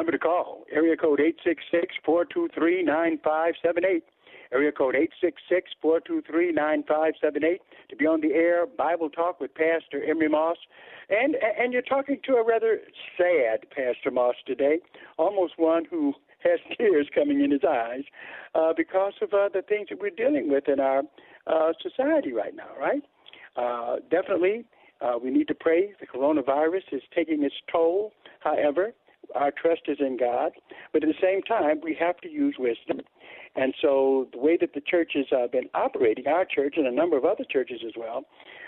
Number 0.00 0.12
to 0.12 0.18
call, 0.18 0.64
area 0.72 0.96
code 0.96 1.20
866-423-9578. 2.08 4.00
Area 4.50 4.72
code 4.72 4.96
866-423-9578 5.84 7.58
to 7.90 7.96
be 7.96 8.06
on 8.06 8.22
the 8.22 8.32
air, 8.32 8.66
Bible 8.66 9.10
Talk 9.10 9.40
with 9.40 9.54
Pastor 9.54 10.02
Emery 10.02 10.30
Moss. 10.30 10.56
And, 11.10 11.36
and 11.36 11.74
you're 11.74 11.82
talking 11.82 12.18
to 12.24 12.36
a 12.36 12.44
rather 12.44 12.80
sad 13.18 13.66
Pastor 13.70 14.10
Moss 14.10 14.36
today, 14.46 14.78
almost 15.18 15.58
one 15.58 15.84
who 15.84 16.14
has 16.42 16.58
tears 16.78 17.08
coming 17.14 17.44
in 17.44 17.50
his 17.50 17.60
eyes 17.68 18.04
uh, 18.54 18.72
because 18.74 19.12
of 19.20 19.34
uh, 19.34 19.50
the 19.52 19.60
things 19.60 19.88
that 19.90 20.00
we're 20.00 20.08
dealing 20.08 20.50
with 20.50 20.66
in 20.66 20.80
our 20.80 21.02
uh, 21.46 21.72
society 21.82 22.32
right 22.32 22.56
now, 22.56 22.70
right? 22.80 23.02
Uh, 23.54 23.96
definitely, 24.10 24.64
uh, 25.02 25.18
we 25.22 25.30
need 25.30 25.48
to 25.48 25.54
pray. 25.54 25.92
The 26.00 26.06
coronavirus 26.06 26.92
is 26.92 27.02
taking 27.14 27.42
its 27.42 27.54
toll. 27.70 28.14
However, 28.40 28.94
our 29.34 29.50
trust 29.50 29.82
is 29.88 29.98
in 30.00 30.16
God, 30.16 30.52
but 30.92 31.02
at 31.02 31.08
the 31.08 31.22
same 31.22 31.42
time, 31.42 31.80
we 31.82 31.96
have 31.98 32.18
to 32.18 32.30
use 32.30 32.56
wisdom. 32.58 33.00
And 33.56 33.74
so, 33.82 34.28
the 34.32 34.38
way 34.38 34.56
that 34.60 34.74
the 34.74 34.80
church 34.80 35.12
has 35.14 35.26
uh, 35.36 35.48
been 35.48 35.68
operating, 35.74 36.26
our 36.28 36.44
church 36.44 36.74
and 36.76 36.86
a 36.86 36.92
number 36.92 37.16
of 37.16 37.24
other 37.24 37.44
churches 37.50 37.80
as 37.84 37.94
well, 37.96 38.24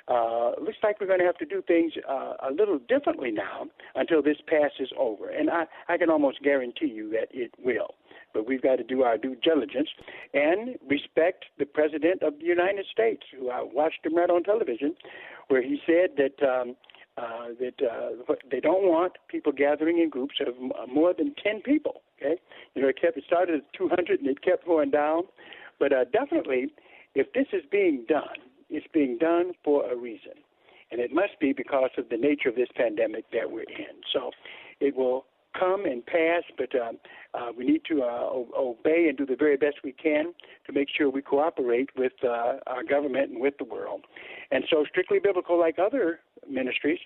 uh, 0.09 0.61
looks 0.61 0.78
like 0.83 1.00
we're 1.00 1.06
going 1.06 1.21
to 1.21 1.25
have 1.25 1.39
to 1.39 1.45
do 1.45 1.62
things 1.62 1.93
uh, 2.09 2.34
a 2.49 2.53
little 2.53 2.81
differently 2.89 3.31
now 3.31 3.67
until 3.95 4.23
this 4.23 4.39
passes 4.47 4.93
over. 4.99 5.28
And 5.28 5.50
I, 5.50 5.67
I 5.89 5.99
can 5.99 6.11
almost 6.11 6.43
guarantee 6.43 6.89
you 6.89 7.11
that 7.11 7.29
it 7.31 7.55
will. 7.62 7.94
But 8.34 8.49
we've 8.49 8.62
got 8.62 8.77
to 8.77 8.84
do 8.84 9.03
our 9.03 9.17
due 9.19 9.37
diligence 9.37 9.91
and 10.34 10.77
respect 10.89 11.44
the 11.59 11.67
President 11.67 12.23
of 12.23 12.41
the 12.41 12.47
United 12.47 12.87
States, 12.91 13.23
who 13.39 13.50
I 13.50 13.62
watched 13.62 14.05
him 14.05 14.17
right 14.17 14.31
on 14.31 14.43
television, 14.43 14.97
where 15.49 15.62
he 15.62 15.81
said 15.87 16.17
that. 16.17 16.44
Um, 16.47 16.75
uh, 17.19 17.49
that 17.61 17.75
uh, 17.83 18.34
they 18.50 18.61
don't 18.61 18.84
want 18.84 19.12
people 19.28 19.53
gathering 19.53 19.99
in 19.99 20.09
groups 20.09 20.37
of 20.47 20.55
more 20.89 21.12
than 21.12 21.34
10 21.43 21.61
people. 21.62 22.03
Okay, 22.19 22.37
you 22.75 22.83
know, 22.83 22.89
it 22.89 23.00
kept 23.00 23.17
it 23.17 23.25
started 23.27 23.56
at 23.56 23.73
200 23.77 24.21
and 24.21 24.28
it 24.28 24.43
kept 24.43 24.67
going 24.67 24.91
down, 24.91 25.25
but 25.78 25.93
uh, 25.93 26.05
definitely, 26.12 26.73
if 27.15 27.33
this 27.33 27.47
is 27.53 27.62
being 27.71 28.05
done, 28.09 28.39
it's 28.71 28.87
being 28.95 29.19
done 29.19 29.53
for 29.65 29.91
a 29.91 29.97
reason, 29.97 30.33
and 30.91 31.00
it 31.00 31.12
must 31.12 31.39
be 31.41 31.53
because 31.53 31.91
of 31.99 32.09
the 32.09 32.17
nature 32.17 32.49
of 32.49 32.55
this 32.55 32.69
pandemic 32.75 33.31
that 33.33 33.50
we're 33.50 33.62
in. 33.62 34.00
So, 34.12 34.31
it 34.81 34.97
will 34.97 35.27
come 35.59 35.84
and 35.84 36.05
pass, 36.05 36.43
but 36.56 36.75
um, 36.81 36.99
uh, 37.34 37.49
we 37.56 37.65
need 37.65 37.83
to 37.89 38.03
uh, 38.03 38.31
obey 38.59 39.06
and 39.09 39.19
do 39.19 39.27
the 39.27 39.37
very 39.37 39.56
best 39.56 39.77
we 39.84 39.93
can 39.93 40.33
to 40.67 40.73
make 40.73 40.89
sure 40.97 41.11
we 41.11 41.23
cooperate 41.23 41.91
with 41.97 42.12
uh, 42.25 42.55
our 42.67 42.83
government 42.89 43.33
and 43.33 43.41
with 43.41 43.55
the 43.59 43.65
world. 43.65 44.03
And 44.50 44.65
so, 44.71 44.84
strictly 44.89 45.19
biblical, 45.19 45.59
like 45.59 45.79
other 45.79 46.21
ministries, 46.49 46.99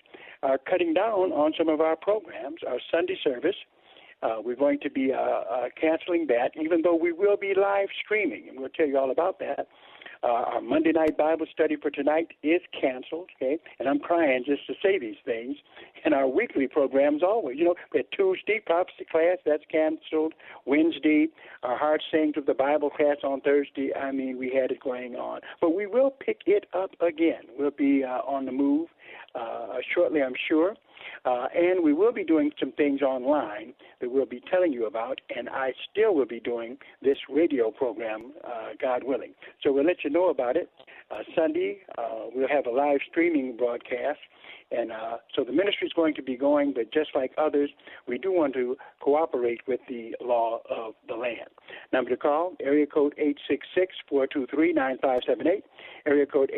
are 0.43 0.57
cutting 0.57 0.93
down 0.93 1.31
on 1.31 1.53
some 1.57 1.69
of 1.69 1.81
our 1.81 1.95
programs. 1.95 2.59
Our 2.67 2.79
Sunday 2.91 3.17
service, 3.23 3.55
uh, 4.21 4.37
we're 4.43 4.55
going 4.55 4.79
to 4.81 4.89
be 4.89 5.13
uh, 5.13 5.17
uh, 5.17 5.69
canceling 5.79 6.27
that, 6.27 6.51
even 6.59 6.81
though 6.81 6.95
we 6.95 7.11
will 7.11 7.37
be 7.37 7.53
live 7.55 7.89
streaming, 8.03 8.49
and 8.49 8.59
we'll 8.59 8.69
tell 8.69 8.87
you 8.87 8.97
all 8.97 9.11
about 9.11 9.39
that. 9.39 9.67
Uh, 10.23 10.27
our 10.27 10.61
Monday 10.61 10.91
night 10.91 11.17
Bible 11.17 11.45
study 11.51 11.75
for 11.75 11.89
tonight 11.89 12.29
is 12.43 12.61
canceled, 12.79 13.29
okay? 13.35 13.59
And 13.79 13.87
I'm 13.87 13.99
crying 13.99 14.43
just 14.45 14.65
to 14.67 14.73
say 14.81 14.99
these 14.99 15.17
things. 15.25 15.57
And 16.05 16.13
our 16.13 16.27
weekly 16.27 16.67
programs 16.67 17.23
always, 17.23 17.57
you 17.57 17.65
know, 17.65 17.75
we 17.93 17.99
had 17.99 18.05
Tuesday 18.11 18.61
prophecy 18.65 19.05
class 19.09 19.37
that's 19.45 19.63
canceled. 19.71 20.33
Wednesday, 20.65 21.27
our 21.63 21.77
Hard 21.77 22.01
Sayings 22.11 22.35
of 22.37 22.45
the 22.45 22.53
Bible 22.53 22.89
class 22.89 23.17
on 23.23 23.41
Thursday. 23.41 23.93
I 23.93 24.11
mean, 24.11 24.37
we 24.37 24.49
had 24.53 24.71
it 24.71 24.79
going 24.79 25.15
on, 25.15 25.41
but 25.61 25.75
we 25.75 25.85
will 25.85 26.11
pick 26.11 26.41
it 26.45 26.67
up 26.73 26.91
again. 27.01 27.43
We'll 27.57 27.71
be 27.71 28.03
uh, 28.03 28.21
on 28.27 28.45
the 28.45 28.51
move 28.51 28.89
uh, 29.35 29.77
shortly, 29.93 30.21
I'm 30.21 30.35
sure. 30.47 30.75
Uh, 31.25 31.47
and 31.55 31.83
we 31.83 31.93
will 31.93 32.11
be 32.11 32.23
doing 32.23 32.51
some 32.59 32.71
things 32.73 33.01
online 33.01 33.73
that 34.01 34.11
we'll 34.11 34.25
be 34.25 34.41
telling 34.51 34.71
you 34.71 34.85
about, 34.85 35.19
and 35.35 35.49
I 35.49 35.73
still 35.91 36.15
will 36.15 36.25
be 36.25 36.39
doing 36.39 36.77
this 37.01 37.17
radio 37.29 37.71
program, 37.71 38.31
uh, 38.45 38.69
God 38.81 39.03
willing. 39.03 39.33
So 39.63 39.71
we'll 39.71 39.85
let 39.85 40.03
you 40.03 40.09
know 40.09 40.29
about 40.29 40.55
it. 40.55 40.69
Uh, 41.09 41.23
Sunday, 41.35 41.79
uh, 41.97 42.27
we'll 42.33 42.49
have 42.49 42.65
a 42.65 42.71
live 42.71 42.99
streaming 43.09 43.55
broadcast, 43.55 44.19
and 44.71 44.91
uh, 44.91 45.17
so 45.33 45.45
the 45.45 45.53
ministry 45.53 45.87
is 45.87 45.93
going 45.93 46.13
to 46.15 46.21
be 46.21 46.35
going, 46.35 46.73
but 46.73 46.91
just 46.91 47.11
like 47.15 47.31
others, 47.37 47.69
we 48.07 48.17
do 48.17 48.33
want 48.33 48.53
to 48.55 48.75
cooperate 48.99 49.61
with 49.67 49.79
the 49.87 50.13
law 50.21 50.59
of 50.69 50.95
the 51.07 51.15
land. 51.15 51.47
Number 51.93 52.09
to 52.09 52.17
call, 52.17 52.53
area 52.59 52.85
code 52.85 53.15
866-423-9578, 54.11 55.63
area 56.05 56.25
code 56.25 56.51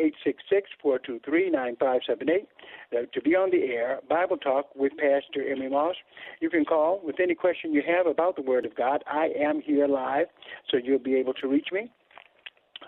866-423-9578. 0.84 2.46
Uh, 2.92 3.02
to 3.12 3.20
be 3.22 3.36
on 3.36 3.52
the 3.52 3.62
air, 3.72 4.00
Bible 4.08 4.36
Talk 4.42 4.74
with 4.74 4.92
Pastor 4.92 5.46
Emery 5.48 5.70
Moss. 5.70 5.96
You 6.40 6.50
can 6.50 6.64
call 6.64 7.00
with 7.02 7.16
any 7.20 7.34
question 7.34 7.72
you 7.72 7.82
have 7.86 8.06
about 8.06 8.36
the 8.36 8.42
Word 8.42 8.64
of 8.64 8.74
God. 8.74 9.02
I 9.06 9.28
am 9.38 9.60
here 9.60 9.86
live, 9.86 10.26
so 10.70 10.78
you'll 10.82 10.98
be 10.98 11.16
able 11.16 11.34
to 11.34 11.48
reach 11.48 11.68
me. 11.72 11.90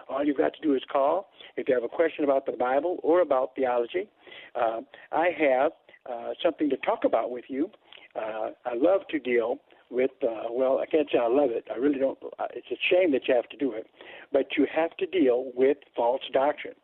All 0.09 0.25
you've 0.25 0.39
got 0.39 0.55
to 0.55 0.61
do 0.62 0.75
is 0.75 0.83
call 0.91 1.31
if 1.57 1.69
you 1.69 1.75
have 1.75 1.85
a 1.85 1.89
question 1.89 2.25
about 2.25 2.47
the 2.47 2.53
Bible 2.53 2.99
or 3.03 3.21
about 3.21 3.55
theology. 3.55 4.09
Uh, 4.55 4.81
I 5.11 5.29
have 5.39 5.73
uh, 6.11 6.33
something 6.43 6.69
to 6.71 6.77
talk 6.79 7.05
about 7.05 7.31
with 7.31 7.45
you. 7.49 7.71
Uh, 8.17 8.51
I 8.67 8.75
love 8.75 9.03
to 9.11 9.19
deal 9.19 9.59
with, 9.91 10.11
uh, 10.23 10.44
well, 10.50 10.79
I 10.79 10.87
can't 10.87 11.09
say 11.12 11.19
I 11.19 11.29
love 11.29 11.50
it. 11.50 11.67
I 11.73 11.79
really 11.79 11.99
don't. 11.99 12.19
Uh, 12.38 12.47
it's 12.55 12.67
a 12.71 12.79
shame 12.91 13.12
that 13.12 13.29
you 13.29 13.35
have 13.35 13.49
to 13.50 13.56
do 13.56 13.73
it. 13.73 13.87
But 14.32 14.56
you 14.56 14.67
have 14.75 14.97
to 14.97 15.06
deal 15.06 15.53
with 15.55 15.76
false 15.94 16.23
doctrine. 16.32 16.75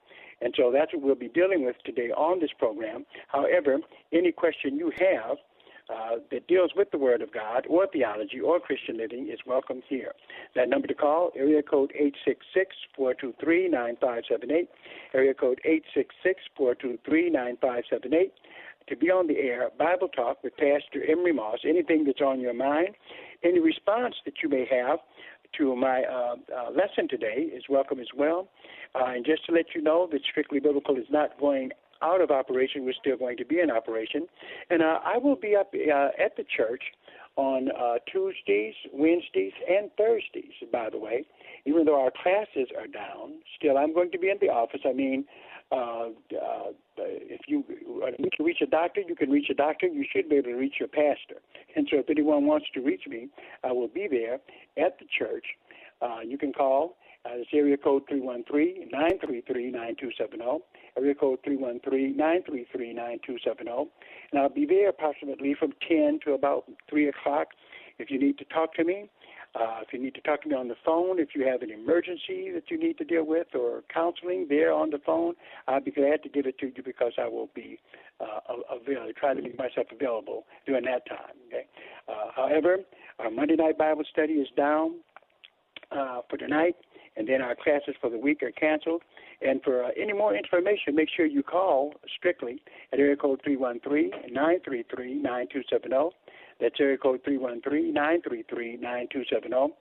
And 0.41 0.55
so 0.57 0.71
that's 0.73 0.93
what 0.93 1.03
we'll 1.03 1.15
be 1.15 1.29
dealing 1.29 1.65
with 1.65 1.77
today 1.85 2.11
on 2.11 2.41
this 2.41 2.53
program. 2.59 3.05
However, 3.29 3.79
any 4.13 4.33
question 4.33 4.77
you 4.77 4.93
have 4.99 5.39
uh, 5.91 6.17
that 6.31 6.47
deals 6.47 6.73
with 6.77 6.91
the 6.91 6.99
Word 6.99 7.23
of 7.23 7.33
God 7.33 7.67
or 7.69 7.87
theology 7.87 8.41
or 8.41 8.61
Christian 8.61 8.99
living 8.99 9.29
is 9.33 9.39
welcome 9.47 9.81
here. 9.89 10.13
That 10.55 10.69
number 10.69 10.87
to 10.87 10.95
call, 10.95 11.33
area 11.35 11.63
code 11.63 11.93
866-423-9578, 12.99 14.69
area 15.15 15.35
code 15.35 15.61
866-423-9578. 16.59 18.31
To 18.89 18.97
be 18.97 19.11
on 19.11 19.27
the 19.27 19.39
air, 19.39 19.71
Bible 19.79 20.09
Talk 20.09 20.43
with 20.43 20.57
Pastor 20.57 21.05
Emery 21.07 21.33
Moss, 21.33 21.59
anything 21.67 22.05
that's 22.05 22.23
on 22.23 22.41
your 22.41 22.55
mind, 22.55 22.97
any 23.43 23.61
response 23.61 24.15
that 24.25 24.43
you 24.43 24.49
may 24.49 24.67
have 24.71 24.99
to 25.57 25.75
my 25.75 26.03
uh, 26.03 26.37
uh, 26.55 26.71
lesson 26.71 27.09
today 27.09 27.49
is 27.55 27.65
welcome 27.69 28.01
as 28.01 28.09
well. 28.17 28.49
Uh, 28.95 29.07
and 29.07 29.25
just 29.25 29.45
to 29.47 29.53
let 29.53 29.67
you 29.75 29.83
know 29.83 30.09
that 30.11 30.21
Strictly 30.31 30.61
Biblical 30.61 30.97
is 30.97 31.07
not 31.11 31.39
going 31.41 31.71
out 32.03 32.21
of 32.21 32.31
operation. 32.31 32.85
We're 32.85 32.95
still 32.95 33.17
going 33.17 33.37
to 33.39 33.45
be 33.45 33.61
in 33.61 33.71
operation. 33.71 34.27
And 34.71 34.83
uh, 34.83 35.01
I 35.05 35.19
will 35.19 35.37
be 35.37 35.57
up 35.57 35.73
uh, 35.75 36.09
at 36.23 36.37
the 36.37 36.45
church 36.45 36.83
on 37.37 37.69
Tuesdays, 38.11 38.75
Wednesdays, 38.93 39.53
and 39.69 39.91
Thursdays, 39.97 40.53
by 40.73 40.91
the 40.91 40.99
way. 40.99 41.25
Even 41.69 41.85
though 41.85 42.01
our 42.01 42.11
classes 42.11 42.71
are 42.79 42.87
down, 42.87 43.35
still 43.57 43.77
I'm 43.77 43.93
going 43.93 44.11
to 44.13 44.19
be 44.19 44.31
in 44.31 44.39
the 44.41 44.49
office. 44.49 44.81
I 44.87 44.95
mean, 44.95 45.27
uh, 45.71 46.09
uh, 46.33 46.73
if 46.97 47.43
you 47.47 47.63
need 48.19 48.33
to 48.39 48.43
reach 48.43 48.63
a 48.63 48.67
doctor, 48.67 49.03
you 49.07 49.15
can 49.15 49.31
reach 49.31 49.51
a 49.51 49.55
doctor. 49.55 49.87
You 49.87 50.07
should 50.11 50.31
be 50.31 50.37
able 50.37 50.49
to 50.51 50.57
reach 50.57 50.77
your 50.81 50.89
pastor. 50.89 51.43
And 51.77 51.87
so 51.91 51.99
if 51.99 52.09
anyone 52.09 52.47
wants 52.47 52.69
to 52.73 52.81
reach 52.81 53.03
me, 53.07 53.29
I 53.63 53.73
will 53.73 53.89
be 53.89 54.09
there 54.11 54.41
at 54.83 54.99
the 54.99 55.05
church. 55.19 55.45
Uh, 56.01 56.21
you 56.25 56.39
can 56.39 56.55
call. 56.55 56.97
Uh, 57.27 57.33
it's 57.35 57.51
area 57.53 57.77
code 57.77 58.05
313-933-9270. 58.11 60.61
Area 60.97 61.15
code 61.15 61.41
313-933-9270. 61.47 63.89
And 64.33 64.41
I'll 64.41 64.49
be 64.49 64.65
there 64.65 64.89
approximately 64.89 65.53
from 65.59 65.75
10 65.87 66.21
to 66.25 66.33
about 66.33 66.65
3 66.89 67.09
o'clock. 67.09 67.49
If 67.99 68.11
you 68.11 68.19
need 68.19 68.39
to 68.39 68.45
talk 68.45 68.73
to 68.75 68.85
me, 68.85 69.11
uh, 69.55 69.81
if 69.83 69.93
you 69.93 69.99
need 69.99 70.15
to 70.15 70.21
talk 70.21 70.43
to 70.43 70.49
me 70.49 70.55
on 70.55 70.69
the 70.69 70.77
phone, 70.85 71.19
if 71.19 71.31
you 71.35 71.47
have 71.47 71.63
an 71.63 71.71
emergency 71.71 72.51
that 72.53 72.65
you 72.71 72.79
need 72.79 72.99
to 72.99 73.05
deal 73.05 73.25
with 73.25 73.49
or 73.55 73.83
counseling 73.93 74.47
there 74.49 74.73
on 74.73 74.91
the 74.91 74.99
phone, 74.99 75.35
I'll 75.67 75.81
be 75.81 75.91
glad 75.91 76.23
to 76.23 76.29
give 76.29 76.47
it 76.47 76.59
to 76.59 76.67
you 76.67 76.83
because 76.85 77.13
I 77.19 77.29
will 77.29 77.49
be 77.55 77.79
uh, 78.21 78.55
available, 78.71 79.13
try 79.19 79.35
to 79.35 79.43
make 79.43 79.59
myself 79.59 79.87
available 79.93 80.45
during 80.67 80.85
that 80.85 81.07
time. 81.09 81.37
Okay. 81.49 81.67
Uh, 82.09 82.31
however, 82.35 82.79
our 83.19 83.31
Monday 83.31 83.57
night 83.57 83.79
Bible 83.79 84.05
study 84.11 84.35
is 84.35 84.49
down 84.57 84.97
uh, 85.91 86.21
for 86.29 86.37
tonight, 86.37 86.77
and 87.17 87.27
then 87.27 87.41
our 87.43 87.55
classes 87.55 87.95
for 88.01 88.11
the 88.11 88.19
week 88.19 88.43
are 88.43 88.53
canceled. 88.53 89.03
And 89.41 89.63
for 89.63 89.85
uh, 89.85 89.89
any 90.01 90.13
more 90.13 90.35
information, 90.35 90.95
make 90.95 91.09
sure 91.15 91.25
you 91.25 91.43
call 91.43 91.95
strictly 92.17 92.61
at 92.93 92.99
area 92.99 93.17
code 93.17 93.41
313 93.45 94.33
933 94.33 95.15
9270. 95.15 96.17
That's 96.61 96.75
area 96.81 96.99
code 96.99 97.21
313 97.25 97.93
933 97.93 98.77
9270. 98.77 99.75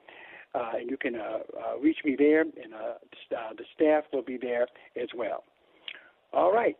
Uh, 0.55 0.71
and 0.79 0.89
you 0.89 0.97
can 0.97 1.15
uh, 1.15 1.39
uh, 1.59 1.77
reach 1.79 1.97
me 2.05 2.15
there, 2.17 2.41
and 2.41 2.51
the 2.51 3.63
staff 3.75 4.05
will 4.13 4.23
be 4.23 4.37
there 4.37 4.67
as 5.01 5.09
well. 5.15 5.43
All 6.33 6.53
right. 6.53 6.77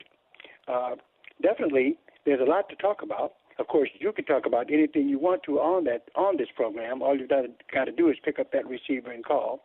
Definitely, 1.41 1.97
there's 2.25 2.41
a 2.41 2.49
lot 2.49 2.67
to 2.69 2.75
talk 2.75 3.03
about. 3.03 3.33
Of 3.59 3.67
course, 3.67 3.89
you 3.99 4.11
can 4.11 4.25
talk 4.25 4.45
about 4.45 4.71
anything 4.71 5.09
you 5.09 5.19
want 5.19 5.43
to 5.43 5.59
on 5.59 5.83
that 5.85 6.09
on 6.15 6.37
this 6.37 6.47
program. 6.55 7.01
All 7.01 7.17
you've 7.17 7.29
got 7.29 7.85
to 7.85 7.91
do 7.91 8.09
is 8.09 8.17
pick 8.23 8.39
up 8.39 8.51
that 8.51 8.67
receiver 8.67 9.11
and 9.11 9.23
call. 9.23 9.61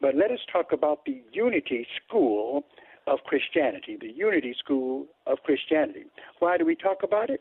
But 0.00 0.14
let 0.14 0.30
us 0.30 0.40
talk 0.52 0.72
about 0.72 1.04
the 1.04 1.22
Unity 1.32 1.86
School 2.06 2.64
of 3.06 3.18
Christianity, 3.26 3.96
the 4.00 4.10
Unity 4.10 4.54
School 4.58 5.06
of 5.26 5.38
Christianity. 5.44 6.04
Why 6.38 6.56
do 6.56 6.64
we 6.64 6.74
talk 6.74 6.98
about 7.02 7.30
it? 7.30 7.40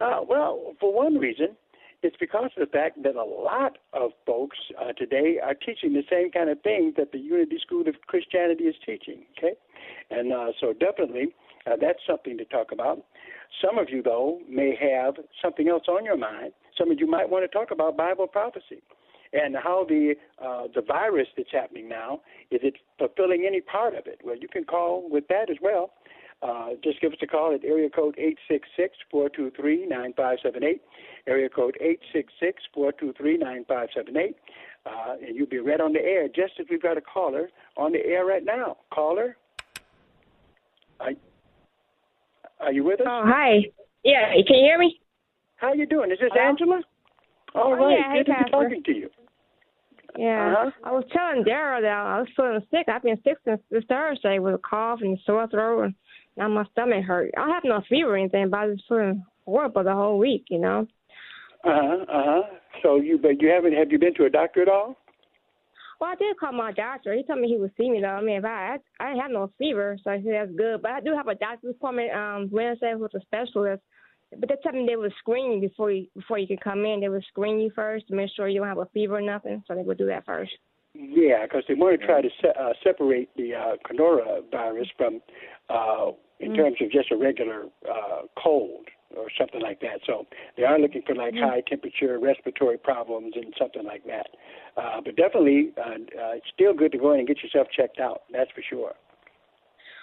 Uh, 0.00 0.20
well, 0.26 0.74
for 0.80 0.92
one 0.92 1.16
reason, 1.18 1.56
it's 2.02 2.16
because 2.18 2.50
of 2.56 2.68
the 2.68 2.72
fact 2.72 3.02
that 3.02 3.16
a 3.16 3.24
lot 3.24 3.78
of 3.92 4.12
folks 4.26 4.56
uh, 4.80 4.92
today 4.92 5.38
are 5.42 5.54
teaching 5.54 5.92
the 5.92 6.04
same 6.10 6.30
kind 6.30 6.48
of 6.48 6.60
thing 6.62 6.92
that 6.96 7.12
the 7.12 7.18
Unity 7.18 7.58
School 7.60 7.88
of 7.88 7.94
Christianity 8.06 8.64
is 8.64 8.76
teaching. 8.84 9.24
Okay, 9.36 9.54
and 10.10 10.32
uh, 10.32 10.52
so 10.60 10.72
definitely 10.72 11.34
uh, 11.66 11.76
that's 11.80 12.00
something 12.06 12.38
to 12.38 12.44
talk 12.44 12.72
about. 12.72 13.04
Some 13.64 13.78
of 13.78 13.88
you, 13.90 14.02
though, 14.02 14.40
may 14.48 14.76
have 14.80 15.14
something 15.42 15.68
else 15.68 15.84
on 15.88 16.04
your 16.04 16.16
mind. 16.16 16.52
Some 16.76 16.90
of 16.90 17.00
you 17.00 17.10
might 17.10 17.28
want 17.28 17.44
to 17.44 17.48
talk 17.48 17.70
about 17.70 17.96
Bible 17.96 18.26
prophecy 18.26 18.82
and 19.32 19.56
how 19.56 19.84
the 19.88 20.14
uh, 20.42 20.64
the 20.74 20.82
virus 20.82 21.28
that's 21.36 21.52
happening 21.52 21.88
now 21.88 22.20
is 22.50 22.60
it 22.62 22.74
fulfilling 22.98 23.44
any 23.46 23.60
part 23.60 23.94
of 23.94 24.06
it. 24.06 24.20
Well, 24.24 24.36
you 24.36 24.48
can 24.48 24.64
call 24.64 25.08
with 25.10 25.28
that 25.28 25.50
as 25.50 25.56
well. 25.60 25.92
Uh, 26.40 26.68
just 26.84 27.00
give 27.00 27.10
us 27.12 27.18
a 27.20 27.26
call 27.26 27.52
at 27.52 27.64
area 27.64 27.90
code 27.90 28.16
866-423-9578, 29.12 30.80
area 31.26 31.48
code 31.48 31.76
866-423-9578, 32.76 34.34
uh, 34.86 35.14
and 35.20 35.34
you'll 35.34 35.48
be 35.48 35.58
right 35.58 35.80
on 35.80 35.92
the 35.92 36.00
air 36.00 36.28
just 36.28 36.52
as 36.60 36.66
we've 36.70 36.80
got 36.82 36.96
a 36.96 37.00
caller 37.00 37.48
on 37.76 37.90
the 37.92 37.98
air 38.06 38.24
right 38.24 38.44
now. 38.44 38.76
Caller, 38.92 39.36
are, 41.00 41.10
are 42.60 42.72
you 42.72 42.84
with 42.84 43.00
us? 43.00 43.06
Oh, 43.10 43.22
hi. 43.26 43.64
Yeah, 44.04 44.32
can 44.46 44.58
you 44.58 44.64
hear 44.64 44.78
me? 44.78 45.00
How 45.56 45.72
you 45.72 45.86
doing? 45.86 46.12
Is 46.12 46.18
this 46.20 46.30
Hello? 46.32 46.48
Angela? 46.48 46.80
All 47.56 47.72
Oh, 47.72 47.74
right, 47.74 47.98
yeah, 47.98 48.12
hey, 48.12 48.18
good 48.22 48.32
to 48.32 48.44
be 48.44 48.50
talking 48.50 48.82
to 48.84 48.92
you. 48.94 49.10
Yeah. 50.16 50.52
Uh-huh. 50.56 50.70
I 50.84 50.92
was 50.92 51.04
telling 51.12 51.44
Daryl 51.44 51.80
that 51.82 51.90
I 51.92 52.18
was 52.20 52.28
feeling 52.36 52.60
sick. 52.70 52.88
I've 52.88 53.02
been 53.02 53.20
sick 53.24 53.38
since 53.44 53.60
this 53.70 53.84
Thursday 53.88 54.38
with 54.38 54.54
a 54.54 54.58
cough 54.58 55.00
and 55.02 55.18
sore 55.26 55.46
throat, 55.48 55.82
and 55.84 55.94
now 56.38 56.48
my 56.48 56.64
stomach 56.72 57.04
hurt. 57.04 57.32
I 57.36 57.48
have 57.48 57.64
no 57.64 57.82
fever 57.88 58.14
or 58.14 58.16
anything, 58.16 58.48
but 58.48 58.60
I 58.60 58.66
was 58.66 58.82
feeling 58.88 59.24
horrible 59.44 59.84
the 59.84 59.92
whole 59.92 60.18
week, 60.18 60.44
you 60.48 60.58
know. 60.58 60.86
Uh 61.64 61.80
huh. 61.82 62.04
Uh 62.08 62.22
huh. 62.24 62.42
So 62.82 62.96
you, 62.96 63.18
but 63.18 63.42
you 63.42 63.48
haven't. 63.48 63.74
Have 63.74 63.90
you 63.90 63.98
been 63.98 64.14
to 64.14 64.24
a 64.24 64.30
doctor 64.30 64.62
at 64.62 64.68
all? 64.68 64.96
Well, 66.00 66.10
I 66.10 66.14
did 66.14 66.38
call 66.38 66.52
my 66.52 66.70
doctor. 66.70 67.12
He 67.12 67.24
told 67.24 67.40
me 67.40 67.48
he 67.48 67.58
would 67.58 67.72
see 67.76 67.90
me 67.90 68.00
though. 68.00 68.06
I 68.06 68.22
mean, 68.22 68.36
if 68.36 68.44
I 68.44 68.76
I, 69.00 69.08
didn't 69.08 69.20
have 69.20 69.30
no 69.32 69.50
fever, 69.58 69.98
so 70.02 70.10
I 70.10 70.22
said 70.22 70.32
that's 70.32 70.56
good. 70.56 70.80
But 70.80 70.92
I 70.92 71.00
do 71.00 71.12
have 71.14 71.26
a 71.26 71.34
doctor's 71.34 71.74
appointment 71.74 72.12
um 72.14 72.48
Wednesday 72.52 72.94
with 72.94 73.14
a 73.14 73.20
specialist. 73.20 73.82
But 74.30 74.48
they 74.48 74.56
told 74.62 74.74
me 74.76 74.86
they 74.86 74.94
would 74.96 75.12
screen 75.18 75.52
you 75.52 75.68
before 75.68 75.90
you 75.90 76.06
before 76.14 76.38
you 76.38 76.46
can 76.46 76.58
come 76.58 76.84
in. 76.84 77.00
They 77.00 77.08
would 77.08 77.24
screen 77.24 77.58
you 77.58 77.72
first 77.74 78.06
to 78.08 78.14
make 78.14 78.30
sure 78.36 78.48
you 78.48 78.60
don't 78.60 78.68
have 78.68 78.78
a 78.78 78.86
fever 78.94 79.16
or 79.16 79.22
nothing. 79.22 79.64
So 79.66 79.74
they 79.74 79.82
would 79.82 79.98
do 79.98 80.06
that 80.06 80.24
first. 80.24 80.52
Yeah, 80.94 81.44
because 81.44 81.64
they 81.68 81.74
want 81.74 82.00
to 82.00 82.06
try 82.06 82.22
to 82.22 82.28
se- 82.42 82.58
uh, 82.58 82.72
separate 82.82 83.28
the 83.36 83.54
uh, 83.54 83.76
coronavirus 83.86 84.86
from, 84.96 85.20
uh, 85.68 86.10
in 86.40 86.54
terms 86.54 86.76
of 86.80 86.90
just 86.90 87.10
a 87.10 87.16
regular 87.16 87.64
uh, 87.88 88.22
cold 88.42 88.86
or 89.16 89.26
something 89.38 89.60
like 89.60 89.80
that. 89.80 90.00
So 90.06 90.26
they 90.56 90.64
are 90.64 90.78
looking 90.78 91.02
for 91.06 91.14
like 91.14 91.34
high 91.34 91.62
temperature 91.66 92.18
respiratory 92.18 92.78
problems 92.78 93.32
and 93.36 93.52
something 93.58 93.84
like 93.84 94.04
that. 94.06 94.28
Uh, 94.76 95.00
but 95.04 95.16
definitely, 95.16 95.72
uh, 95.78 95.80
uh, 95.80 96.32
it's 96.36 96.46
still 96.54 96.74
good 96.74 96.92
to 96.92 96.98
go 96.98 97.12
in 97.12 97.20
and 97.20 97.28
get 97.28 97.42
yourself 97.42 97.68
checked 97.74 97.98
out. 97.98 98.22
That's 98.32 98.50
for 98.52 98.62
sure. 98.68 98.92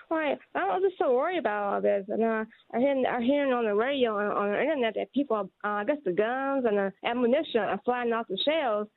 Right. 0.10 0.38
I'm 0.54 0.82
just 0.82 0.98
so 1.00 1.16
worried 1.16 1.40
about 1.40 1.74
all 1.74 1.82
this. 1.82 2.06
And 2.10 2.24
uh, 2.24 2.46
I 2.74 2.80
hear 2.80 3.04
I 3.10 3.22
hearing 3.22 3.54
on 3.54 3.66
the 3.66 3.74
radio 3.74 4.20
and 4.20 4.32
on 4.32 4.52
the 4.52 4.62
internet 4.62 4.94
that 4.96 5.12
people, 5.14 5.50
uh, 5.64 5.68
I 5.68 5.84
guess 5.84 5.98
the 6.06 6.12
guns 6.12 6.66
and 6.66 6.78
the 6.78 6.94
ammunition 7.04 7.62
are 7.62 7.82
flying 7.84 8.14
off 8.14 8.28
the 8.28 8.38
shelves, 8.46 8.90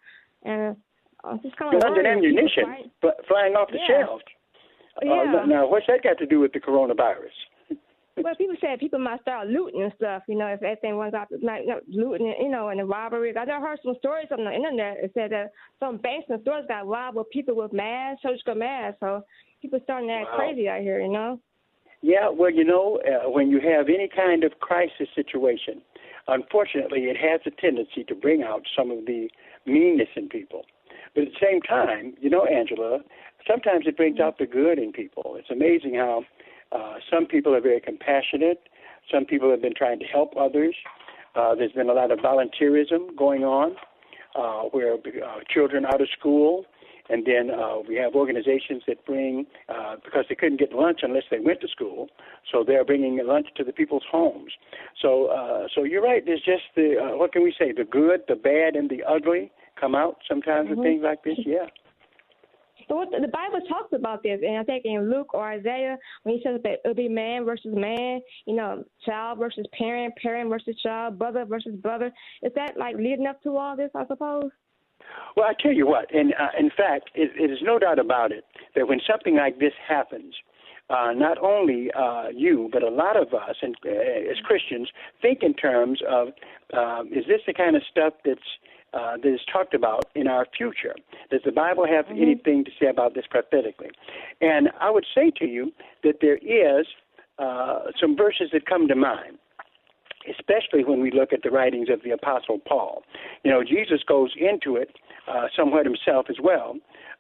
and 0.44 0.76
I'm 1.25 1.41
just 1.43 1.56
kind 1.56 1.75
of 1.75 1.82
Guns 1.82 1.96
and 1.96 2.06
ammunition 2.06 2.91
fl- 3.00 3.08
flying 3.26 3.55
off 3.55 3.70
the 3.70 3.79
Yeah. 3.79 4.05
shelves. 4.05 4.25
Yeah. 5.02 5.42
Uh, 5.42 5.46
now, 5.46 5.68
what's 5.68 5.86
that 5.86 6.02
got 6.02 6.18
to 6.18 6.26
do 6.26 6.40
with 6.40 6.52
the 6.52 6.60
coronavirus? 6.60 7.36
Well, 8.20 8.34
people 8.34 8.56
said 8.60 8.80
people 8.80 8.98
might 8.98 9.20
start 9.20 9.46
looting 9.46 9.80
and 9.80 9.92
stuff. 9.94 10.24
You 10.26 10.36
know, 10.36 10.48
if 10.48 10.60
everything 10.60 10.96
runs 10.96 11.14
out, 11.14 11.28
like 11.40 11.62
looting, 11.86 12.34
you 12.40 12.48
know, 12.48 12.68
and 12.68 12.80
the 12.80 12.84
robberies. 12.84 13.36
I 13.38 13.44
done 13.44 13.62
heard 13.62 13.78
some 13.84 13.94
stories 14.00 14.26
on 14.32 14.44
the 14.44 14.52
internet. 14.52 14.96
It 15.00 15.12
said 15.14 15.30
that 15.30 15.52
some 15.78 15.98
banks 15.98 16.26
and 16.28 16.40
stores 16.43 16.64
got 16.67 16.88
robbed 16.88 17.17
with 17.17 17.31
people 17.31 17.55
with 17.55 17.72
masks, 17.72 18.22
surgical 18.22 18.56
masks. 18.56 18.98
So 18.98 19.22
people 19.62 19.78
starting 19.84 20.08
to 20.08 20.14
act 20.14 20.31
Wow. 20.32 20.36
crazy 20.38 20.69
out 20.69 20.81
here. 20.81 21.00
You 21.00 21.12
know. 21.12 21.40
Yeah, 22.02 22.28
well, 22.28 22.50
you 22.50 22.64
know, 22.64 23.00
uh, 23.06 23.28
when 23.31 23.50
you 23.50 23.60
have 23.60 23.88
any 23.88 24.08
kind 24.08 24.44
of 24.44 24.58
crisis 24.60 25.08
situation, 25.14 25.82
unfortunately, 26.28 27.05
it 27.05 27.17
has 27.17 27.40
a 27.46 27.50
tendency 27.60 28.05
to 28.05 28.14
bring 28.14 28.43
out 28.43 28.62
some 28.76 28.90
of 28.90 29.06
the 29.06 29.28
meanness 29.67 30.08
in 30.14 30.28
people. 30.28 30.64
But 31.14 31.24
at 31.24 31.28
the 31.28 31.46
same 31.46 31.60
time, 31.62 32.14
you 32.20 32.31
know, 32.31 32.44
Angela, 32.44 33.00
sometimes 33.48 33.86
it 33.86 33.96
brings 33.96 34.20
out 34.20 34.38
the 34.38 34.46
good 34.46 34.78
in 34.78 34.93
people. 34.93 35.36
It's 35.38 35.50
amazing 35.50 35.94
how 35.94 36.24
uh, 36.72 36.96
some 37.10 37.26
people 37.26 37.55
are 37.55 37.60
very 37.60 37.81
compassionate. 37.81 38.69
Some 39.12 39.24
people 39.24 39.50
have 39.50 39.62
been 39.62 39.74
trying 39.74 39.98
to 40.00 40.05
help 40.05 40.34
others. 40.38 40.74
Uh, 41.34 41.55
there's 41.55 41.72
been 41.72 41.88
a 41.88 41.94
lot 41.94 42.10
of 42.10 42.19
volunteerism 42.19 43.17
going 43.17 43.44
on, 43.44 43.76
uh, 44.36 44.69
where 44.70 44.94
uh, 44.94 45.40
children 45.52 45.86
out 45.86 46.00
of 46.00 46.08
school 46.19 46.64
and 47.08 47.26
then 47.26 47.50
uh, 47.50 47.78
we 47.86 47.96
have 47.96 48.14
organizations 48.14 48.82
that 48.86 49.05
bring, 49.06 49.46
uh, 49.69 49.96
because 50.05 50.24
they 50.28 50.34
couldn't 50.34 50.58
get 50.58 50.72
lunch 50.72 51.00
unless 51.02 51.24
they 51.31 51.38
went 51.38 51.60
to 51.62 51.69
school, 51.69 52.08
so 52.50 52.64
they're 52.67 52.84
bringing 52.84 53.19
lunch 53.24 53.48
to 53.56 53.64
the 53.64 53.72
people's 53.72 54.05
homes. 54.10 54.52
So, 55.00 55.26
uh, 55.26 55.69
so 55.74 55.84
you're 55.84 56.02
right. 56.02 56.24
There's 56.24 56.43
just 56.43 56.64
the 56.76 56.96
uh, 56.98 57.17
what 57.17 57.32
can 57.32 57.43
we 57.43 57.55
say? 57.58 57.72
The 57.72 57.84
good, 57.84 58.22
the 58.28 58.36
bad, 58.36 58.76
and 58.76 58.90
the 58.90 59.02
ugly 59.05 59.50
come 59.81 59.94
out 59.94 60.19
sometimes 60.28 60.70
with 60.70 60.82
things 60.82 61.02
like 61.02 61.24
this. 61.24 61.38
Yeah. 61.38 61.67
So 62.88 63.04
the 63.10 63.28
Bible 63.28 63.60
talks 63.68 63.92
about 63.92 64.22
this, 64.22 64.40
and 64.46 64.56
I 64.58 64.64
think 64.64 64.84
in 64.84 65.10
Luke 65.10 65.34
or 65.34 65.46
Isaiah, 65.46 65.98
when 66.22 66.36
he 66.36 66.42
says 66.42 66.60
that 66.64 66.78
it'll 66.84 66.94
be 66.94 67.08
man 67.08 67.44
versus 67.44 67.74
man, 67.74 68.20
you 68.46 68.54
know, 68.54 68.84
child 69.04 69.38
versus 69.38 69.66
parent, 69.76 70.14
parent 70.22 70.48
versus 70.48 70.74
child, 70.82 71.18
brother 71.18 71.44
versus 71.44 71.74
brother. 71.76 72.10
Is 72.42 72.52
that 72.54 72.78
like 72.78 72.96
leading 72.96 73.26
up 73.26 73.42
to 73.42 73.56
all 73.56 73.76
this? 73.76 73.90
I 73.94 74.06
suppose. 74.06 74.50
Well, 75.36 75.46
I 75.46 75.54
tell 75.62 75.72
you 75.72 75.86
what, 75.86 76.12
and 76.14 76.34
uh, 76.34 76.48
in 76.58 76.70
fact, 76.70 77.10
it, 77.14 77.30
it 77.38 77.50
is 77.50 77.58
no 77.62 77.78
doubt 77.78 77.98
about 77.98 78.32
it 78.32 78.44
that 78.74 78.88
when 78.88 79.00
something 79.08 79.36
like 79.36 79.58
this 79.58 79.72
happens, 79.86 80.34
uh, 80.90 81.12
not 81.14 81.38
only 81.38 81.90
uh, 81.92 82.28
you, 82.34 82.68
but 82.72 82.82
a 82.82 82.88
lot 82.88 83.16
of 83.16 83.28
us, 83.34 83.56
and 83.62 83.76
uh, 83.86 83.90
as 83.90 84.38
Christians, 84.44 84.88
think 85.20 85.42
in 85.42 85.54
terms 85.54 86.00
of 86.08 86.28
um, 86.76 87.08
is 87.08 87.24
this 87.26 87.40
the 87.46 87.52
kind 87.52 87.76
of 87.76 87.82
stuff 87.90 88.14
that's 88.24 88.40
uh, 88.94 89.16
that 89.22 89.34
is 89.34 89.40
talked 89.52 89.74
about 89.74 90.06
in 90.14 90.26
our 90.26 90.46
future? 90.56 90.94
Does 91.30 91.40
the 91.44 91.52
Bible 91.52 91.86
have 91.86 92.06
anything 92.10 92.64
to 92.64 92.70
say 92.80 92.86
about 92.86 93.14
this 93.14 93.24
prophetically? 93.28 93.90
And 94.40 94.70
I 94.80 94.90
would 94.90 95.06
say 95.14 95.30
to 95.38 95.46
you 95.46 95.72
that 96.04 96.16
there 96.20 96.38
is 96.38 96.86
uh, 97.38 97.90
some 98.00 98.16
verses 98.16 98.50
that 98.52 98.66
come 98.66 98.88
to 98.88 98.94
mind. 98.96 99.38
especially 100.28 100.84
when 100.84 101.00
we 101.00 101.10
look 101.10 101.32
at 101.32 101.42
the 101.42 101.50
writings 101.50 101.88
of 101.90 102.02
the 102.02 102.10
Apostle 102.10 102.58
Paul. 102.58 103.02
You 103.44 103.50
know, 103.50 103.62
Jesus 103.64 104.00
goes 104.06 104.32
into 104.38 104.76
it 104.76 104.90
uh, 105.28 105.46
somewhat 105.56 105.86
himself 105.86 106.26
as 106.28 106.36
well, 106.42 106.76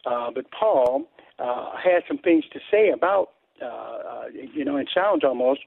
uh, 0.06 0.30
but 0.34 0.46
Paul 0.50 1.04
uh, 1.38 1.70
has 1.76 2.02
some 2.08 2.18
things 2.18 2.44
to 2.52 2.60
say 2.70 2.90
about, 2.90 3.30
uh, 3.62 3.66
uh, 3.66 4.24
you 4.32 4.64
know, 4.64 4.76
it 4.76 4.88
sounds 4.94 5.24
almost 5.24 5.60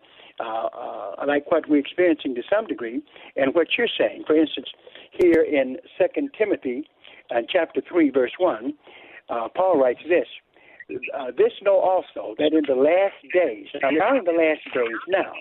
uh, 0.43 1.21
uh, 1.21 1.25
like 1.27 1.49
what 1.51 1.69
we're 1.69 1.79
experiencing 1.79 2.35
to 2.35 2.41
some 2.53 2.65
degree, 2.67 3.01
and 3.35 3.53
what 3.53 3.67
you're 3.77 3.87
saying. 3.97 4.23
For 4.25 4.35
instance, 4.35 4.67
here 5.11 5.41
in 5.43 5.77
Second 5.97 6.31
Timothy, 6.37 6.87
uh, 7.29 7.41
chapter 7.47 7.81
three, 7.87 8.09
verse 8.09 8.33
one, 8.37 8.73
uh, 9.29 9.47
Paul 9.55 9.79
writes 9.79 10.01
this: 10.07 10.27
uh, 11.17 11.31
"This 11.37 11.53
know 11.61 11.77
also 11.77 12.35
that 12.39 12.53
in 12.53 12.63
the 12.67 12.79
last 12.81 13.21
days, 13.33 13.67
now 13.81 13.89
not 13.91 14.17
in 14.17 14.25
the 14.25 14.31
last 14.31 14.63
days 14.73 15.01
now, 15.07 15.33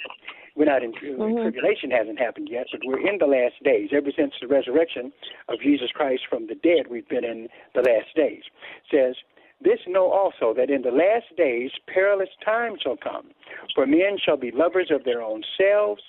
we're 0.56 0.66
not 0.66 0.82
in 0.82 0.92
mm-hmm. 0.92 1.42
tribulation 1.42 1.90
hasn't 1.90 2.18
happened 2.18 2.48
yet, 2.50 2.66
but 2.70 2.80
we're 2.84 3.06
in 3.06 3.18
the 3.18 3.26
last 3.26 3.54
days. 3.64 3.90
Ever 3.92 4.10
since 4.16 4.34
the 4.40 4.48
resurrection 4.48 5.12
of 5.48 5.60
Jesus 5.60 5.90
Christ 5.94 6.22
from 6.28 6.48
the 6.48 6.54
dead, 6.54 6.90
we've 6.90 7.08
been 7.08 7.24
in 7.24 7.48
the 7.74 7.80
last 7.80 8.14
days. 8.14 8.42
It 8.44 8.90
says, 8.90 9.16
this 9.62 9.80
know 9.86 10.10
also 10.10 10.54
that 10.54 10.70
in 10.70 10.82
the 10.82 10.90
last 10.90 11.36
days 11.36 11.70
perilous 11.92 12.30
times 12.44 12.80
shall 12.82 12.96
come. 12.96 13.28
For 13.74 13.86
men 13.86 14.16
shall 14.24 14.36
be 14.36 14.50
lovers 14.50 14.90
of 14.90 15.04
their 15.04 15.22
own 15.22 15.42
selves, 15.58 16.02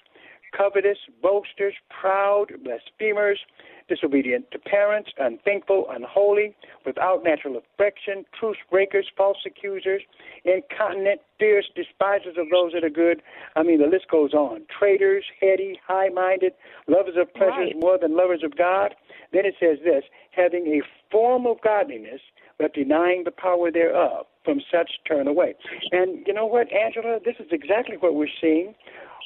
covetous, 0.55 0.97
boasters, 1.21 1.73
proud, 1.89 2.47
blasphemers, 2.63 3.39
disobedient 3.87 4.49
to 4.51 4.59
parents, 4.59 5.11
unthankful, 5.17 5.85
unholy, 5.89 6.55
without 6.85 7.23
natural 7.23 7.57
affection, 7.57 8.25
truce 8.39 8.57
breakers, 8.69 9.07
false 9.17 9.37
accusers, 9.45 10.01
incontinent, 10.45 11.21
fierce, 11.39 11.69
despisers 11.75 12.37
of 12.37 12.47
those 12.49 12.71
that 12.73 12.83
are 12.83 12.89
good. 12.89 13.21
I 13.55 13.63
mean, 13.63 13.81
the 13.81 13.87
list 13.87 14.07
goes 14.09 14.33
on. 14.33 14.61
Traitors, 14.77 15.25
heady, 15.39 15.79
high 15.85 16.09
minded, 16.09 16.53
lovers 16.87 17.15
of 17.17 17.33
pleasures 17.33 17.73
right. 17.73 17.79
more 17.79 17.97
than 17.97 18.15
lovers 18.15 18.43
of 18.43 18.55
God. 18.55 18.95
Then 19.33 19.45
it 19.45 19.55
says 19.59 19.79
this 19.83 20.03
having 20.31 20.67
a 20.67 20.81
form 21.11 21.45
of 21.45 21.61
godliness, 21.61 22.21
but 22.57 22.73
denying 22.73 23.23
the 23.25 23.31
power 23.31 23.71
thereof. 23.71 24.25
From 24.43 24.59
such 24.71 24.89
turn 25.07 25.27
away. 25.27 25.53
And 25.91 26.25
you 26.25 26.33
know 26.33 26.47
what, 26.47 26.65
Angela? 26.73 27.19
This 27.23 27.35
is 27.37 27.45
exactly 27.51 27.95
what 27.95 28.15
we're 28.15 28.25
seeing 28.41 28.73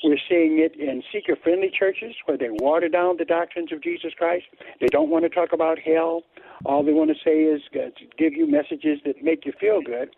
we're 0.03 0.17
seeing 0.29 0.59
it 0.59 0.75
in 0.79 1.01
seeker 1.11 1.35
friendly 1.41 1.71
churches 1.77 2.15
where 2.25 2.37
they 2.37 2.49
water 2.49 2.89
down 2.89 3.17
the 3.17 3.25
doctrines 3.25 3.71
of 3.71 3.81
Jesus 3.81 4.13
Christ. 4.17 4.45
They 4.79 4.87
don't 4.87 5.09
want 5.09 5.23
to 5.23 5.29
talk 5.29 5.53
about 5.53 5.79
hell. 5.79 6.23
All 6.65 6.83
they 6.83 6.93
want 6.93 7.09
to 7.09 7.15
say 7.23 7.43
is 7.43 7.61
uh, 7.75 7.89
give 8.17 8.33
you 8.33 8.49
messages 8.49 8.99
that 9.05 9.23
make 9.23 9.45
you 9.45 9.53
feel 9.59 9.81
good, 9.81 10.09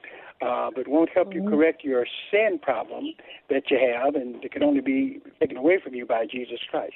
uh, 0.42 0.70
but 0.76 0.88
won't 0.88 1.10
help 1.14 1.30
mm-hmm. 1.30 1.44
you 1.44 1.50
correct 1.50 1.84
your 1.84 2.06
sin 2.32 2.60
problem 2.62 3.14
that 3.50 3.70
you 3.70 3.78
have 3.78 4.16
and 4.16 4.42
that 4.42 4.52
can 4.52 4.64
only 4.64 4.82
be 4.82 5.20
taken 5.40 5.58
away 5.58 5.80
from 5.84 5.96
you 5.96 6.06
by 6.06 6.26
Jesus 6.30 6.60
Christ. 6.70 6.94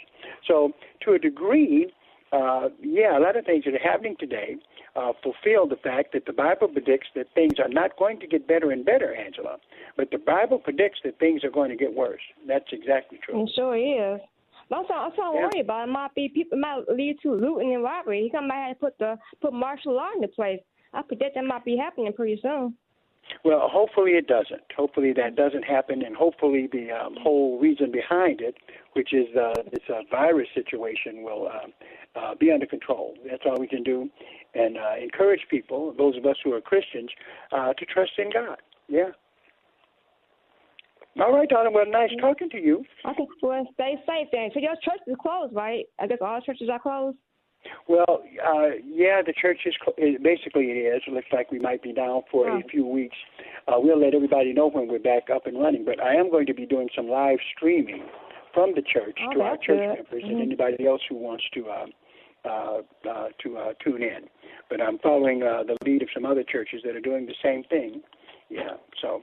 So, 0.48 0.72
to 1.06 1.14
a 1.14 1.20
degree, 1.20 1.92
uh, 2.32 2.70
yeah, 2.82 3.18
a 3.18 3.20
lot 3.20 3.36
of 3.36 3.46
things 3.46 3.66
that 3.66 3.74
are 3.74 3.92
happening 3.92 4.16
today 4.20 4.56
uh, 4.96 5.12
fulfill 5.24 5.68
the 5.68 5.76
fact 5.76 6.14
that 6.14 6.26
the 6.26 6.34
Bible 6.34 6.68
predicts 6.68 7.08
that 7.16 7.28
things 7.34 7.54
are 7.60 7.70
not 7.70 7.98
going 7.98 8.20
to 8.20 8.28
get 8.28 8.48
better 8.48 8.72
and 8.72 8.86
better, 8.86 9.14
Angela, 9.14 9.58
but 9.98 10.12
the 10.12 10.18
Bible 10.18 10.60
predicts 10.60 11.00
that 11.04 11.20
things 11.20 11.44
are 11.44 11.52
going 11.52 11.70
to 11.70 11.76
get 11.76 11.94
worse. 11.94 12.22
That's 12.48 12.72
exactly 12.72 13.20
true. 13.24 13.44
It 13.44 13.52
sure 13.56 13.76
is. 13.76 14.22
That's 14.70 14.88
all, 14.90 15.10
that's 15.10 15.20
all 15.20 15.32
I'm 15.32 15.36
yeah. 15.36 15.42
worried 15.54 15.66
about. 15.66 15.90
It 15.90 15.92
might 15.92 16.16
be 16.16 16.30
people 16.30 16.58
might 16.58 16.84
lead 16.90 17.18
to 17.24 17.34
looting 17.34 17.74
and 17.74 17.84
robbery. 17.84 18.30
He 18.32 18.40
might 18.40 18.68
have 18.68 18.78
to 18.78 18.80
put 18.80 18.98
the 18.98 19.18
put 19.42 19.54
martial 19.54 19.96
law 19.96 20.10
into 20.16 20.30
place. 20.30 20.62
I 20.94 21.02
predict 21.02 21.36
that 21.36 21.44
might 21.44 21.66
be 21.66 21.78
happening 21.78 22.14
pretty 22.14 22.40
soon. 22.42 22.76
Well, 23.44 23.68
hopefully 23.72 24.12
it 24.12 24.28
doesn't. 24.28 24.62
Hopefully 24.76 25.14
that 25.14 25.36
doesn't 25.36 25.64
happen, 25.64 26.04
and 26.04 26.16
hopefully 26.16 26.70
the 26.72 26.92
um, 26.92 27.16
whole 27.22 27.60
reason 27.60 27.92
behind 27.92 28.42
it, 28.42 28.56
which 28.94 29.14
is 29.14 29.28
uh, 29.36 29.62
this 29.72 29.84
uh, 29.90 30.02
virus 30.10 30.48
situation, 30.54 31.24
will 31.24 31.48
uh, 31.48 32.20
uh, 32.20 32.36
be 32.36 32.52
under 32.52 32.66
control. 32.66 33.16
That's 33.30 33.44
all 33.46 33.60
we 33.60 33.68
can 33.68 33.84
do, 33.84 34.10
and 34.54 34.78
uh, 34.78 35.02
encourage 35.02 35.42
people, 35.50 35.94
those 35.98 36.18
of 36.18 36.26
us 36.26 36.36
who 36.44 36.54
are 36.54 36.62
Christians, 36.62 37.10
uh, 37.52 37.74
to 37.74 37.86
trust 37.86 38.12
in 38.18 38.32
God. 38.32 38.58
Yeah. 38.88 39.10
All 41.20 41.34
right, 41.34 41.50
Donna. 41.50 41.72
Well, 41.72 41.86
nice 41.90 42.12
talking 42.22 42.50
to 42.52 42.58
you. 42.58 42.86
Okay. 43.06 43.28
Well, 43.42 43.68
stay 43.74 43.96
safe 44.08 44.28
then. 44.32 44.50
So 44.54 44.60
your 44.60 44.76
church 44.84 45.02
is 45.08 45.16
closed, 45.22 45.54
right? 45.54 45.86
I 46.00 46.08
guess 46.08 46.20
all 46.22 46.40
churches 46.42 46.70
are 46.72 46.80
closed. 46.80 47.18
Well, 47.88 48.24
uh, 48.46 48.78
yeah, 48.86 49.22
the 49.26 49.34
church 49.40 49.60
is 49.66 49.76
cl- 49.84 50.18
basically 50.24 50.66
it 50.72 50.78
is. 50.78 51.02
It 51.08 51.14
looks 51.14 51.28
like 51.32 51.52
we 51.52 51.60
might 51.60 51.84
be 51.84 51.94
down 51.94 52.22
for 52.32 52.50
oh. 52.50 52.60
a 52.60 52.64
few 52.64 52.86
weeks. 52.86 53.16
Uh, 53.68 53.76
we'll 53.78 54.00
let 54.00 54.14
everybody 54.14 54.54
know 54.54 54.70
when 54.70 54.88
we're 54.88 55.00
back 55.00 55.30
up 55.34 55.46
and 55.48 55.60
running. 55.60 55.86
But 55.86 56.02
I 56.02 56.16
am 56.16 56.32
going 56.32 56.46
to 56.48 56.54
be 56.54 56.66
doing 56.66 56.90
some 56.96 57.08
live 57.08 57.38
streaming 57.56 58.04
from 58.54 58.74
the 58.76 58.82
church 58.82 59.18
oh, 59.28 59.34
to 59.34 59.42
our 59.42 59.58
church 59.58 59.80
good. 59.80 59.96
members 59.96 60.24
mm-hmm. 60.24 60.32
and 60.32 60.42
anybody 60.42 60.88
else 60.88 61.02
who 61.08 61.16
wants 61.16 61.44
to 61.54 61.68
uh, 61.68 61.86
uh, 62.44 62.82
uh, 63.10 63.28
to 63.44 63.58
uh, 63.58 63.74
tune 63.84 64.02
in. 64.02 64.28
But 64.70 64.82
I'm 64.82 64.98
following 65.00 65.44
uh, 65.44 65.64
the 65.64 65.78
lead 65.86 66.02
of 66.02 66.10
some 66.14 66.26
other 66.26 66.44
churches 66.44 66.82
that 66.86 66.96
are 66.96 67.02
doing 67.02 67.26
the 67.26 67.36
same 67.44 67.64
thing. 67.66 68.02
Yeah. 68.50 68.78
So. 69.02 69.22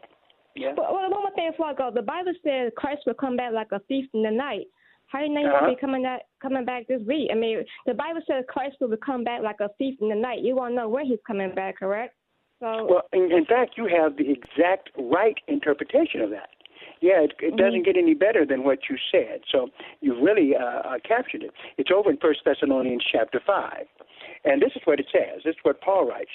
Yeah. 0.54 0.72
Well, 0.76 0.92
one 0.92 1.10
more 1.10 1.30
thing 1.36 1.50
before 1.52 1.66
I 1.66 1.74
go. 1.74 1.90
The 1.94 2.02
Bible 2.02 2.32
says 2.42 2.72
Christ 2.76 3.02
will 3.06 3.14
come 3.14 3.36
back 3.36 3.52
like 3.52 3.68
a 3.70 3.78
thief 3.80 4.06
in 4.12 4.22
the 4.22 4.30
night. 4.30 4.66
How 5.08 5.20
do 5.20 5.26
you 5.26 5.32
know 5.32 5.40
he's 5.40 5.48
uh-huh. 5.48 5.60
going 5.60 5.70
to 5.70 5.76
be 5.76 5.80
coming 5.80 6.02
back, 6.02 6.20
coming 6.40 6.64
back 6.64 6.86
this 6.86 7.00
week? 7.06 7.30
I 7.32 7.34
mean, 7.34 7.64
the 7.86 7.94
Bible 7.94 8.20
says 8.26 8.44
Christ 8.48 8.76
will 8.80 8.94
come 9.04 9.24
back 9.24 9.42
like 9.42 9.60
a 9.60 9.68
thief 9.78 9.96
in 10.00 10.08
the 10.08 10.14
night. 10.14 10.40
You 10.42 10.54
won't 10.56 10.74
know 10.74 10.88
when 10.88 11.06
he's 11.06 11.18
coming 11.26 11.54
back, 11.54 11.78
correct? 11.78 12.14
So. 12.60 12.86
Well, 12.88 13.02
in, 13.12 13.32
in 13.32 13.44
fact, 13.46 13.74
you 13.76 13.86
have 13.86 14.16
the 14.16 14.30
exact 14.30 14.90
right 14.98 15.36
interpretation 15.46 16.20
of 16.20 16.30
that. 16.30 16.50
Yeah, 17.00 17.22
it, 17.22 17.32
it 17.40 17.48
mm-hmm. 17.48 17.56
doesn't 17.56 17.84
get 17.84 17.96
any 17.96 18.14
better 18.14 18.44
than 18.44 18.64
what 18.64 18.80
you 18.90 18.96
said. 19.10 19.40
So 19.50 19.68
you've 20.00 20.22
really 20.22 20.54
uh, 20.56 20.64
uh, 20.64 20.98
captured 21.06 21.42
it. 21.42 21.52
It's 21.76 21.90
over 21.94 22.10
in 22.10 22.18
First 22.18 22.40
Thessalonians 22.44 23.04
chapter 23.10 23.40
five, 23.46 23.86
and 24.44 24.60
this 24.60 24.72
is 24.74 24.82
what 24.84 24.98
it 24.98 25.06
says. 25.12 25.42
This 25.44 25.52
is 25.52 25.60
what 25.62 25.80
Paul 25.80 26.08
writes. 26.08 26.30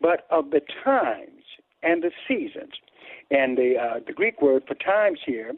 But 0.00 0.26
of 0.30 0.50
the 0.50 0.60
times 0.84 1.42
and 1.82 2.02
the 2.02 2.10
seasons, 2.28 2.72
and 3.30 3.56
the 3.56 3.74
uh, 3.80 4.00
the 4.06 4.12
Greek 4.12 4.42
word 4.42 4.64
for 4.68 4.74
times 4.74 5.20
here 5.24 5.52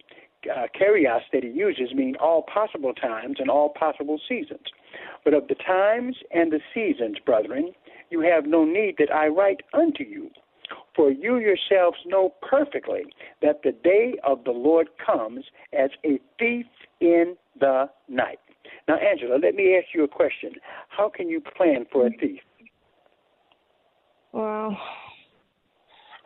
uh, 0.50 0.66
kurios 0.78 1.20
that 1.32 1.44
he 1.44 1.50
uses 1.50 1.94
mean 1.94 2.16
all 2.16 2.42
possible 2.42 2.92
times 2.92 3.36
and 3.38 3.50
all 3.50 3.70
possible 3.70 4.20
seasons. 4.28 4.66
But 5.24 5.34
of 5.34 5.48
the 5.48 5.54
times 5.54 6.16
and 6.32 6.52
the 6.52 6.60
seasons, 6.74 7.18
brethren, 7.24 7.72
you 8.10 8.20
have 8.20 8.46
no 8.46 8.64
need 8.64 8.96
that 8.98 9.12
I 9.12 9.28
write 9.28 9.60
unto 9.72 10.04
you. 10.04 10.30
For 10.94 11.10
you 11.10 11.38
yourselves 11.38 11.98
know 12.06 12.34
perfectly 12.42 13.04
that 13.42 13.62
the 13.62 13.72
day 13.72 14.14
of 14.24 14.44
the 14.44 14.50
Lord 14.50 14.88
comes 15.04 15.44
as 15.72 15.90
a 16.04 16.18
thief 16.38 16.66
in 17.00 17.36
the 17.60 17.88
night. 18.08 18.38
Now, 18.88 18.96
Angela, 18.96 19.38
let 19.40 19.54
me 19.54 19.76
ask 19.76 19.94
you 19.94 20.04
a 20.04 20.08
question. 20.08 20.52
How 20.88 21.08
can 21.08 21.28
you 21.28 21.40
plan 21.40 21.86
for 21.92 22.06
a 22.06 22.10
thief? 22.10 22.40
Well, 24.32 24.76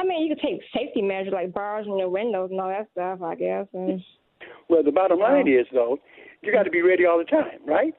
I 0.01 0.05
mean, 0.05 0.27
you 0.27 0.35
could 0.35 0.43
take 0.43 0.61
safety 0.75 1.03
measures 1.03 1.35
like 1.35 1.53
bars 1.53 1.87
in 1.87 1.99
your 1.99 2.09
windows 2.09 2.49
and 2.51 2.61
all 2.61 2.69
that 2.69 2.89
stuff, 2.93 3.21
I 3.21 3.35
guess. 3.35 3.67
And 3.75 4.01
well, 4.69 4.83
the 4.83 4.93
bottom 4.93 5.19
line 5.19 5.47
is 5.47 5.67
though, 5.73 5.99
you 6.43 6.53
got 6.53 6.63
to 6.63 6.71
be 6.71 6.81
ready 6.81 7.05
all 7.05 7.19
the 7.19 7.25
time, 7.25 7.61
right? 7.67 7.93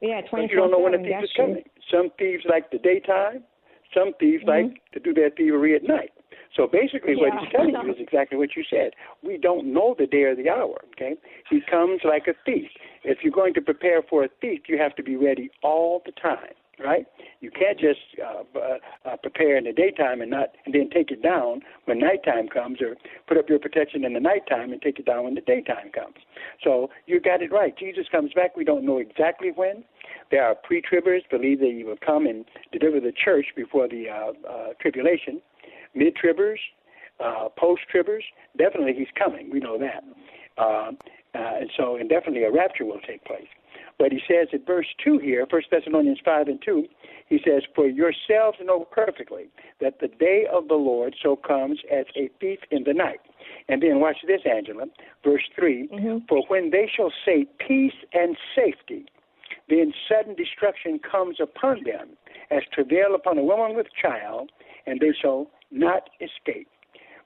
Yeah, 0.00 0.22
twenty. 0.22 0.48
You 0.50 0.56
don't 0.56 0.70
know 0.70 0.80
when 0.80 0.94
a 0.94 0.98
thief 0.98 1.22
is 1.22 1.30
coming. 1.36 1.64
Some 1.92 2.08
thieves 2.18 2.44
like 2.48 2.70
the 2.70 2.78
daytime. 2.78 3.44
Some 3.94 4.12
thieves 4.18 4.42
mm-hmm. 4.44 4.68
like 4.68 4.92
to 4.94 5.00
do 5.00 5.12
their 5.12 5.28
thievery 5.30 5.76
at 5.76 5.82
night. 5.82 6.12
So 6.56 6.66
basically, 6.66 7.12
yeah. 7.12 7.28
what 7.28 7.40
he's 7.40 7.52
telling 7.52 7.74
you 7.74 7.92
is 7.94 8.00
exactly 8.00 8.38
what 8.38 8.56
you 8.56 8.64
said. 8.70 8.92
We 9.22 9.36
don't 9.36 9.72
know 9.72 9.94
the 9.98 10.06
day 10.06 10.22
or 10.22 10.34
the 10.34 10.48
hour. 10.48 10.80
Okay, 10.96 11.14
he 11.50 11.60
comes 11.70 12.00
like 12.04 12.26
a 12.26 12.34
thief. 12.46 12.70
If 13.04 13.18
you're 13.22 13.32
going 13.32 13.52
to 13.54 13.60
prepare 13.60 14.02
for 14.02 14.24
a 14.24 14.28
thief, 14.40 14.62
you 14.66 14.78
have 14.78 14.96
to 14.96 15.02
be 15.02 15.16
ready 15.16 15.50
all 15.62 16.00
the 16.06 16.12
time 16.12 16.54
right? 16.84 17.06
You 17.40 17.50
can't 17.50 17.78
just 17.78 18.00
uh, 18.22 18.42
uh, 19.08 19.16
prepare 19.16 19.56
in 19.56 19.64
the 19.64 19.72
daytime 19.72 20.20
and 20.20 20.30
not 20.30 20.48
and 20.64 20.74
then 20.74 20.90
take 20.90 21.10
it 21.10 21.22
down 21.22 21.60
when 21.86 21.98
nighttime 21.98 22.48
comes, 22.48 22.80
or 22.80 22.96
put 23.26 23.38
up 23.38 23.48
your 23.48 23.58
protection 23.58 24.04
in 24.04 24.12
the 24.12 24.20
nighttime 24.20 24.72
and 24.72 24.80
take 24.80 24.98
it 24.98 25.06
down 25.06 25.24
when 25.24 25.34
the 25.34 25.40
daytime 25.40 25.90
comes. 25.94 26.16
So 26.62 26.90
you 27.06 27.20
got 27.20 27.42
it 27.42 27.52
right. 27.52 27.76
Jesus 27.76 28.06
comes 28.10 28.32
back. 28.34 28.56
We 28.56 28.64
don't 28.64 28.84
know 28.84 28.98
exactly 28.98 29.50
when. 29.54 29.84
There 30.30 30.44
are 30.44 30.54
pre-tribbers 30.54 31.22
believe 31.30 31.60
that 31.60 31.72
he 31.76 31.84
will 31.84 31.98
come 32.04 32.26
and 32.26 32.44
deliver 32.72 33.00
the 33.00 33.12
church 33.12 33.46
before 33.54 33.88
the 33.88 34.08
uh, 34.08 34.32
uh, 34.48 34.68
tribulation. 34.80 35.40
Mid-tribbers, 35.94 36.58
uh, 37.20 37.48
post-tribbers, 37.58 38.22
definitely 38.56 38.94
he's 38.94 39.12
coming. 39.18 39.50
We 39.50 39.60
know 39.60 39.78
that. 39.78 40.02
Uh, 40.56 40.92
uh, 41.34 41.60
and 41.60 41.70
so, 41.76 41.96
and 41.96 42.08
definitely 42.08 42.44
a 42.44 42.50
rapture 42.50 42.84
will 42.84 43.00
take 43.06 43.24
place. 43.24 43.46
But 44.02 44.10
he 44.10 44.20
says 44.26 44.48
in 44.50 44.64
verse 44.64 44.88
2 45.04 45.18
here, 45.18 45.46
1 45.48 45.62
Thessalonians 45.70 46.18
5 46.24 46.48
and 46.48 46.60
2, 46.60 46.88
he 47.28 47.38
says, 47.46 47.62
For 47.72 47.86
yourselves 47.86 48.58
know 48.60 48.84
perfectly 48.90 49.44
that 49.80 50.00
the 50.00 50.08
day 50.08 50.44
of 50.52 50.66
the 50.66 50.74
Lord 50.74 51.14
so 51.22 51.36
comes 51.36 51.78
as 51.88 52.06
a 52.16 52.28
thief 52.40 52.58
in 52.72 52.82
the 52.82 52.94
night. 52.94 53.20
And 53.68 53.80
then 53.80 54.00
watch 54.00 54.16
this, 54.26 54.40
Angela, 54.44 54.86
verse 55.22 55.44
3 55.54 55.86
mm-hmm. 55.86 56.18
For 56.28 56.42
when 56.48 56.70
they 56.72 56.90
shall 56.92 57.12
say 57.24 57.46
peace 57.64 57.94
and 58.12 58.36
safety, 58.56 59.06
then 59.68 59.92
sudden 60.08 60.34
destruction 60.34 60.98
comes 60.98 61.36
upon 61.40 61.84
them, 61.84 62.08
as 62.50 62.62
travail 62.72 63.14
upon 63.14 63.38
a 63.38 63.44
woman 63.44 63.76
with 63.76 63.86
child, 63.94 64.50
and 64.84 64.98
they 64.98 65.12
shall 65.22 65.46
not 65.70 66.10
escape. 66.20 66.66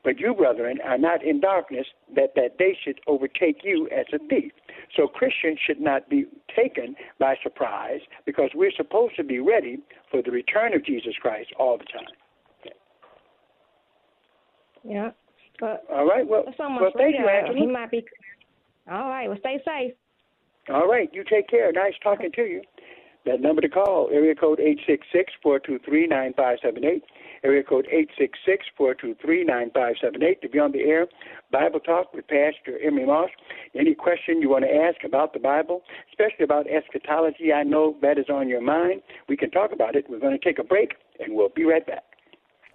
but 0.05 0.21
you, 0.21 0.35
brethren, 0.35 0.79
are 0.85 0.99
not 0.99 1.25
in 1.25 1.41
darkness, 1.41 1.87
that 2.15 2.35
that 2.37 2.59
day 2.59 2.77
should 2.85 3.01
overtake 3.07 3.65
you 3.65 3.89
as 3.89 4.05
a 4.13 4.19
thief. 4.29 4.53
So 4.97 5.07
Christians 5.07 5.59
should 5.65 5.81
not 5.81 6.09
be 6.09 6.27
taken 6.57 6.97
by 7.21 7.37
surprise 7.43 8.01
because 8.25 8.51
we're 8.55 8.73
supposed 8.77 9.17
to 9.17 9.25
be 9.25 9.39
ready 9.39 9.79
for 10.11 10.23
the 10.23 10.31
return 10.31 10.75
of 10.75 10.85
Jesus 10.85 11.15
Christ 11.21 11.53
all 11.59 11.77
the 11.77 11.85
time. 11.85 12.73
Yeah. 14.89 15.11
But 15.61 15.85
all 15.93 16.07
right. 16.07 16.27
Well, 16.27 16.45
so 16.57 16.69
well 16.69 16.93
thank 16.97 17.17
you. 17.19 17.27
Angela. 17.27 17.59
He 17.59 17.67
might 17.67 17.91
be. 17.91 18.05
All 18.91 19.09
right. 19.09 19.29
Well, 19.29 19.39
stay 19.41 19.61
safe. 19.65 19.93
All 20.69 20.89
right. 20.89 21.11
You 21.13 21.25
take 21.29 21.49
care. 21.49 21.73
Nice 21.73 21.95
talking 22.03 22.31
to 22.33 22.43
you. 22.43 22.63
That 23.27 23.41
number 23.41 23.61
to 23.61 23.69
call, 23.69 24.09
area 24.13 24.37
code 24.37 24.61
866-423-9578, 25.45 27.03
area 27.43 27.65
code 27.65 27.89
866-423-9578 28.79 30.41
to 30.43 30.49
be 30.49 30.61
on 30.61 30.71
the 30.71 30.83
air. 30.83 31.09
Bible 31.51 31.81
Talk 31.81 32.15
with 32.15 32.29
Pastor 32.29 32.79
Emery 32.81 33.05
Moss. 33.05 33.31
Any 33.75 33.97
question 33.97 34.41
you 34.41 34.49
want 34.49 34.65
to 34.65 34.73
ask 34.73 35.03
about 35.05 35.33
the 35.33 35.41
Bible, 35.41 35.83
especially 36.09 36.45
about 36.45 36.67
eschatology, 36.71 37.53
I 37.53 37.65
know 37.65 37.97
that 38.01 38.17
is 38.17 38.31
on 38.31 38.49
your 38.49 38.61
mind. 38.61 39.03
We 39.29 39.37
can 39.37 39.51
talk 39.51 39.73
about 39.73 39.97
it. 39.97 40.09
We're 40.09 40.21
going 40.21 40.39
to 40.39 40.45
take 40.45 40.61
a 40.61 40.65
break, 40.65 40.95
and 41.19 41.35
we'll 41.35 41.49
be 41.49 41.65
right 41.65 41.85
back. 41.85 42.16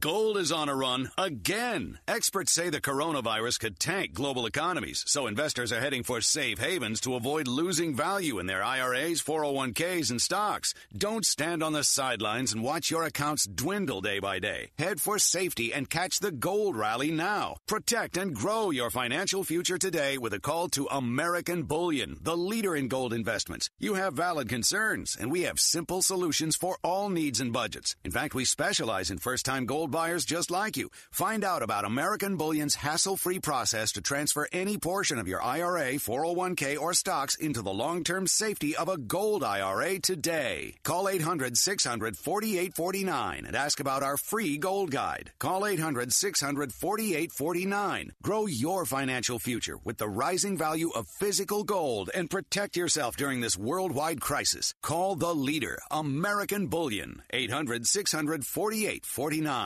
Gold 0.00 0.36
is 0.36 0.50
on 0.50 0.68
a 0.68 0.74
run 0.74 1.12
again. 1.16 2.00
Experts 2.08 2.50
say 2.50 2.70
the 2.70 2.80
coronavirus 2.80 3.60
could 3.60 3.78
tank 3.78 4.12
global 4.12 4.44
economies, 4.44 5.04
so 5.06 5.28
investors 5.28 5.70
are 5.70 5.80
heading 5.80 6.02
for 6.02 6.20
safe 6.20 6.58
havens 6.58 7.00
to 7.02 7.14
avoid 7.14 7.46
losing 7.46 7.94
value 7.94 8.40
in 8.40 8.46
their 8.46 8.64
IRAs, 8.64 9.22
401ks, 9.22 10.10
and 10.10 10.20
stocks. 10.20 10.74
Don't 10.92 11.24
stand 11.24 11.62
on 11.62 11.72
the 11.72 11.84
sidelines 11.84 12.52
and 12.52 12.64
watch 12.64 12.90
your 12.90 13.04
accounts 13.04 13.46
dwindle 13.46 14.00
day 14.00 14.18
by 14.18 14.40
day. 14.40 14.72
Head 14.76 15.00
for 15.00 15.20
safety 15.20 15.72
and 15.72 15.88
catch 15.88 16.18
the 16.18 16.32
gold 16.32 16.74
rally 16.74 17.12
now. 17.12 17.58
Protect 17.68 18.16
and 18.16 18.34
grow 18.34 18.72
your 18.72 18.90
financial 18.90 19.44
future 19.44 19.78
today 19.78 20.18
with 20.18 20.34
a 20.34 20.40
call 20.40 20.68
to 20.70 20.88
American 20.90 21.62
Bullion, 21.62 22.18
the 22.20 22.36
leader 22.36 22.74
in 22.74 22.88
gold 22.88 23.12
investments. 23.12 23.70
You 23.78 23.94
have 23.94 24.14
valid 24.14 24.48
concerns, 24.48 25.16
and 25.18 25.30
we 25.30 25.42
have 25.42 25.60
simple 25.60 26.02
solutions 26.02 26.56
for 26.56 26.76
all 26.82 27.08
needs 27.08 27.38
and 27.38 27.52
budgets. 27.52 27.94
In 28.04 28.10
fact, 28.10 28.34
we 28.34 28.44
specialize 28.44 29.12
in 29.12 29.18
first 29.18 29.46
time 29.46 29.64
gold 29.64 29.75
buyers 29.84 30.24
just 30.24 30.50
like 30.50 30.78
you. 30.78 30.88
Find 31.10 31.44
out 31.44 31.62
about 31.62 31.84
American 31.84 32.36
Bullion's 32.36 32.76
hassle 32.76 33.16
free 33.16 33.38
process 33.38 33.92
to 33.92 34.00
transfer 34.00 34.48
any 34.52 34.78
portion 34.78 35.18
of 35.18 35.28
your 35.28 35.42
IRA, 35.42 35.94
401k, 35.94 36.80
or 36.80 36.94
stocks 36.94 37.36
into 37.36 37.60
the 37.60 37.72
long 37.72 38.02
term 38.02 38.26
safety 38.26 38.74
of 38.74 38.88
a 38.88 38.96
gold 38.96 39.44
IRA 39.44 39.98
today. 39.98 40.74
Call 40.82 41.08
800 41.08 41.58
600 41.58 42.16
4849 42.16 43.44
and 43.44 43.54
ask 43.54 43.78
about 43.78 44.02
our 44.02 44.16
free 44.16 44.56
gold 44.56 44.90
guide. 44.90 45.32
Call 45.38 45.66
800 45.66 46.12
600 46.12 46.72
4849. 46.72 48.12
Grow 48.22 48.46
your 48.46 48.86
financial 48.86 49.38
future 49.38 49.76
with 49.84 49.98
the 49.98 50.08
rising 50.08 50.56
value 50.56 50.90
of 50.94 51.06
physical 51.20 51.64
gold 51.64 52.10
and 52.14 52.30
protect 52.30 52.76
yourself 52.76 53.16
during 53.16 53.42
this 53.42 53.58
worldwide 53.58 54.20
crisis. 54.20 54.72
Call 54.82 55.16
the 55.16 55.34
leader, 55.34 55.78
American 55.90 56.68
Bullion, 56.68 57.22
800 57.30 57.86
600 57.86 58.46
4849. 58.46 59.65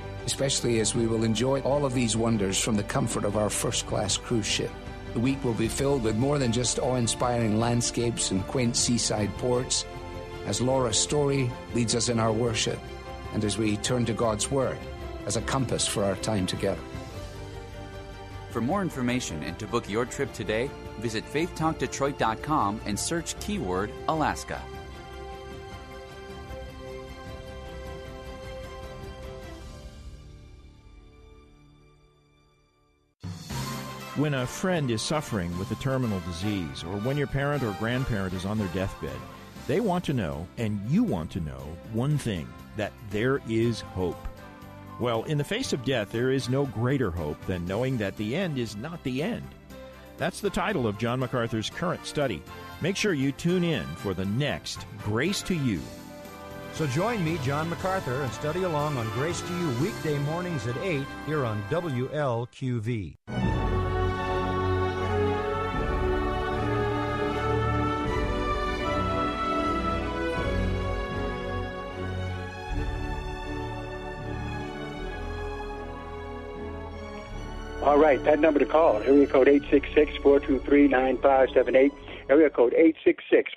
especially 0.25 0.79
as 0.79 0.95
we 0.95 1.07
will 1.07 1.23
enjoy 1.23 1.61
all 1.61 1.85
of 1.85 1.93
these 1.93 2.17
wonders 2.17 2.59
from 2.59 2.75
the 2.75 2.83
comfort 2.83 3.25
of 3.25 3.37
our 3.37 3.49
first 3.49 3.87
class 3.87 4.17
cruise 4.17 4.45
ship. 4.45 4.71
The 5.13 5.19
week 5.19 5.43
will 5.43 5.53
be 5.53 5.67
filled 5.67 6.03
with 6.03 6.15
more 6.15 6.37
than 6.37 6.51
just 6.51 6.79
awe 6.79 6.95
inspiring 6.95 7.59
landscapes 7.59 8.31
and 8.31 8.45
quaint 8.47 8.75
seaside 8.75 9.35
ports, 9.37 9.85
as 10.45 10.61
Laura 10.61 10.93
Story 10.93 11.51
leads 11.73 11.95
us 11.95 12.09
in 12.09 12.19
our 12.19 12.31
worship, 12.31 12.79
and 13.33 13.43
as 13.43 13.57
we 13.57 13.77
turn 13.77 14.05
to 14.05 14.13
God's 14.13 14.49
Word 14.49 14.77
as 15.25 15.37
a 15.37 15.41
compass 15.41 15.87
for 15.87 16.03
our 16.03 16.15
time 16.15 16.47
together. 16.47 16.81
For 18.49 18.61
more 18.61 18.81
information 18.81 19.43
and 19.43 19.57
to 19.59 19.67
book 19.67 19.89
your 19.89 20.05
trip 20.05 20.33
today, 20.33 20.69
visit 20.99 21.25
faithtalkdetroit.com 21.25 22.81
and 22.85 22.99
search 22.99 23.39
keyword 23.39 23.91
Alaska. 24.07 24.61
When 34.17 34.33
a 34.33 34.45
friend 34.45 34.91
is 34.91 35.01
suffering 35.01 35.57
with 35.57 35.71
a 35.71 35.75
terminal 35.75 36.19
disease, 36.27 36.83
or 36.83 36.97
when 36.99 37.15
your 37.15 37.27
parent 37.27 37.63
or 37.63 37.71
grandparent 37.79 38.33
is 38.33 38.45
on 38.45 38.57
their 38.57 38.67
deathbed, 38.69 39.15
they 39.67 39.79
want 39.79 40.03
to 40.03 40.13
know, 40.13 40.45
and 40.57 40.81
you 40.89 41.01
want 41.01 41.31
to 41.31 41.39
know, 41.39 41.65
one 41.93 42.17
thing 42.17 42.45
that 42.75 42.91
there 43.09 43.39
is 43.47 43.79
hope. 43.79 44.27
Well, 44.99 45.23
in 45.23 45.37
the 45.37 45.45
face 45.45 45.71
of 45.71 45.85
death, 45.85 46.11
there 46.11 46.29
is 46.29 46.49
no 46.49 46.65
greater 46.65 47.09
hope 47.09 47.39
than 47.45 47.65
knowing 47.65 47.97
that 47.99 48.17
the 48.17 48.35
end 48.35 48.57
is 48.57 48.75
not 48.75 49.01
the 49.03 49.23
end. 49.23 49.47
That's 50.17 50.41
the 50.41 50.49
title 50.49 50.87
of 50.87 50.97
John 50.97 51.21
MacArthur's 51.21 51.69
current 51.69 52.05
study. 52.05 52.43
Make 52.81 52.97
sure 52.97 53.13
you 53.13 53.31
tune 53.31 53.63
in 53.63 53.85
for 53.95 54.13
the 54.13 54.25
next 54.25 54.85
Grace 55.05 55.41
to 55.43 55.55
You. 55.55 55.79
So 56.73 56.85
join 56.87 57.23
me, 57.23 57.37
John 57.45 57.69
MacArthur, 57.69 58.21
and 58.23 58.33
study 58.33 58.63
along 58.63 58.97
on 58.97 59.09
Grace 59.11 59.39
to 59.39 59.57
You 59.57 59.69
weekday 59.81 60.19
mornings 60.19 60.67
at 60.67 60.75
8 60.79 61.05
here 61.25 61.45
on 61.45 61.63
WLQV. 61.69 63.15
Right, 78.11 78.23
that 78.25 78.41
number 78.41 78.59
to 78.59 78.65
call, 78.65 78.97
area 79.03 79.25
code 79.25 79.47
866-423-9578, 79.47 81.91
area 82.29 82.49
code 82.49 82.75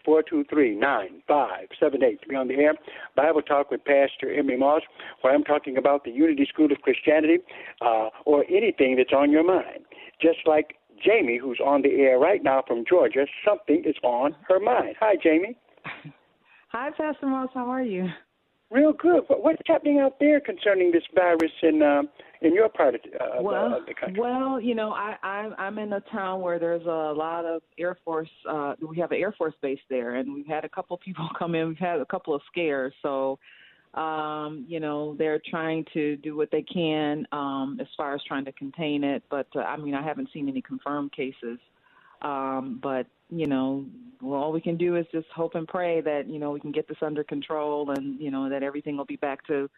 866-423-9578 0.06 2.20
to 2.20 2.28
be 2.28 2.36
on 2.36 2.46
the 2.46 2.54
air. 2.54 2.74
Bible 3.16 3.42
Talk 3.42 3.72
with 3.72 3.84
Pastor 3.84 4.32
Emery 4.32 4.56
Moss, 4.56 4.82
where 5.22 5.34
I'm 5.34 5.42
talking 5.42 5.76
about 5.76 6.04
the 6.04 6.12
Unity 6.12 6.46
School 6.52 6.70
of 6.70 6.80
Christianity 6.82 7.38
uh, 7.80 8.10
or 8.26 8.44
anything 8.48 8.94
that's 8.96 9.12
on 9.12 9.32
your 9.32 9.42
mind. 9.44 9.80
Just 10.22 10.46
like 10.46 10.76
Jamie, 11.04 11.40
who's 11.42 11.58
on 11.64 11.82
the 11.82 11.90
air 11.90 12.20
right 12.20 12.44
now 12.44 12.62
from 12.64 12.84
Georgia, 12.88 13.26
something 13.44 13.82
is 13.84 13.96
on 14.04 14.36
her 14.46 14.60
mind. 14.60 14.94
Hi, 15.00 15.16
Jamie. 15.20 15.56
Hi, 16.68 16.90
Pastor 16.90 17.26
Moss. 17.26 17.48
How 17.54 17.68
are 17.68 17.82
you? 17.82 18.08
Real 18.70 18.92
good. 18.92 19.22
What's 19.28 19.62
happening 19.66 20.00
out 20.00 20.18
there 20.18 20.40
concerning 20.40 20.90
this 20.90 21.04
virus 21.14 21.52
and 21.62 21.82
uh, 21.82 22.02
in 22.44 22.54
your 22.54 22.68
part 22.68 22.94
of, 22.94 23.00
uh, 23.20 23.42
well, 23.42 23.70
the, 23.70 23.76
of 23.76 23.86
the 23.86 23.94
country? 23.94 24.20
Well, 24.20 24.60
you 24.60 24.74
know, 24.74 24.92
I, 24.92 25.16
I'm 25.22 25.54
I'm 25.58 25.78
in 25.78 25.92
a 25.92 26.00
town 26.00 26.40
where 26.40 26.58
there's 26.58 26.84
a 26.84 27.14
lot 27.16 27.44
of 27.44 27.62
Air 27.78 27.96
Force. 28.04 28.28
Uh, 28.48 28.74
we 28.86 28.98
have 28.98 29.10
an 29.12 29.18
Air 29.18 29.32
Force 29.32 29.54
base 29.62 29.80
there, 29.88 30.16
and 30.16 30.32
we've 30.32 30.46
had 30.46 30.64
a 30.64 30.68
couple 30.68 30.94
of 30.94 31.00
people 31.00 31.28
come 31.38 31.54
in. 31.54 31.68
We've 31.68 31.78
had 31.78 32.00
a 32.00 32.06
couple 32.06 32.34
of 32.34 32.42
scares, 32.50 32.92
so 33.02 33.38
um, 33.94 34.64
you 34.68 34.80
know 34.80 35.14
they're 35.16 35.40
trying 35.50 35.84
to 35.94 36.16
do 36.16 36.36
what 36.36 36.50
they 36.50 36.62
can 36.62 37.26
um, 37.32 37.78
as 37.80 37.86
far 37.96 38.14
as 38.14 38.20
trying 38.26 38.44
to 38.44 38.52
contain 38.52 39.04
it. 39.04 39.22
But 39.30 39.48
uh, 39.56 39.60
I 39.60 39.76
mean, 39.76 39.94
I 39.94 40.02
haven't 40.02 40.28
seen 40.32 40.48
any 40.48 40.62
confirmed 40.62 41.12
cases. 41.12 41.58
Um, 42.22 42.80
but 42.82 43.06
you 43.30 43.46
know, 43.46 43.84
well, 44.22 44.40
all 44.40 44.52
we 44.52 44.60
can 44.60 44.76
do 44.76 44.96
is 44.96 45.06
just 45.12 45.26
hope 45.34 45.54
and 45.54 45.66
pray 45.66 46.00
that 46.00 46.28
you 46.28 46.38
know 46.38 46.50
we 46.50 46.60
can 46.60 46.72
get 46.72 46.88
this 46.88 46.98
under 47.02 47.24
control, 47.24 47.90
and 47.90 48.20
you 48.20 48.30
know 48.30 48.48
that 48.48 48.62
everything 48.62 48.96
will 48.96 49.04
be 49.04 49.16
back 49.16 49.46
to 49.46 49.68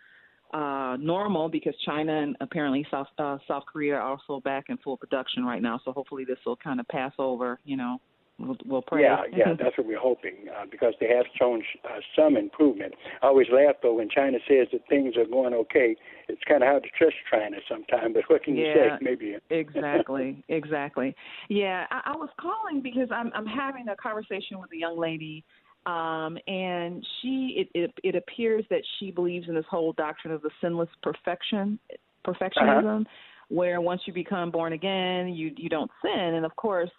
uh, 0.53 0.97
normal 1.01 1.49
because 1.49 1.75
China 1.85 2.23
and 2.23 2.37
apparently 2.41 2.87
South 2.91 3.09
uh, 3.19 3.39
South 3.49 3.65
Korea 3.71 3.97
are 3.97 4.03
also 4.03 4.41
back 4.41 4.67
in 4.69 4.77
full 4.79 4.97
production 4.97 5.45
right 5.45 5.63
now. 5.63 5.81
So 5.85 5.93
hopefully 5.93 6.25
this 6.25 6.39
will 6.47 6.57
kind 6.57 6.81
of 6.81 6.87
pass 6.89 7.13
over. 7.19 7.59
You 7.65 7.77
know, 7.77 7.99
we'll, 8.39 8.57
we'll 8.65 8.83
pray. 8.83 9.03
Yeah, 9.03 9.23
yeah, 9.33 9.55
that's 9.59 9.77
what 9.77 9.87
we're 9.87 9.99
hoping 9.99 10.47
uh, 10.57 10.67
because 10.71 10.95
they 11.01 11.09
have 11.09 11.27
shown 11.39 11.63
uh, 11.85 11.99
some 12.17 12.37
improvement. 12.37 12.95
I 13.23 13.27
always 13.27 13.49
laugh 13.53 13.77
though 13.83 13.95
when 13.95 14.09
China 14.09 14.39
says 14.49 14.69
that 14.73 14.83
things 14.89 15.17
are 15.17 15.27
going 15.27 15.55
okay. 15.55 15.97
It's 16.29 16.43
kind 16.49 16.63
of 16.63 16.69
hard 16.69 16.83
to 16.83 16.89
trust 16.97 17.17
China 17.31 17.57
sometimes, 17.69 18.15
but 18.15 18.25
what 18.29 18.43
can 18.43 18.57
you 18.57 18.67
Yeah, 18.67 18.99
say? 18.99 19.05
Maybe 19.05 19.37
exactly, 19.51 20.45
exactly. 20.49 21.15
Yeah, 21.49 21.87
I, 21.91 22.13
I 22.13 22.17
was 22.17 22.31
calling 22.41 22.83
because 22.83 23.09
I'm 23.11 23.33
I'm 23.35 23.47
having 23.47 23.89
a 23.89 23.97
conversation 23.97 24.61
with 24.61 24.71
a 24.73 24.77
young 24.77 24.99
lady, 24.99 25.45
um, 25.87 26.37
and 26.49 27.05
she 27.21 27.55
it, 27.57 27.69
it 27.75 27.93
it 28.03 28.15
appears 28.17 28.65
that 28.71 28.83
she 28.99 29.11
believes 29.11 29.49
in 29.49 29.55
this 29.55 29.65
whole 29.71 29.93
doctrine 29.93 30.35
of 30.35 30.43
the 30.43 30.51
sinless 30.61 30.89
perfection 31.03 31.79
perfectionism, 32.27 33.05
where 33.49 33.81
once 33.81 34.01
you 34.07 34.13
become 34.13 34.51
born 34.51 34.73
again, 34.73 35.29
you 35.29 35.53
you 35.57 35.69
don't 35.69 35.91
sin, 36.03 36.35
and 36.35 36.45
of 36.45 36.55
course. 36.57 36.91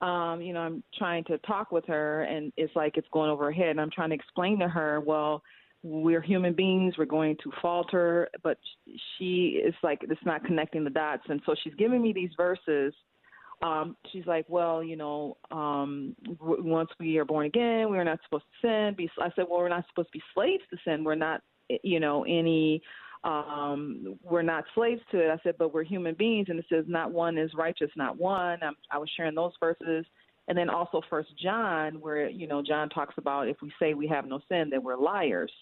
Um, 0.00 0.40
you 0.40 0.54
know, 0.54 0.60
I'm 0.60 0.82
trying 0.98 1.24
to 1.24 1.36
talk 1.38 1.70
with 1.70 1.84
her, 1.84 2.22
and 2.22 2.54
it's 2.56 2.74
like 2.74 2.96
it's 2.96 3.06
going 3.12 3.28
over 3.28 3.44
her 3.44 3.52
head. 3.52 3.68
And 3.68 3.78
I'm 3.78 3.90
trying 3.90 4.08
to 4.08 4.14
explain 4.14 4.58
to 4.60 4.66
her, 4.66 4.98
well, 4.98 5.42
we're 5.82 6.22
human 6.22 6.54
beings 6.54 6.94
we're 6.98 7.06
going 7.06 7.36
to 7.42 7.50
falter 7.62 8.28
but 8.42 8.58
she 9.16 9.62
is 9.64 9.74
like 9.82 9.98
it's 10.02 10.20
not 10.26 10.44
connecting 10.44 10.84
the 10.84 10.90
dots 10.90 11.22
and 11.30 11.40
so 11.46 11.54
she's 11.64 11.74
giving 11.74 12.02
me 12.02 12.12
these 12.12 12.28
verses 12.36 12.92
um 13.62 13.96
she's 14.10 14.26
like 14.26 14.44
well 14.48 14.82
you 14.82 14.96
know 14.96 15.36
um 15.50 16.14
w- 16.38 16.62
once 16.64 16.90
we 16.98 17.18
are 17.18 17.24
born 17.24 17.46
again 17.46 17.90
we're 17.90 18.04
not 18.04 18.18
supposed 18.24 18.44
to 18.62 18.66
sin. 18.66 18.94
Be 18.96 19.10
i 19.20 19.30
said 19.36 19.44
well 19.48 19.60
we're 19.60 19.68
not 19.68 19.84
supposed 19.88 20.08
to 20.08 20.18
be 20.18 20.22
slaves 20.34 20.62
to 20.70 20.78
sin. 20.84 21.04
We're 21.04 21.14
not 21.14 21.42
you 21.82 22.00
know 22.00 22.24
any 22.24 22.82
um 23.24 24.18
we're 24.22 24.42
not 24.42 24.64
slaves 24.74 25.02
to 25.10 25.20
it. 25.20 25.30
I 25.30 25.38
said 25.42 25.56
but 25.58 25.74
we're 25.74 25.84
human 25.84 26.14
beings. 26.14 26.46
And 26.48 26.58
it 26.58 26.66
says 26.68 26.84
not 26.88 27.12
one 27.12 27.38
is 27.38 27.52
righteous 27.54 27.90
not 27.96 28.18
one. 28.18 28.58
I'm, 28.62 28.74
i 28.90 28.98
was 28.98 29.10
sharing 29.16 29.34
those 29.34 29.52
verses. 29.60 30.06
And 30.48 30.56
then 30.56 30.70
also 30.70 31.02
first 31.10 31.30
john 31.38 32.00
where 32.00 32.28
you 32.28 32.46
know 32.46 32.62
john 32.62 32.88
talks 32.88 33.14
about 33.18 33.48
if 33.48 33.58
we 33.62 33.72
say 33.80 33.94
we 33.94 34.08
have 34.08 34.26
no 34.26 34.40
sin 34.48 34.70
then 34.70 34.82
we're 34.82 34.96
liars. 34.96 35.52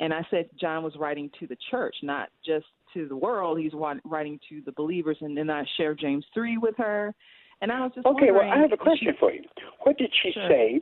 And 0.00 0.14
I 0.14 0.26
said 0.30 0.48
John 0.58 0.82
was 0.82 0.96
writing 0.98 1.30
to 1.38 1.46
the 1.46 1.58
church, 1.70 1.94
not 2.02 2.30
just 2.44 2.64
to 2.94 3.08
the 3.08 3.16
world. 3.16 3.58
He's 3.58 3.72
writing 4.04 4.40
to 4.48 4.62
the 4.64 4.72
believers. 4.72 5.18
And 5.20 5.36
then 5.36 5.50
I 5.50 5.64
shared 5.76 5.98
James 5.98 6.24
3 6.34 6.58
with 6.58 6.76
her. 6.78 7.14
And 7.62 7.70
I 7.70 7.80
was 7.80 7.92
just 7.94 8.06
Okay, 8.06 8.30
well, 8.30 8.50
I 8.50 8.58
have 8.58 8.72
a 8.72 8.76
question 8.76 9.12
she- 9.12 9.18
for 9.18 9.32
you. 9.32 9.44
What 9.80 9.98
did 9.98 10.12
she 10.22 10.32
Sure. 10.32 10.48
say 10.48 10.80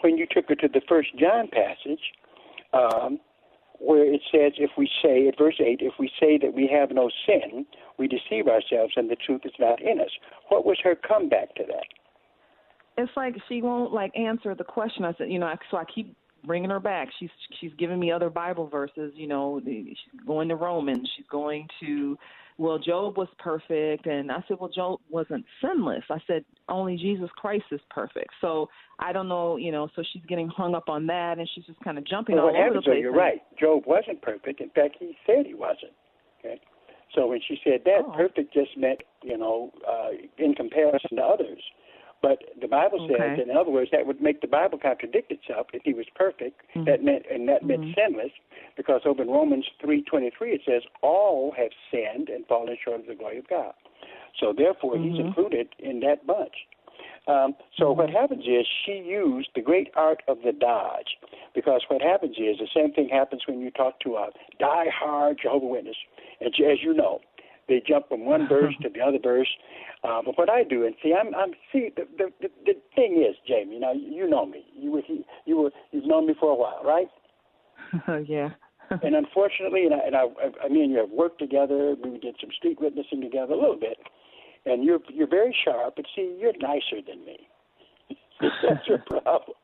when 0.00 0.18
you 0.18 0.26
took 0.26 0.48
her 0.48 0.54
to 0.56 0.68
the 0.68 0.82
First 0.82 1.16
John 1.16 1.48
passage, 1.48 2.12
um, 2.72 3.18
where 3.78 4.04
it 4.04 4.20
says, 4.30 4.52
"If 4.58 4.76
we 4.76 4.90
say," 5.02 5.28
at 5.28 5.38
verse 5.38 5.60
eight, 5.60 5.80
"If 5.80 5.98
we 5.98 6.10
say 6.20 6.36
that 6.38 6.52
we 6.52 6.66
have 6.66 6.90
no 6.90 7.08
sin, 7.26 7.64
we 7.96 8.08
deceive 8.08 8.48
ourselves, 8.48 8.92
and 8.96 9.08
the 9.08 9.16
truth 9.16 9.46
is 9.46 9.58
not 9.58 9.80
in 9.80 10.00
us." 10.00 10.10
What 10.48 10.66
was 10.66 10.78
her 10.80 10.94
comeback 10.94 11.54
to 11.54 11.64
that? 11.64 11.86
It's 12.98 13.16
like 13.16 13.36
she 13.48 13.62
won't 13.62 13.92
like 13.92 14.16
answer 14.18 14.54
the 14.54 14.64
question. 14.64 15.04
I 15.04 15.12
said, 15.14 15.30
you 15.30 15.38
know, 15.38 15.46
I- 15.46 15.58
so 15.70 15.76
I 15.76 15.84
keep 15.84 16.14
bringing 16.44 16.70
her 16.70 16.80
back. 16.80 17.08
She's 17.18 17.30
she's 17.60 17.72
giving 17.78 17.98
me 17.98 18.10
other 18.12 18.30
Bible 18.30 18.66
verses. 18.68 19.12
You 19.14 19.26
know, 19.28 19.60
the, 19.60 19.84
she's 19.88 20.20
going 20.26 20.48
to 20.48 20.56
Romans. 20.56 21.08
She's 21.16 21.26
going 21.30 21.66
to, 21.80 22.18
well, 22.58 22.78
Job 22.78 23.16
was 23.16 23.28
perfect, 23.38 24.06
and 24.06 24.30
I 24.32 24.42
said, 24.48 24.56
well, 24.60 24.70
Job 24.70 25.00
wasn't 25.10 25.44
sinless. 25.60 26.04
I 26.10 26.18
said 26.26 26.44
only 26.68 26.96
Jesus 26.96 27.30
Christ 27.36 27.64
is 27.70 27.80
perfect. 27.90 28.30
So 28.40 28.68
I 28.98 29.12
don't 29.12 29.28
know, 29.28 29.56
you 29.56 29.72
know. 29.72 29.88
So 29.94 30.02
she's 30.12 30.22
getting 30.28 30.48
hung 30.48 30.74
up 30.74 30.88
on 30.88 31.06
that, 31.06 31.38
and 31.38 31.48
she's 31.54 31.64
just 31.66 31.80
kind 31.80 31.98
of 31.98 32.04
jumping 32.06 32.36
Well, 32.36 32.46
all 32.48 32.56
over 32.56 32.74
the 32.74 32.82
place. 32.82 32.98
you're 33.00 33.12
right. 33.12 33.40
Job 33.60 33.84
wasn't 33.86 34.22
perfect. 34.22 34.60
In 34.60 34.70
fact, 34.70 34.96
he 34.98 35.16
said 35.26 35.46
he 35.46 35.54
wasn't. 35.54 35.92
Okay. 36.40 36.60
So 37.14 37.26
when 37.26 37.40
she 37.48 37.58
said 37.64 37.80
that, 37.84 38.02
Oh. 38.06 38.12
perfect 38.16 38.52
just 38.52 38.76
meant, 38.76 39.00
you 39.22 39.38
know, 39.38 39.72
uh, 39.88 40.08
in 40.36 40.54
comparison 40.54 41.16
to 41.16 41.22
others. 41.22 41.62
But 42.20 42.42
the 42.60 42.66
Bible 42.66 43.06
says, 43.08 43.20
Okay. 43.20 43.42
in 43.42 43.56
other 43.56 43.70
words, 43.70 43.90
that 43.92 44.06
would 44.06 44.20
make 44.20 44.40
the 44.40 44.48
Bible 44.48 44.78
contradict 44.78 45.30
itself. 45.30 45.68
If 45.72 45.82
he 45.84 45.94
was 45.94 46.06
perfect, 46.14 46.60
Mhm. 46.74 46.84
that 46.86 47.04
meant, 47.04 47.26
and 47.30 47.48
that 47.48 47.64
meant 47.64 47.82
Mhm. 47.82 47.94
sinless, 47.94 48.32
because 48.76 49.06
over 49.06 49.22
in 49.22 49.30
Romans 49.30 49.68
three 49.78 50.02
twenty 50.02 50.30
three 50.30 50.52
it 50.52 50.62
says, 50.64 50.82
all 51.00 51.52
have 51.52 51.72
sinned 51.90 52.28
and 52.28 52.46
fallen 52.46 52.76
short 52.76 53.00
of 53.00 53.06
the 53.06 53.14
glory 53.14 53.38
of 53.38 53.46
God. 53.46 53.74
So 54.34 54.52
therefore, 54.52 54.96
he's 54.96 55.16
Mhm. 55.16 55.26
included 55.26 55.68
in 55.78 56.00
that 56.00 56.26
bunch. 56.26 56.66
Um, 57.28 57.54
so 57.76 57.92
what 57.92 58.10
happens 58.10 58.46
is 58.46 58.66
she 58.66 58.98
used 58.98 59.50
the 59.54 59.60
great 59.60 59.90
art 59.94 60.22
of 60.28 60.42
the 60.42 60.52
dodge, 60.52 61.18
because 61.54 61.84
what 61.88 62.00
happens 62.00 62.36
is 62.38 62.58
the 62.58 62.66
same 62.68 62.92
thing 62.92 63.08
happens 63.08 63.46
when 63.46 63.60
you 63.60 63.70
talk 63.70 64.00
to 64.00 64.16
a 64.16 64.32
die-hard 64.58 65.38
Jehovah 65.38 65.66
Witness, 65.66 65.96
and 66.40 66.48
as 66.48 66.82
you 66.82 66.94
know, 66.94 67.20
they 67.68 67.82
jump 67.86 68.08
from 68.08 68.24
one 68.24 68.48
verse 68.48 68.74
to 68.82 68.88
the 68.88 69.00
other 69.00 69.18
verse. 69.22 69.48
Uh, 70.04 70.22
but 70.24 70.38
what 70.38 70.50
I 70.50 70.62
do, 70.64 70.86
and 70.86 70.94
see, 71.02 71.12
I'm, 71.12 71.34
I'm 71.34 71.52
see, 71.72 71.90
the, 71.96 72.04
the 72.16 72.30
the 72.40 72.48
the 72.64 72.74
thing 72.94 73.24
is, 73.28 73.36
Jamie, 73.46 73.78
now 73.78 73.92
you 73.92 74.28
know 74.28 74.46
me, 74.46 74.64
you 74.76 74.92
were 74.92 75.02
you 75.44 75.56
were 75.56 75.70
you've 75.90 76.06
known 76.06 76.26
me 76.26 76.34
for 76.38 76.50
a 76.50 76.56
while, 76.56 76.82
right? 76.84 77.08
Oh 78.06 78.18
yeah. 78.28 78.50
and 79.02 79.14
unfortunately, 79.14 79.84
and 79.84 79.94
I, 79.94 79.98
and 80.06 80.16
I, 80.16 80.64
I 80.64 80.68
mean, 80.68 80.90
you 80.90 80.98
have 80.98 81.10
worked 81.10 81.38
together. 81.38 81.94
We 82.02 82.18
did 82.18 82.36
some 82.40 82.50
street 82.56 82.80
witnessing 82.80 83.20
together 83.20 83.52
a 83.52 83.56
little 83.56 83.78
bit, 83.78 83.98
and 84.64 84.82
you're 84.84 85.00
you're 85.08 85.28
very 85.28 85.54
sharp. 85.64 85.94
But 85.96 86.06
see, 86.16 86.36
you're 86.40 86.56
nicer 86.58 87.04
than 87.06 87.24
me. 87.24 87.48
That's 88.40 88.86
your 88.86 88.98
problem. 88.98 89.56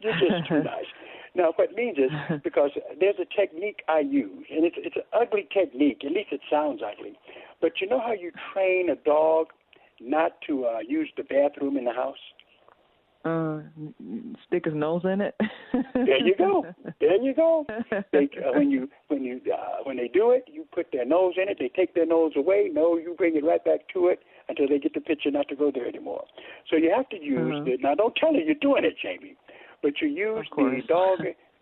You're 0.00 0.12
just 0.14 0.48
too 0.48 0.62
nice. 0.62 0.88
Now, 1.34 1.52
what 1.56 1.70
it 1.70 1.76
means 1.76 1.98
is 2.06 2.10
because 2.42 2.70
there's 2.98 3.16
a 3.20 3.40
technique 3.40 3.82
I 3.88 4.00
use, 4.00 4.46
and 4.50 4.64
it's 4.64 4.76
it's 4.78 4.96
an 4.96 5.02
ugly 5.12 5.48
technique. 5.52 6.02
At 6.04 6.12
least 6.12 6.32
it 6.32 6.40
sounds 6.50 6.80
ugly. 6.82 7.18
But 7.60 7.80
you 7.80 7.88
know 7.88 8.00
how 8.00 8.12
you 8.12 8.32
train 8.52 8.90
a 8.90 8.96
dog 8.96 9.48
not 10.00 10.32
to 10.46 10.64
uh, 10.64 10.78
use 10.86 11.10
the 11.16 11.22
bathroom 11.24 11.76
in 11.76 11.84
the 11.84 11.92
house? 11.92 12.16
Uh, 13.22 13.60
stick 14.46 14.64
his 14.64 14.72
nose 14.72 15.02
in 15.04 15.20
it. 15.20 15.34
There 15.94 16.24
you 16.24 16.34
go. 16.38 16.64
There 17.00 17.20
you 17.22 17.34
go. 17.34 17.66
They, 18.12 18.28
uh, 18.44 18.52
when 18.54 18.70
you 18.70 18.88
when 19.08 19.24
you 19.24 19.40
uh, 19.52 19.82
when 19.84 19.96
they 19.98 20.08
do 20.08 20.30
it, 20.30 20.44
you 20.50 20.66
put 20.74 20.86
their 20.92 21.04
nose 21.04 21.34
in 21.40 21.48
it. 21.48 21.58
They 21.58 21.68
take 21.68 21.94
their 21.94 22.06
nose 22.06 22.32
away. 22.36 22.70
No, 22.72 22.96
you 22.96 23.14
bring 23.16 23.36
it 23.36 23.44
right 23.44 23.62
back 23.64 23.80
to 23.94 24.08
it 24.08 24.20
until 24.48 24.68
they 24.68 24.78
get 24.78 24.94
the 24.94 25.00
picture 25.00 25.30
not 25.30 25.48
to 25.48 25.56
go 25.56 25.70
there 25.72 25.86
anymore. 25.86 26.24
So 26.70 26.76
you 26.76 26.90
have 26.94 27.08
to 27.10 27.22
use 27.22 27.54
Uh-huh. 27.56 27.64
the 27.64 27.76
now. 27.82 27.94
Don't 27.94 28.16
tell 28.16 28.32
her 28.32 28.38
you're 28.40 28.54
doing 28.54 28.84
it, 28.84 28.96
Jamie, 29.02 29.36
but 29.82 30.00
you 30.00 30.08
use 30.08 30.46
the 30.56 30.82
dog, 30.88 31.20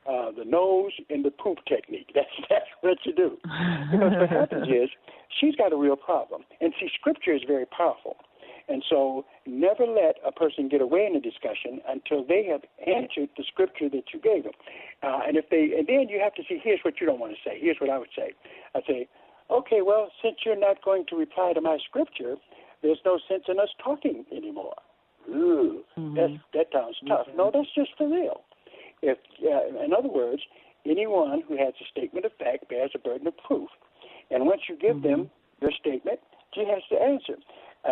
uh, 0.09 0.31
the 0.37 0.45
nose, 0.45 0.93
and 1.11 1.25
the 1.25 1.31
poop 1.31 1.59
technique. 1.67 2.11
That's 2.15 2.29
that's 2.49 2.71
what 2.81 2.99
you 3.05 3.15
do. 3.15 3.39
Because 3.43 4.13
what 4.19 4.31
happens 4.31 4.69
is 4.83 4.91
she's 5.41 5.55
got 5.57 5.73
a 5.73 5.77
real 5.77 5.97
problem, 5.97 6.43
and 6.61 6.73
see, 6.81 6.89
Scripture 6.99 7.35
is 7.35 7.43
very 7.47 7.67
powerful. 7.67 8.17
And 8.69 8.85
so 8.89 9.25
never 9.47 9.87
let 9.87 10.17
a 10.27 10.31
person 10.31 10.69
get 10.69 10.83
away 10.83 11.07
in 11.07 11.17
a 11.17 11.21
discussion 11.21 11.81
until 11.89 12.23
they 12.23 12.45
have 12.45 12.61
answered 12.87 13.31
the 13.37 13.45
scripture 13.49 13.89
that 13.89 14.13
you 14.13 14.21
gave 14.21 14.45
them. 14.45 14.53
Uh, 15.03 15.21
and 15.27 15.37
if 15.39 15.49
they, 15.51 15.73
and 15.77 15.87
then 15.89 16.09
you 16.09 16.21
have 16.23 16.35
to 16.35 16.43
see, 16.47 16.61
here's 16.63 16.81
what 16.85 17.01
you 17.01 17.07
don't 17.07 17.19
want 17.19 17.33
to 17.33 17.39
say. 17.49 17.59
Here's 17.59 17.79
what 17.81 17.89
I 17.89 17.99
would 17.99 18.13
say. 18.15 18.33
I'd 18.75 18.83
say, 18.87 19.09
okay, 19.51 19.81
well, 19.81 20.11
since 20.23 20.37
you're 20.45 20.59
not 20.59 20.85
going 20.85 21.07
to 21.09 21.17
reply 21.17 21.53
to 21.55 21.63
my 21.63 21.79
scripture, 21.89 22.37
there's 22.83 23.01
no 23.07 23.19
sense 23.27 23.45
in 23.49 23.59
us 23.59 23.71
talking 23.83 24.27
anymore. 24.37 24.75
Ooh, 25.29 25.85
mm-hmm. 25.97 26.17
that's, 26.17 26.43
that 26.55 26.67
sounds 26.73 26.97
tough. 27.07 27.27
No, 27.37 27.51
that's 27.53 27.69
just 27.75 27.91
for 27.97 28.09
real. 28.09 28.43
If, 29.03 29.19
uh, 29.43 29.85
in 29.85 29.93
other 29.93 30.09
words, 30.09 30.43
anyone 30.87 31.43
who 31.47 31.57
has 31.57 31.75
a 31.81 31.87
statement 31.91 32.27
of 32.27 32.33
fact 32.39 32.69
bears 32.69 32.91
a 32.95 32.99
burden 32.99 33.27
of 33.27 33.37
proof. 33.37 33.69
And 34.31 34.47
once 34.47 34.63
you 34.69 34.77
give 34.77 35.03
them 35.03 35.31
mm-hmm. 35.31 35.63
your 35.65 35.73
statement, 35.79 36.21
she 36.55 36.65
has 36.65 36.83
to 36.91 36.97
answer. 36.97 37.35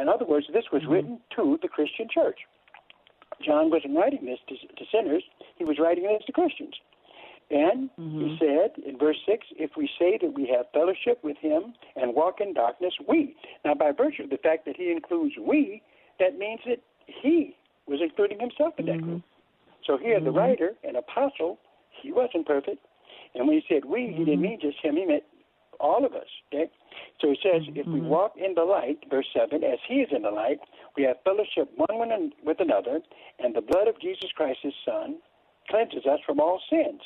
In 0.00 0.08
other 0.08 0.24
words, 0.24 0.46
this 0.52 0.64
was 0.72 0.82
mm-hmm. 0.82 0.92
written 0.92 1.20
to 1.36 1.58
the 1.62 1.68
Christian 1.68 2.08
church. 2.12 2.40
John 3.44 3.70
wasn't 3.70 3.96
writing 3.96 4.24
this 4.24 4.38
to, 4.48 4.54
to 4.54 4.84
sinners, 4.90 5.22
he 5.56 5.64
was 5.64 5.78
writing 5.78 6.04
this 6.04 6.24
to 6.26 6.32
Christians. 6.32 6.74
And 7.48 7.90
he 7.96 8.36
said 8.40 8.82
in 8.84 8.98
verse 8.98 9.18
6 9.24 9.46
if 9.52 9.70
we 9.76 9.88
say 10.00 10.18
that 10.20 10.34
we 10.34 10.48
have 10.48 10.66
fellowship 10.72 11.22
with 11.22 11.36
him 11.38 11.74
and 11.94 12.12
walk 12.12 12.40
in 12.40 12.54
darkness, 12.54 12.92
we. 13.08 13.36
Now, 13.64 13.74
by 13.74 13.92
virtue 13.92 14.24
of 14.24 14.30
the 14.30 14.38
fact 14.38 14.64
that 14.66 14.76
he 14.76 14.90
includes 14.90 15.34
we, 15.40 15.80
that 16.18 16.38
means 16.38 16.60
that 16.66 16.80
he 17.06 17.56
was 17.86 18.00
including 18.02 18.40
himself 18.40 18.74
in 18.78 18.86
that 18.86 19.00
group. 19.00 19.22
So 19.86 19.96
here, 19.96 20.18
the 20.18 20.26
mm-hmm. 20.26 20.38
writer, 20.38 20.72
an 20.84 20.96
apostle, 20.96 21.58
he 22.02 22.12
wasn't 22.12 22.46
perfect. 22.46 22.84
And 23.34 23.46
when 23.46 23.56
he 23.56 23.64
said 23.68 23.84
we, 23.84 24.12
he 24.16 24.24
didn't 24.24 24.34
mm-hmm. 24.34 24.42
mean 24.42 24.58
just 24.60 24.78
him, 24.82 24.96
he 24.96 25.04
meant 25.04 25.22
all 25.78 26.04
of 26.04 26.14
us. 26.14 26.26
Okay? 26.52 26.70
So 27.20 27.28
he 27.30 27.38
says, 27.42 27.62
mm-hmm. 27.62 27.78
if 27.78 27.86
we 27.86 28.00
walk 28.00 28.32
in 28.36 28.54
the 28.54 28.64
light, 28.64 28.98
verse 29.08 29.26
7, 29.34 29.62
as 29.62 29.78
he 29.88 29.96
is 29.96 30.08
in 30.10 30.22
the 30.22 30.30
light, 30.30 30.58
we 30.96 31.04
have 31.04 31.16
fellowship 31.24 31.70
one 31.76 31.98
with 31.98 32.32
with 32.44 32.60
another, 32.60 33.00
and 33.38 33.54
the 33.54 33.60
blood 33.60 33.88
of 33.88 34.00
Jesus 34.00 34.30
Christ, 34.34 34.58
his 34.62 34.74
son, 34.84 35.18
cleanses 35.68 36.06
us 36.06 36.20
from 36.24 36.40
all 36.40 36.60
sins. 36.70 37.00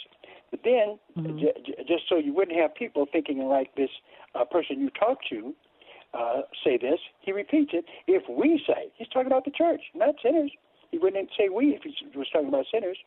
But 0.50 0.60
then, 0.64 0.98
j- 1.38 1.52
j- 1.64 1.84
just 1.86 2.04
so 2.08 2.16
you 2.16 2.34
wouldn't 2.34 2.58
have 2.58 2.74
people 2.74 3.06
thinking 3.10 3.38
like 3.46 3.74
this 3.76 3.90
uh, 4.34 4.44
person 4.44 4.80
you 4.80 4.90
talk 4.90 5.18
to 5.30 5.54
uh, 6.14 6.42
say 6.64 6.78
this, 6.78 6.98
he 7.20 7.32
repeats 7.32 7.70
it. 7.72 7.84
If 8.06 8.22
we 8.28 8.62
say, 8.66 8.90
he's 8.96 9.08
talking 9.08 9.26
about 9.26 9.44
the 9.44 9.50
church, 9.50 9.82
not 9.94 10.14
sinners. 10.22 10.50
He 10.90 10.98
wouldn't 10.98 11.30
say 11.38 11.48
we 11.48 11.68
if 11.68 11.82
he 11.82 12.18
was 12.18 12.28
talking 12.32 12.48
about 12.48 12.66
sinners. 12.72 12.98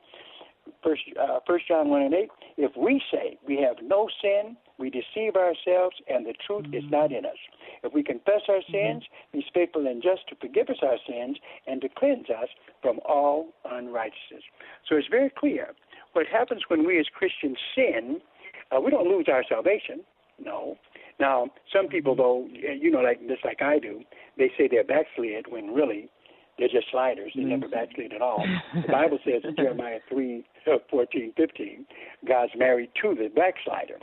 First, 0.81 1.01
uh, 1.21 1.39
First 1.45 1.67
John 1.67 1.89
one 1.89 2.03
and 2.03 2.13
eight. 2.13 2.29
If 2.55 2.71
we 2.77 3.01
say 3.11 3.37
we 3.45 3.57
have 3.57 3.75
no 3.83 4.07
sin, 4.21 4.55
we 4.77 4.83
we 4.83 4.89
deceive 4.89 5.37
ourselves, 5.37 5.95
and 6.09 6.25
the 6.25 6.33
truth 6.45 6.65
is 6.73 6.83
not 6.91 7.13
in 7.13 7.25
us. 7.25 7.37
If 7.83 7.93
we 7.93 8.03
confess 8.03 8.41
our 8.49 8.59
sins, 8.69 9.03
He's 9.31 9.45
faithful 9.53 9.87
and 9.87 10.03
just 10.03 10.27
to 10.27 10.35
forgive 10.35 10.67
us 10.67 10.79
our 10.81 10.97
sins 11.07 11.37
and 11.67 11.79
to 11.79 11.87
cleanse 11.87 12.29
us 12.29 12.49
from 12.81 12.99
all 13.05 13.47
unrighteousness. 13.63 14.43
So 14.89 14.97
it's 14.97 15.07
very 15.07 15.29
clear. 15.29 15.69
What 16.11 16.27
happens 16.27 16.63
when 16.67 16.85
we 16.85 16.99
as 16.99 17.05
Christians 17.17 17.57
sin, 17.73 18.19
uh, 18.75 18.81
we 18.81 18.91
don't 18.91 19.07
lose 19.07 19.27
our 19.31 19.45
salvation. 19.47 20.01
No. 20.37 20.77
Now, 21.19 21.47
some 21.71 21.87
people, 21.87 22.15
though, 22.15 22.47
you 22.51 22.91
know, 22.91 23.01
like 23.01 23.19
just 23.27 23.45
like 23.45 23.61
I 23.61 23.79
do, 23.79 24.01
they 24.37 24.51
say 24.57 24.67
they're 24.69 24.83
backslid 24.83 25.45
when 25.47 25.73
really 25.73 26.09
they're 26.57 26.67
just 26.67 26.91
sliders. 26.91 27.31
They 27.35 27.43
never 27.43 27.67
backslid 27.67 28.13
at 28.13 28.21
all. 28.21 28.45
The 28.73 28.87
Bible 28.91 29.19
says 29.25 29.41
in 29.43 29.55
Jeremiah 29.55 29.99
3, 30.09 30.45
uh, 30.67 30.77
14, 30.89 31.33
15, 31.35 31.85
God's 32.27 32.51
married 32.55 32.89
to 33.01 33.15
the 33.15 33.29
backslider. 33.29 33.99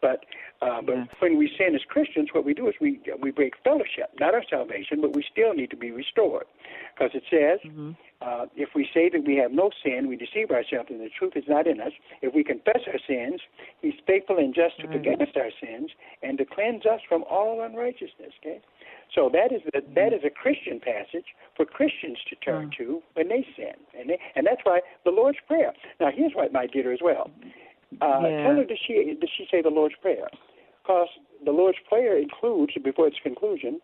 But 0.00 0.24
uh, 0.60 0.82
but 0.82 0.96
when 1.20 1.38
we 1.38 1.50
sin 1.58 1.74
as 1.74 1.80
Christians, 1.88 2.28
what 2.32 2.44
we 2.44 2.52
do 2.52 2.68
is 2.68 2.74
we 2.78 3.00
we 3.22 3.30
break 3.30 3.54
fellowship, 3.64 4.10
not 4.20 4.34
our 4.34 4.44
salvation, 4.50 5.00
but 5.00 5.14
we 5.14 5.24
still 5.30 5.54
need 5.54 5.70
to 5.70 5.76
be 5.76 5.92
restored, 5.92 6.44
because 6.94 7.12
it 7.14 7.22
says, 7.30 7.58
uh, 8.24 8.46
if 8.56 8.70
we 8.74 8.88
say 8.94 9.10
that 9.10 9.24
we 9.26 9.36
have 9.36 9.52
no 9.52 9.70
sin, 9.84 10.08
we 10.08 10.16
deceive 10.16 10.50
ourselves, 10.50 10.88
and 10.90 11.00
the 11.00 11.10
truth 11.18 11.34
is 11.36 11.44
not 11.48 11.66
in 11.66 11.80
us. 11.80 11.92
If 12.22 12.34
we 12.34 12.42
confess 12.42 12.80
our 12.86 12.98
sins, 13.06 13.40
He's 13.82 13.94
faithful 14.06 14.38
and 14.38 14.54
just 14.54 14.80
to 14.80 14.86
forgive 14.92 15.20
us 15.20 15.28
our 15.36 15.50
sins 15.60 15.90
and 16.22 16.38
to 16.38 16.44
cleanse 16.44 16.86
us 16.86 17.00
from 17.08 17.24
all 17.28 17.60
unrighteousness. 17.62 18.32
Okay, 18.40 18.60
so 19.14 19.28
that 19.32 19.52
is 19.52 19.60
the, 19.72 19.82
that 19.94 20.12
is 20.12 20.20
a 20.24 20.30
Christian 20.30 20.80
passage 20.80 21.26
for 21.56 21.66
Christians 21.66 22.18
to 22.30 22.36
turn 22.36 22.70
to 22.78 23.02
when 23.14 23.28
they 23.28 23.46
sin, 23.56 23.74
and 23.98 24.08
they, 24.10 24.18
and 24.36 24.46
that's 24.46 24.62
why 24.64 24.80
the 25.04 25.10
Lord's 25.10 25.38
prayer. 25.46 25.72
Now, 26.00 26.08
here's 26.14 26.32
what 26.34 26.52
might 26.52 26.72
get 26.72 26.84
her 26.86 26.92
as 26.92 27.00
well. 27.02 27.30
Uh, 28.00 28.20
Yeah. 28.22 28.42
Tell 28.44 28.56
her 28.56 28.64
does 28.64 28.78
she 28.86 28.94
does 29.20 29.30
she 29.36 29.46
say 29.50 29.60
the 29.62 29.70
Lord's 29.70 29.96
prayer? 30.00 30.28
Because 30.82 31.08
the 31.44 31.52
Lord's 31.52 31.78
prayer 31.88 32.18
includes 32.18 32.72
before 32.82 33.06
its 33.06 33.16
conclusion, 33.22 33.80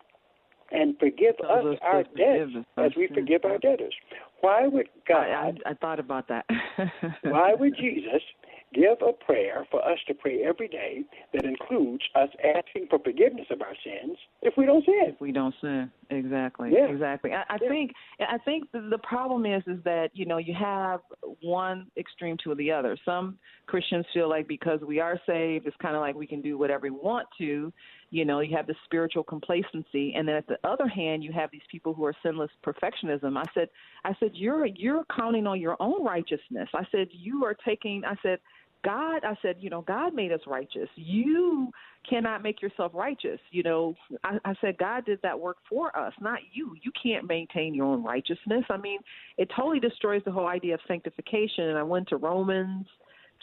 and 0.70 0.98
forgive 0.98 1.34
us 1.40 1.64
us 1.64 1.78
our 1.82 2.02
debts 2.02 2.66
as 2.76 2.92
we 2.96 3.08
forgive 3.08 3.44
our 3.44 3.58
debtors. 3.58 3.94
Why 4.40 4.66
would 4.66 4.88
God? 5.08 5.26
I, 5.26 5.52
I, 5.66 5.70
I 5.70 5.74
thought 5.74 6.00
about 6.00 6.28
that. 6.28 6.46
why 7.22 7.54
would 7.54 7.76
Jesus 7.76 8.22
give 8.72 8.98
a 9.06 9.12
prayer 9.12 9.66
for 9.70 9.84
us 9.84 9.98
to 10.06 10.14
pray 10.14 10.42
every 10.44 10.68
day 10.68 11.02
that 11.34 11.44
includes 11.44 12.04
us 12.14 12.28
asking 12.56 12.86
for 12.88 12.98
forgiveness 13.00 13.46
of 13.50 13.60
our 13.62 13.74
sins 13.84 14.16
if 14.42 14.54
we 14.56 14.64
don't 14.64 14.84
sin? 14.84 14.94
If 15.08 15.20
we 15.20 15.32
don't 15.32 15.54
sin 15.60 15.90
exactly 16.10 16.70
Yeah. 16.72 16.86
exactly 16.86 17.32
i, 17.32 17.44
I 17.48 17.58
think 17.58 17.92
i 18.20 18.38
think 18.38 18.70
the, 18.72 18.80
the 18.80 18.98
problem 18.98 19.46
is 19.46 19.62
is 19.66 19.82
that 19.84 20.10
you 20.12 20.26
know 20.26 20.38
you 20.38 20.54
have 20.54 21.00
one 21.40 21.86
extreme 21.96 22.36
to 22.44 22.54
the 22.54 22.70
other 22.72 22.96
some 23.04 23.38
christians 23.66 24.04
feel 24.12 24.28
like 24.28 24.48
because 24.48 24.80
we 24.80 24.98
are 24.98 25.20
saved 25.26 25.66
it's 25.66 25.76
kind 25.80 25.94
of 25.94 26.00
like 26.00 26.16
we 26.16 26.26
can 26.26 26.40
do 26.42 26.58
whatever 26.58 26.82
we 26.82 26.90
want 26.90 27.28
to 27.38 27.72
you 28.10 28.24
know 28.24 28.40
you 28.40 28.56
have 28.56 28.66
this 28.66 28.76
spiritual 28.84 29.22
complacency 29.22 30.14
and 30.16 30.26
then 30.26 30.36
at 30.36 30.46
the 30.46 30.58
other 30.64 30.88
hand 30.88 31.22
you 31.22 31.32
have 31.32 31.50
these 31.50 31.62
people 31.70 31.94
who 31.94 32.04
are 32.04 32.14
sinless 32.22 32.50
perfectionism 32.64 33.36
i 33.36 33.44
said 33.54 33.68
i 34.04 34.14
said 34.20 34.30
you're 34.34 34.66
you're 34.66 35.04
counting 35.16 35.46
on 35.46 35.60
your 35.60 35.76
own 35.80 36.04
righteousness 36.04 36.68
i 36.74 36.84
said 36.90 37.08
you 37.10 37.44
are 37.44 37.56
taking 37.64 38.02
i 38.04 38.14
said 38.22 38.38
God, 38.84 39.24
I 39.24 39.36
said, 39.42 39.56
you 39.60 39.68
know, 39.68 39.82
God 39.82 40.14
made 40.14 40.32
us 40.32 40.40
righteous. 40.46 40.88
You 40.94 41.70
cannot 42.08 42.42
make 42.42 42.62
yourself 42.62 42.92
righteous. 42.94 43.38
You 43.50 43.62
know, 43.62 43.94
I, 44.24 44.38
I 44.44 44.54
said, 44.60 44.78
God 44.78 45.04
did 45.04 45.20
that 45.22 45.38
work 45.38 45.58
for 45.68 45.96
us, 45.96 46.14
not 46.20 46.38
you. 46.52 46.74
You 46.82 46.90
can't 47.02 47.28
maintain 47.28 47.74
your 47.74 47.86
own 47.86 48.02
righteousness. 48.02 48.64
I 48.70 48.78
mean, 48.78 49.00
it 49.36 49.50
totally 49.54 49.80
destroys 49.80 50.22
the 50.24 50.32
whole 50.32 50.46
idea 50.46 50.74
of 50.74 50.80
sanctification. 50.88 51.64
And 51.68 51.78
I 51.78 51.82
went 51.82 52.08
to 52.08 52.16
Romans 52.16 52.86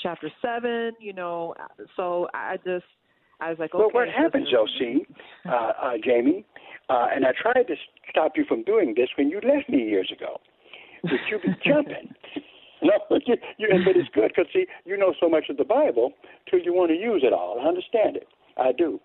chapter 0.02 0.32
7, 0.42 0.94
you 1.00 1.14
know, 1.14 1.54
so 1.96 2.28
I 2.34 2.58
just, 2.66 2.86
I 3.40 3.50
was 3.50 3.60
like, 3.60 3.74
okay. 3.74 3.80
Well, 3.82 3.92
what 3.94 4.10
happens, 4.10 4.48
is- 4.48 4.54
uh, 5.46 5.50
uh, 5.52 5.92
Jamie, 6.04 6.46
uh, 6.90 7.08
and 7.14 7.26
I 7.26 7.32
tried 7.40 7.64
to 7.68 7.76
stop 8.10 8.34
you 8.36 8.46
from 8.48 8.64
doing 8.64 8.94
this 8.96 9.10
when 9.18 9.30
you 9.30 9.40
left 9.42 9.70
me 9.70 9.84
years 9.84 10.12
ago, 10.16 10.40
but 11.04 11.20
you 11.30 11.40
be 11.40 11.50
jumping. 11.66 12.14
No, 12.82 12.94
but 13.10 13.28
you, 13.28 13.36
you, 13.58 13.68
but 13.86 13.96
it's 13.96 14.10
good 14.14 14.32
because 14.36 14.52
see, 14.54 14.66
you 14.86 14.98
know 14.98 15.14
so 15.20 15.30
much 15.30 15.46
of 15.50 15.58
the 15.58 15.64
Bible 15.66 16.14
till 16.50 16.60
you 16.60 16.74
want 16.74 16.90
to 16.92 16.98
use 16.98 17.24
it 17.24 17.34
all. 17.34 17.60
I 17.62 17.68
understand 17.68 18.16
it, 18.16 18.28
I 18.58 18.72
do. 18.72 19.00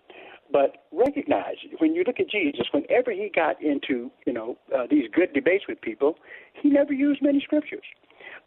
But 0.50 0.84
recognize 0.92 1.56
when 1.78 1.94
you 1.94 2.04
look 2.06 2.20
at 2.20 2.28
Jesus, 2.28 2.66
whenever 2.72 3.10
he 3.10 3.30
got 3.34 3.62
into 3.62 4.10
you 4.26 4.32
know 4.32 4.56
uh, 4.74 4.86
these 4.90 5.04
good 5.14 5.32
debates 5.32 5.64
with 5.68 5.80
people, 5.80 6.16
he 6.62 6.68
never 6.70 6.92
used 6.92 7.22
many 7.22 7.40
scriptures. 7.40 7.84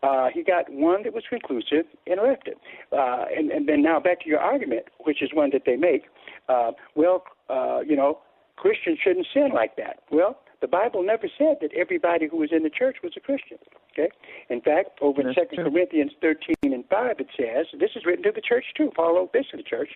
Uh, 0.05 0.27
he 0.33 0.43
got 0.43 0.71
one 0.71 1.03
that 1.03 1.13
was 1.13 1.23
conclusive 1.29 1.85
and 2.05 2.21
left 2.21 2.47
it. 2.47 2.57
Uh, 2.91 3.25
and, 3.35 3.49
and 3.49 3.67
then 3.67 3.81
now 3.81 3.99
back 3.99 4.21
to 4.21 4.29
your 4.29 4.39
argument, 4.39 4.85
which 4.99 5.23
is 5.23 5.29
one 5.33 5.49
that 5.51 5.63
they 5.65 5.75
make. 5.75 6.03
Uh, 6.47 6.71
well, 6.95 7.23
uh, 7.49 7.79
you 7.79 7.95
know, 7.95 8.19
Christians 8.55 8.99
shouldn't 9.03 9.27
sin 9.33 9.49
like 9.53 9.75
that. 9.77 10.01
Well, 10.11 10.39
the 10.61 10.67
Bible 10.67 11.03
never 11.03 11.27
said 11.37 11.57
that 11.61 11.71
everybody 11.75 12.27
who 12.27 12.37
was 12.37 12.49
in 12.51 12.63
the 12.63 12.69
church 12.69 12.97
was 13.03 13.13
a 13.17 13.19
Christian. 13.19 13.57
Okay. 13.93 14.09
In 14.49 14.61
fact, 14.61 14.99
over 15.01 15.21
in 15.21 15.33
Second 15.33 15.63
Corinthians 15.63 16.11
13 16.21 16.55
and 16.63 16.83
5, 16.89 17.15
it 17.19 17.27
says, 17.37 17.65
this 17.79 17.91
is 17.95 18.05
written 18.05 18.23
to 18.23 18.31
the 18.33 18.41
church 18.41 18.65
too. 18.77 18.91
Paul 18.95 19.15
wrote 19.15 19.33
this 19.33 19.45
to 19.51 19.57
the 19.57 19.63
church. 19.63 19.89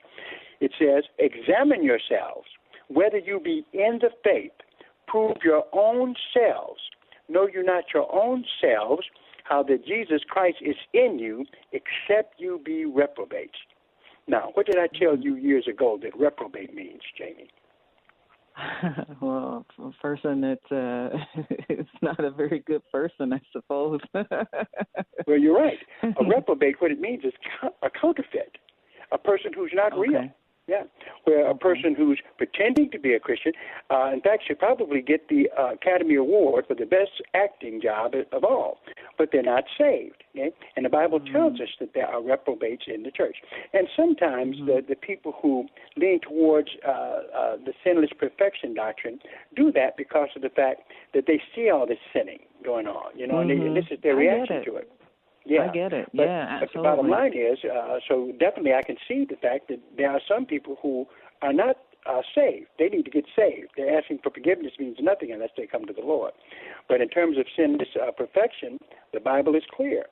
It 0.59 0.71
says, 0.79 1.03
examine 1.19 1.83
yourselves 1.83 2.47
whether 2.87 3.17
you 3.17 3.39
be 3.39 3.65
in 3.73 3.99
the 4.01 4.09
faith. 4.23 4.51
Prove 5.07 5.37
your 5.43 5.65
own 5.73 6.15
selves. 6.33 6.81
Know 7.27 7.47
you 7.51 7.63
not 7.63 7.85
your 7.93 8.11
own 8.13 8.43
selves 8.61 9.05
how 9.49 9.63
that 9.63 9.85
Jesus 9.85 10.21
Christ 10.29 10.57
is 10.61 10.75
in 10.93 11.17
you, 11.17 11.43
except 11.73 12.35
you 12.39 12.61
be 12.63 12.85
reprobates. 12.85 13.57
Now, 14.27 14.51
what 14.53 14.67
did 14.67 14.77
I 14.77 14.87
tell 14.97 15.17
you 15.17 15.35
years 15.35 15.67
ago 15.67 15.99
that 16.03 16.15
reprobate 16.17 16.73
means, 16.73 17.01
Jamie? 17.17 17.49
well, 19.21 19.65
a 19.79 19.91
person 20.01 20.41
that 20.41 20.59
uh, 20.71 21.43
is 21.69 21.87
not 22.03 22.23
a 22.23 22.29
very 22.29 22.59
good 22.59 22.83
person, 22.91 23.33
I 23.33 23.41
suppose. 23.51 23.99
Well, 25.27 25.37
you're 25.37 25.55
right. 25.55 25.77
A 26.01 26.25
reprobate, 26.25 26.81
what 26.81 26.89
it 26.89 26.99
means 26.99 27.23
is 27.23 27.33
a 27.83 27.89
counterfeit, 27.89 28.57
a 29.11 29.17
person 29.17 29.51
who's 29.53 29.71
not 29.75 29.95
real. 29.95 30.23
Yeah, 30.69 30.83
where 31.23 31.49
a 31.49 31.55
person 31.55 31.95
who's 31.95 32.21
pretending 32.37 32.91
to 32.91 32.99
be 32.99 33.13
a 33.13 33.19
Christian, 33.19 33.53
uh, 33.89 34.11
in 34.13 34.21
fact, 34.21 34.43
should 34.47 34.59
probably 34.59 35.01
get 35.01 35.27
the 35.27 35.49
uh, 35.57 35.73
Academy 35.73 36.13
Award 36.13 36.65
for 36.67 36.75
the 36.75 36.85
best 36.85 37.23
acting 37.33 37.81
job 37.81 38.13
of 38.31 38.43
all, 38.43 38.77
but 39.17 39.29
they're 39.31 39.41
not 39.41 39.63
saved. 39.77 40.23
Okay? 40.35 40.51
And 40.75 40.85
the 40.85 40.89
Bible 40.89 41.19
tells 41.19 41.59
us 41.59 41.69
that 41.79 41.95
there 41.95 42.05
are 42.05 42.21
reprobates 42.21 42.83
in 42.87 43.01
the 43.01 43.09
church. 43.09 43.37
And 43.73 43.87
sometimes 43.95 44.57
the, 44.59 44.83
the 44.87 44.95
people 44.95 45.33
who 45.41 45.65
lean 45.97 46.19
towards 46.19 46.69
uh, 46.87 46.91
uh, 46.91 47.55
the 47.65 47.73
sinless 47.83 48.11
perfection 48.17 48.75
doctrine 48.75 49.19
do 49.55 49.71
that 49.71 49.97
because 49.97 50.29
of 50.35 50.43
the 50.43 50.49
fact 50.49 50.81
that 51.15 51.25
they 51.25 51.41
see 51.55 51.71
all 51.71 51.87
this 51.87 51.97
sinning 52.13 52.39
going 52.63 52.85
on, 52.85 53.17
you 53.17 53.25
know, 53.25 53.39
and, 53.39 53.49
they, 53.49 53.55
and 53.55 53.75
this 53.75 53.85
is 53.89 53.97
their 54.03 54.15
reaction 54.15 54.57
it. 54.57 54.65
to 54.65 54.75
it. 54.75 54.91
Yeah, 55.49 55.67
I 55.69 55.73
get 55.73 55.93
it. 55.93 56.09
But, 56.13 56.23
yeah, 56.23 56.59
but 56.59 56.69
the 56.73 56.81
bottom 56.81 57.09
line 57.09 57.33
is, 57.33 57.57
uh, 57.65 57.97
so 58.07 58.31
definitely 58.39 58.73
I 58.73 58.83
can 58.83 58.97
see 59.07 59.25
the 59.29 59.35
fact 59.35 59.67
that 59.69 59.79
there 59.97 60.11
are 60.11 60.21
some 60.27 60.45
people 60.45 60.77
who 60.81 61.07
are 61.41 61.53
not 61.53 61.77
uh, 62.05 62.21
saved. 62.33 62.67
They 62.77 62.87
need 62.87 63.05
to 63.05 63.11
get 63.11 63.25
saved. 63.35 63.71
They're 63.75 63.97
asking 63.97 64.19
for 64.23 64.31
forgiveness 64.31 64.73
means 64.79 64.97
nothing 65.01 65.31
unless 65.31 65.49
they 65.57 65.67
come 65.67 65.85
to 65.85 65.93
the 65.93 66.01
Lord. 66.01 66.33
But 66.87 67.01
in 67.01 67.09
terms 67.09 67.37
of 67.37 67.45
sinless 67.55 67.89
uh, 68.01 68.11
perfection, 68.11 68.79
the 69.13 69.19
Bible 69.19 69.55
is 69.55 69.63
clear 69.75 70.05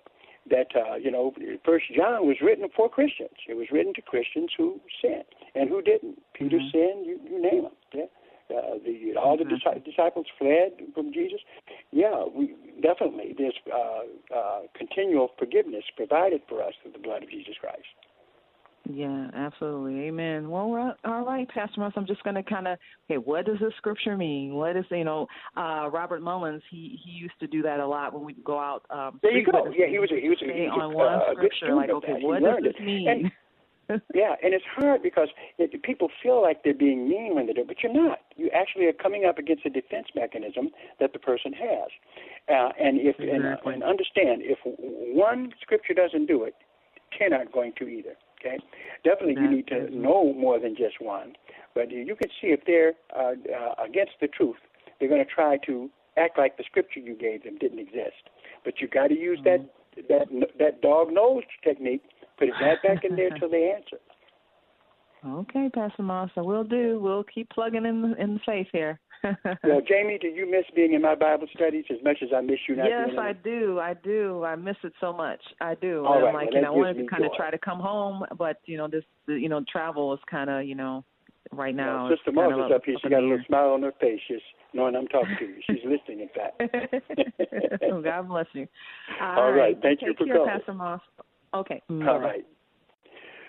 that 0.49 0.67
uh, 0.75 0.95
you 0.95 1.11
know 1.11 1.33
First 1.65 1.85
John 1.95 2.27
was 2.27 2.37
written 2.41 2.67
for 2.75 2.89
Christians. 2.89 3.37
It 3.47 3.55
was 3.55 3.67
written 3.71 3.93
to 3.95 4.01
Christians 4.01 4.51
who 4.57 4.79
sinned 5.01 5.25
and 5.55 5.69
who 5.69 5.81
didn't. 5.81 6.19
Peter 6.33 6.59
sinned. 6.71 7.05
You, 7.05 7.19
you 7.23 7.41
name 7.41 7.63
them. 7.63 7.73
Yeah. 7.93 8.05
Uh, 8.49 8.79
the 8.85 9.13
all 9.19 9.37
the 9.37 9.43
disci- 9.43 9.83
disciples 9.83 10.25
fled 10.39 10.71
from 10.93 11.11
Jesus. 11.11 11.39
Yeah, 11.91 12.23
we 12.33 12.55
definitely 12.81 13.35
there's 13.37 13.53
uh, 13.73 14.35
uh, 14.35 14.59
continual 14.77 15.29
forgiveness 15.37 15.83
provided 15.95 16.41
for 16.47 16.63
us 16.63 16.73
through 16.81 16.93
the 16.93 16.99
blood 16.99 17.23
of 17.23 17.29
Jesus 17.29 17.55
Christ. 17.59 17.83
Yeah, 18.89 19.27
absolutely. 19.33 20.07
Amen. 20.07 20.49
Well, 20.49 20.95
all 21.03 21.25
right, 21.25 21.47
Pastor 21.49 21.81
Moss, 21.81 21.91
I'm 21.97 22.07
just 22.07 22.23
going 22.23 22.35
to 22.35 22.43
kind 22.43 22.69
of, 22.69 22.77
okay, 23.09 23.17
what 23.17 23.45
does 23.45 23.57
this 23.59 23.73
scripture 23.77 24.15
mean? 24.15 24.53
What 24.53 24.77
is, 24.77 24.85
you 24.89 25.03
know, 25.03 25.27
uh, 25.57 25.89
Robert 25.91 26.21
Mullins, 26.21 26.61
he, 26.71 26.97
he 27.03 27.11
used 27.11 27.37
to 27.41 27.47
do 27.47 27.61
that 27.63 27.81
a 27.81 27.87
lot 27.87 28.13
when 28.13 28.23
we'd 28.23 28.43
go 28.45 28.57
out. 28.57 28.83
Um, 28.89 29.19
There 29.21 29.37
you 29.37 29.45
go. 29.45 29.69
Yeah, 29.75 29.87
he 29.89 29.99
was 29.99 30.09
a, 30.11 30.21
he 30.21 30.29
was 30.29 30.37
a, 30.41 30.45
he 30.45 30.61
was 30.61 30.71
on 30.73 30.91
a, 30.91 30.95
one 30.95 31.13
uh, 31.13 31.33
scripture, 31.33 31.75
like, 31.75 31.89
okay, 31.89 32.13
what 32.21 32.41
does 32.41 32.63
this 32.63 32.79
mean? 32.79 33.09
And, 33.09 33.31
yeah, 34.13 34.35
and 34.43 34.53
it's 34.53 34.65
hard 34.75 35.01
because 35.01 35.29
it, 35.57 35.81
people 35.83 36.09
feel 36.21 36.41
like 36.41 36.63
they're 36.63 36.73
being 36.73 37.07
mean 37.07 37.35
when 37.35 37.47
they 37.47 37.53
do 37.53 37.63
but 37.65 37.77
you're 37.81 37.93
not. 37.93 38.19
You 38.35 38.49
actually 38.53 38.85
are 38.85 38.93
coming 38.93 39.25
up 39.25 39.37
against 39.37 39.65
a 39.65 39.69
defense 39.69 40.07
mechanism 40.15 40.69
that 40.99 41.13
the 41.13 41.19
person 41.19 41.53
has. 41.53 41.89
Uh, 42.49 42.69
and 42.79 42.99
if 42.99 43.17
and, 43.19 43.45
uh, 43.45 43.57
and 43.65 43.83
understand, 43.83 44.41
if 44.43 44.59
one 44.63 45.53
scripture 45.61 45.93
doesn't 45.93 46.25
do 46.25 46.43
it, 46.43 46.55
ten 47.17 47.33
aren't 47.33 47.51
going 47.51 47.73
to 47.79 47.87
either. 47.87 48.15
Okay, 48.39 48.59
definitely 49.03 49.41
you 49.41 49.49
need 49.49 49.67
to 49.67 49.89
know 49.95 50.33
more 50.33 50.59
than 50.59 50.75
just 50.75 51.01
one. 51.01 51.33
But 51.73 51.91
you 51.91 52.15
can 52.15 52.29
see 52.41 52.47
if 52.47 52.61
they're 52.65 52.93
uh, 53.15 53.33
uh, 53.51 53.83
against 53.83 54.13
the 54.21 54.27
truth, 54.27 54.57
they're 54.99 55.09
going 55.09 55.23
to 55.23 55.31
try 55.31 55.57
to 55.65 55.89
act 56.17 56.37
like 56.37 56.57
the 56.57 56.63
scripture 56.63 56.99
you 56.99 57.15
gave 57.15 57.43
them 57.43 57.57
didn't 57.57 57.79
exist. 57.79 58.29
But 58.63 58.79
you 58.79 58.87
got 58.87 59.07
to 59.07 59.17
use 59.17 59.39
that 59.43 59.69
that 60.09 60.27
that 60.59 60.81
dog 60.81 61.11
nose 61.11 61.43
technique. 61.63 62.03
Put 62.37 62.49
it 62.49 62.53
right 62.61 62.81
back 62.83 63.03
in 63.03 63.15
there 63.15 63.29
till 63.39 63.49
they 63.49 63.73
answer. 63.75 63.97
Okay, 65.25 65.67
Pastor 65.73 66.03
Moss, 66.03 66.29
we'll 66.37 66.63
do. 66.63 66.99
We'll 67.01 67.23
keep 67.23 67.49
plugging 67.49 67.85
in 67.85 68.01
the, 68.01 68.21
in 68.21 68.35
the 68.35 68.39
faith 68.45 68.67
here. 68.71 68.99
well, 69.23 69.81
Jamie, 69.87 70.19
do 70.21 70.27
you 70.27 70.49
miss 70.49 70.63
being 70.75 70.93
in 70.93 71.01
my 71.01 71.15
Bible 71.15 71.47
studies 71.55 71.85
as 71.89 71.97
much 72.03 72.17
as 72.21 72.29
I 72.35 72.41
miss 72.41 72.59
you 72.69 72.75
not 72.75 72.87
yes, 72.87 73.09
I 73.19 73.33
do. 73.33 73.79
I 73.79 73.95
do. 73.95 74.43
I 74.43 74.55
miss 74.55 74.75
it 74.83 74.93
so 75.01 75.11
much. 75.11 75.41
I 75.59 75.75
do. 75.75 76.05
All 76.05 76.13
and 76.13 76.23
right, 76.23 76.29
I'm 76.29 76.35
like, 76.35 76.45
well, 76.45 76.55
you 76.55 76.61
know, 76.61 76.67
I 76.67 76.77
wanted 76.77 77.03
to 77.03 77.07
kind 77.07 77.25
of 77.25 77.31
try 77.35 77.49
to 77.49 77.57
come 77.57 77.79
home, 77.79 78.23
but 78.37 78.61
you 78.65 78.77
know, 78.77 78.87
this, 78.87 79.03
you 79.27 79.49
know, 79.49 79.63
travel 79.69 80.13
is 80.13 80.19
kind 80.29 80.49
of, 80.49 80.65
you 80.65 80.75
know, 80.75 81.03
right 81.51 81.75
now. 81.75 82.03
Well, 82.03 82.15
Sister 82.15 82.29
it's 82.29 82.37
kind 82.37 82.51
Martha's 82.51 82.75
up 82.75 82.81
here. 82.85 82.95
She 83.01 83.09
got 83.09 83.19
a 83.19 83.27
little 83.27 83.43
smile 83.47 83.69
on 83.69 83.81
her 83.83 83.93
face, 83.99 84.19
just 84.27 84.43
knowing 84.73 84.95
I'm 84.95 85.07
talking 85.07 85.35
to 85.39 85.45
you. 85.45 85.61
She's 85.67 85.83
listening, 85.85 86.21
in 86.21 86.29
fact. 86.29 86.61
oh, 87.91 88.01
God 88.01 88.27
bless 88.27 88.47
you. 88.53 88.67
All 89.21 89.51
right. 89.51 89.77
Thank 89.81 89.99
Take 89.99 90.09
you 90.09 90.15
for 90.17 90.25
care, 90.25 90.35
calling. 90.35 90.51
Pastor 90.51 90.73
Moss. 90.73 91.01
Okay. 91.57 91.81
All 91.89 92.19
right. 92.19 92.45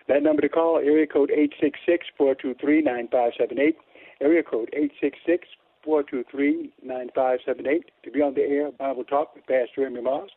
That 0.09 0.23
number 0.23 0.41
to 0.41 0.49
call, 0.49 0.79
area 0.79 1.07
code 1.07 1.31
eight 1.31 1.53
six 1.61 1.79
six 1.85 2.07
four 2.17 2.35
two 2.35 2.55
three 2.59 2.81
nine 2.81 3.09
five 3.13 3.33
seven 3.39 3.59
eight. 3.59 3.77
Area 4.21 4.43
code 4.43 4.71
eight 4.73 4.93
six 5.01 5.19
six 5.27 5.47
four 5.85 6.03
two 6.03 6.25
three 6.31 6.73
nine 6.83 7.11
five 7.15 7.41
seven 7.45 7.67
eight. 7.67 7.91
To 8.05 8.11
be 8.11 8.23
on 8.23 8.35
the 8.35 8.41
air, 8.41 8.73
Bible 8.73 9.05
Talk 9.05 9.35
with 9.35 9.47
Pastor 9.47 9.87
Emery 9.87 10.03
Moss. 10.03 10.31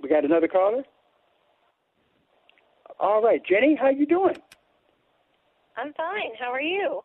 We 0.00 0.08
got 0.08 0.24
another 0.24 0.46
caller? 0.46 0.84
All 3.00 3.20
right, 3.20 3.42
Jenny, 3.44 3.74
how 3.74 3.88
you 3.88 4.06
doing? 4.06 4.36
I'm 5.76 5.92
fine. 5.94 6.30
How 6.38 6.52
are 6.52 6.60
you? 6.60 7.00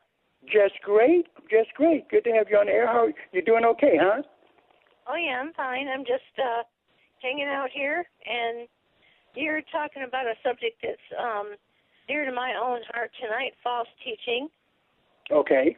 Just 0.46 0.76
great, 0.84 1.26
just 1.50 1.74
great. 1.74 2.08
Good 2.10 2.24
to 2.26 2.32
have 2.32 2.48
you 2.50 2.58
on 2.58 2.68
the 2.68 2.74
air. 2.74 2.86
How 2.86 3.08
you 3.32 3.42
doing? 3.42 3.66
Okay, 3.66 3.98
huh? 4.00 4.22
Oh 5.08 5.16
yeah, 5.16 5.42
I'm 5.42 5.52
fine. 5.54 5.88
I'm 5.88 6.06
just 6.06 6.38
uh 6.38 6.62
hanging 7.24 7.48
out 7.48 7.70
here 7.74 8.06
and 8.30 8.68
you're 9.38 9.62
talking 9.72 10.04
about 10.08 10.26
a 10.26 10.34
subject 10.44 10.82
that's 10.82 11.08
um 11.20 11.54
dear 12.08 12.26
to 12.26 12.32
my 12.32 12.54
own 12.62 12.82
heart 12.94 13.12
tonight, 13.22 13.54
false 13.64 13.88
teaching. 14.04 14.50
Okay. 15.32 15.76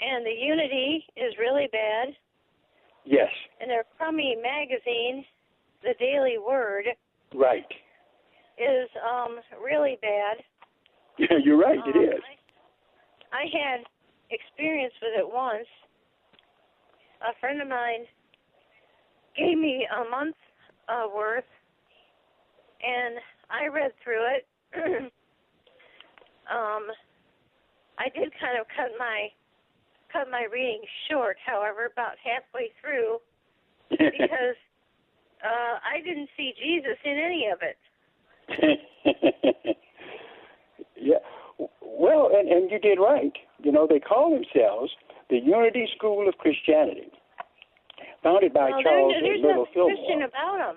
And 0.00 0.24
the 0.24 0.30
unity 0.30 1.04
is 1.16 1.34
really 1.38 1.68
bad. 1.72 2.08
Yes. 3.04 3.28
And 3.60 3.68
their 3.70 3.84
crummy 3.96 4.36
magazine, 4.40 5.24
The 5.82 5.94
Daily 5.98 6.38
Word, 6.38 6.86
Right. 7.34 7.66
is 8.58 8.88
um 9.04 9.40
really 9.62 9.98
bad. 10.00 10.38
Yeah, 11.18 11.36
you're 11.44 11.58
right. 11.58 11.78
It 11.86 11.96
Um, 11.96 12.04
is. 12.04 12.22
I 13.32 13.44
had 13.52 13.84
experience 14.30 14.94
with 15.02 15.12
it 15.18 15.28
once. 15.28 15.66
A 17.20 17.34
friend 17.40 17.60
of 17.60 17.68
mine 17.68 18.06
gave 19.36 19.58
me 19.58 19.86
a 19.86 20.08
month 20.08 20.36
uh, 20.88 21.06
worth, 21.14 21.44
and 22.82 23.16
I 23.50 23.66
read 23.68 23.92
through 24.02 24.24
it. 24.36 24.46
um, 26.50 26.86
I 27.98 28.08
did 28.14 28.32
kind 28.40 28.58
of 28.58 28.66
cut 28.74 28.92
my 28.98 29.28
cut 30.12 30.30
my 30.30 30.46
reading 30.50 30.82
short, 31.08 31.36
however, 31.44 31.88
about 31.92 32.16
halfway 32.22 32.70
through, 32.80 33.18
because 33.90 34.58
uh, 35.44 35.78
I 35.78 36.02
didn't 36.04 36.28
see 36.36 36.52
Jesus 36.58 36.98
in 37.04 37.16
any 37.18 37.46
of 37.52 37.60
it. 37.62 37.78
yeah. 40.96 41.22
Well, 41.82 42.30
and, 42.34 42.48
and 42.48 42.70
you 42.70 42.78
did 42.78 42.98
right. 42.98 43.32
You 43.62 43.70
know, 43.70 43.86
they 43.86 44.00
call 44.00 44.30
themselves 44.30 44.90
the 45.28 45.38
Unity 45.38 45.86
School 45.96 46.28
of 46.28 46.36
Christianity, 46.38 47.12
founded 48.22 48.52
by 48.52 48.70
well, 48.70 48.82
Charles 48.82 49.12
there, 49.12 49.22
there's 49.22 49.34
and 49.34 49.42
Myrtle 49.42 49.62
nothing 49.62 49.74
Fillmore. 49.74 49.94
Christian 49.94 50.22
about 50.22 50.58
them. 50.58 50.76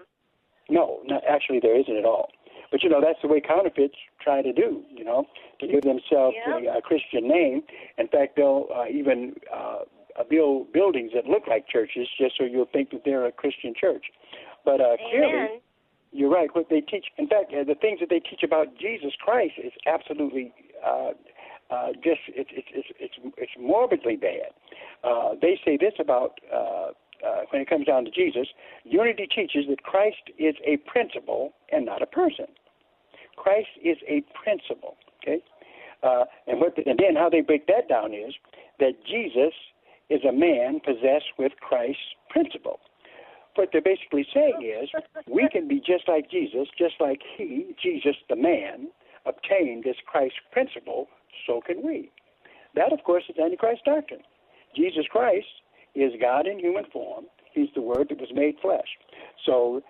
No, 0.70 1.00
no, 1.06 1.22
actually, 1.28 1.60
there 1.60 1.78
isn't 1.80 1.96
at 1.96 2.06
all. 2.06 2.30
But 2.72 2.82
you 2.84 2.90
know, 2.90 3.02
that's 3.02 3.20
the 3.22 3.28
way 3.28 3.40
counterfeits 3.40 3.96
try 4.22 4.42
to 4.42 4.52
do. 4.52 4.84
You 4.90 5.04
know, 5.04 5.26
to 5.60 5.68
give 5.68 5.82
themselves 5.82 6.36
Yeah. 6.48 6.74
a, 6.76 6.78
a 6.78 6.82
Christian 6.82 7.28
name. 7.28 7.64
In 7.98 8.08
fact, 8.08 8.36
they'll 8.36 8.68
uh, 8.74 8.86
even 8.90 9.36
uh, 9.54 9.80
uh, 10.20 10.24
build 10.30 10.72
buildings 10.74 11.12
that 11.14 11.26
look 11.28 11.48
like 11.48 11.68
churches 11.68 12.08
just 12.18 12.38
so 12.38 12.44
you'll 12.46 12.66
think 12.72 12.92
that 12.92 13.02
they're 13.06 13.26
a 13.26 13.32
Christian 13.32 13.74
church. 13.80 14.06
But 14.66 14.82
uh, 14.82 14.98
clearly, 15.10 15.62
you're 16.12 16.30
right. 16.30 16.50
What 16.56 16.70
they 16.70 16.82
teach, 16.82 17.08
in 17.18 17.28
fact, 17.28 17.54
uh, 17.54 17.64
the 17.64 17.76
things 17.76 18.00
that 18.00 18.10
they 18.10 18.20
teach 18.20 18.44
about 18.44 18.78
Jesus 18.80 19.14
Christ 19.20 19.54
is 19.64 19.74
absolutely 19.86 20.54
uh, 20.86 21.12
uh, 21.70 21.88
just 22.04 22.22
it's 22.30 22.50
it's 22.54 22.68
it's 22.74 22.88
it's, 23.00 23.16
it's 23.38 23.52
morbidly 23.60 24.16
bad. 24.16 24.52
Uh, 25.04 25.32
they 25.42 25.60
say 25.66 25.78
this 25.78 25.94
about 26.00 26.40
uh, 26.54 26.92
uh, 27.26 27.42
when 27.50 27.62
it 27.62 27.70
comes 27.70 27.86
down 27.86 28.06
to 28.06 28.12
Jesus. 28.12 28.48
Unity 28.84 29.28
teaches 29.34 29.66
that 29.70 29.84
Christ 29.84 30.32
is 30.38 30.56
a 30.66 30.78
principle 30.78 31.54
and 31.72 31.86
not 31.86 32.02
a 32.02 32.06
person. 32.06 32.46
Christ 33.36 33.70
is 33.84 33.98
a 34.08 34.24
principle. 34.44 34.98
Okay, 35.22 35.42
uh, 36.04 36.26
and 36.48 36.60
what 36.60 36.76
the, 36.76 36.84
and 36.86 37.00
then 37.00 37.16
how 37.16 37.30
they 37.30 37.42
break 37.42 37.68
that 37.68 37.88
down 37.88 38.14
is 38.14 38.34
that 38.80 38.94
Jesus 39.06 39.54
is 40.10 40.22
a 40.28 40.32
man 40.32 40.80
possessed 40.84 41.32
with 41.40 41.54
Christ's 41.62 42.02
principle. 42.30 42.80
What 43.56 43.70
they're 43.72 43.82
basically 43.82 44.26
saying 44.34 44.62
is 44.62 44.90
we 45.30 45.48
can 45.52 45.68
be 45.68 45.80
just 45.80 46.08
like 46.08 46.30
Jesus, 46.30 46.68
just 46.78 46.96
like 47.00 47.22
he, 47.38 47.76
Jesus 47.82 48.16
the 48.28 48.36
man, 48.36 48.88
obtained 49.26 49.84
this 49.84 49.96
Christ 50.06 50.36
principle, 50.52 51.08
so 51.48 51.62
can 51.66 51.86
we. 51.86 52.12
That, 52.76 52.92
of 52.92 53.04
course, 53.04 53.24
is 53.30 53.38
Antichrist 53.38 53.86
doctrine. 53.86 54.22
Jesus 54.76 55.06
Christ 55.10 55.46
is 55.96 56.14
God 56.20 56.48
in 56.48 56.60
human 56.60 56.86
form. 56.92 57.26
He's 57.54 57.70
the 57.76 57.82
Word 57.82 58.08
that 58.10 58.20
was 58.20 58.30
made 58.34 58.56
flesh. 58.62 58.98
So, 59.46 59.82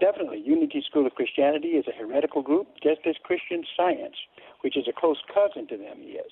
definitely, 0.00 0.42
Unity 0.44 0.82
School 0.88 1.06
of 1.06 1.14
Christianity 1.14 1.68
is 1.68 1.86
a 1.88 1.92
heretical 1.92 2.42
group, 2.42 2.68
just 2.82 3.00
as 3.06 3.16
Christian 3.24 3.64
Science, 3.76 4.16
which 4.62 4.76
is 4.76 4.86
a 4.88 4.92
close 4.92 5.18
cousin 5.32 5.66
to 5.68 5.76
them, 5.76 6.02
is. 6.02 6.30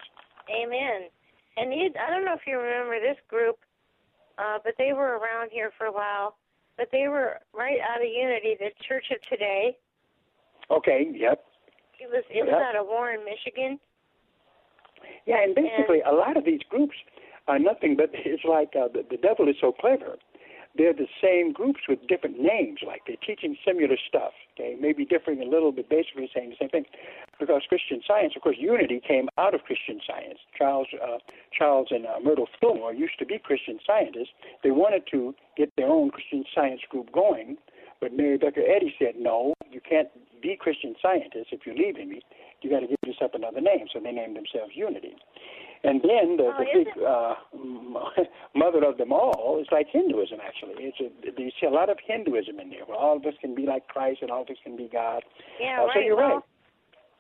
Amen. 0.48 1.10
And 1.56 1.74
you, 1.74 1.90
I 1.98 2.10
don't 2.10 2.24
know 2.24 2.34
if 2.34 2.46
you 2.46 2.58
remember 2.58 3.00
this 3.00 3.18
group, 3.28 3.58
uh, 4.38 4.58
but 4.62 4.74
they 4.78 4.92
were 4.92 5.18
around 5.18 5.50
here 5.50 5.72
for 5.76 5.86
a 5.86 5.92
while. 5.92 6.36
But 6.76 6.88
they 6.92 7.08
were 7.08 7.40
right 7.52 7.78
out 7.82 8.00
of 8.00 8.06
Unity, 8.06 8.54
the 8.58 8.70
Church 8.86 9.06
of 9.10 9.18
Today. 9.28 9.76
Okay, 10.70 11.10
yep. 11.12 11.44
It 11.98 12.08
was 12.08 12.22
it 12.30 12.46
was 12.46 12.54
out 12.54 12.78
of 12.78 12.86
Warren, 12.86 13.24
Michigan. 13.24 13.80
Yeah, 15.26 15.42
and 15.42 15.54
basically, 15.54 16.00
a 16.06 16.14
lot 16.14 16.36
of 16.36 16.44
these 16.44 16.60
groups 16.70 16.94
are 17.48 17.58
nothing 17.58 17.96
but 17.96 18.10
it's 18.12 18.44
like 18.44 18.74
uh, 18.76 18.88
the, 18.92 19.04
the 19.10 19.16
devil 19.16 19.48
is 19.48 19.56
so 19.60 19.72
clever. 19.72 20.16
They're 20.76 20.92
the 20.92 21.08
same 21.20 21.52
groups 21.52 21.80
with 21.88 22.06
different 22.06 22.38
names, 22.38 22.80
like 22.86 23.02
they're 23.06 23.16
teaching 23.26 23.56
similar 23.66 23.96
stuff. 24.06 24.32
Okay, 24.54 24.76
maybe 24.78 25.04
differing 25.04 25.42
a 25.42 25.44
little, 25.44 25.72
but 25.72 25.88
basically 25.88 26.30
saying 26.32 26.50
the 26.50 26.56
same 26.60 26.68
thing. 26.68 26.84
Because 27.40 27.62
Christian 27.68 28.00
Science, 28.06 28.34
of 28.36 28.42
course, 28.42 28.56
Unity 28.60 29.00
came 29.00 29.28
out 29.38 29.54
of 29.54 29.62
Christian 29.62 29.98
Science. 30.06 30.38
Charles, 30.56 30.86
uh, 31.02 31.18
Charles 31.56 31.88
and 31.90 32.06
uh, 32.06 32.20
Myrtle 32.22 32.46
Fillmore 32.60 32.92
used 32.92 33.18
to 33.18 33.26
be 33.26 33.38
Christian 33.38 33.80
scientists. 33.84 34.30
They 34.62 34.70
wanted 34.70 35.04
to 35.10 35.34
get 35.56 35.72
their 35.76 35.88
own 35.88 36.10
Christian 36.10 36.44
Science 36.54 36.82
group 36.88 37.10
going, 37.12 37.56
but 38.00 38.12
Mary 38.12 38.36
Baker 38.36 38.62
Eddy 38.62 38.94
said, 38.98 39.14
"No, 39.18 39.54
you 39.70 39.80
can't 39.80 40.08
be 40.40 40.56
Christian 40.56 40.94
scientists 41.00 41.48
if 41.50 41.60
you're 41.66 41.74
leaving 41.74 42.08
me. 42.08 42.20
You 42.62 42.70
got 42.70 42.80
to 42.80 42.86
give 42.86 42.98
yourself 43.04 43.32
another 43.34 43.60
name." 43.60 43.86
So 43.92 44.00
they 44.00 44.12
named 44.12 44.36
themselves 44.36 44.72
Unity. 44.74 45.14
And 45.84 46.02
then 46.02 46.36
the, 46.36 46.50
the 46.58 46.66
big 46.74 46.88
uh, 47.06 47.34
m- 47.54 47.96
mother 48.54 48.82
of 48.84 48.98
them 48.98 49.12
all 49.12 49.58
is 49.60 49.68
like 49.70 49.86
Hinduism. 49.92 50.38
Actually, 50.44 50.74
it's 50.90 50.98
a, 50.98 51.40
you 51.40 51.50
see 51.60 51.66
a 51.66 51.70
lot 51.70 51.88
of 51.88 51.98
Hinduism 52.04 52.58
in 52.58 52.70
there, 52.70 52.84
where 52.84 52.98
all 52.98 53.16
of 53.16 53.24
us 53.26 53.34
can 53.40 53.54
be 53.54 53.62
like 53.64 53.86
Christ 53.86 54.18
and 54.22 54.30
all 54.30 54.42
of 54.42 54.48
us 54.50 54.56
can 54.64 54.76
be 54.76 54.88
God. 54.92 55.22
Yeah, 55.60 55.82
Uh, 55.82 55.86
right. 55.86 55.94
So 55.94 56.00
you're 56.00 56.16
well, 56.16 56.42
right. 56.42 56.42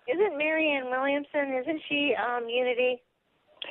Isn't 0.08 0.38
Marianne 0.38 0.90
Williamson? 0.90 1.54
Isn't 1.62 1.80
she 1.88 2.14
um 2.16 2.48
Unity? 2.48 3.00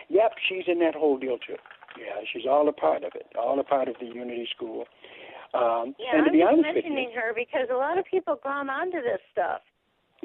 Yep, 0.09 0.31
she's 0.47 0.63
in 0.67 0.79
that 0.79 0.95
whole 0.95 1.17
deal 1.17 1.37
too. 1.37 1.55
Yeah, 1.99 2.21
she's 2.31 2.45
all 2.47 2.67
a 2.69 2.73
part 2.73 3.03
of 3.03 3.11
it, 3.15 3.25
all 3.37 3.59
a 3.59 3.63
part 3.63 3.87
of 3.87 3.95
the 3.99 4.05
Unity 4.05 4.47
School. 4.55 4.85
Um, 5.53 5.95
Yeah, 5.97 6.13
and 6.13 6.25
to 6.25 6.29
I'm 6.29 6.31
be 6.31 6.43
honest 6.43 6.67
with 6.75 6.85
you, 6.85 6.93
mentioning 6.93 7.11
her 7.15 7.33
because 7.33 7.67
a 7.71 7.75
lot 7.75 7.97
of 7.97 8.05
people 8.05 8.37
glom 8.43 8.69
onto 8.69 9.01
this 9.01 9.19
stuff. 9.31 9.61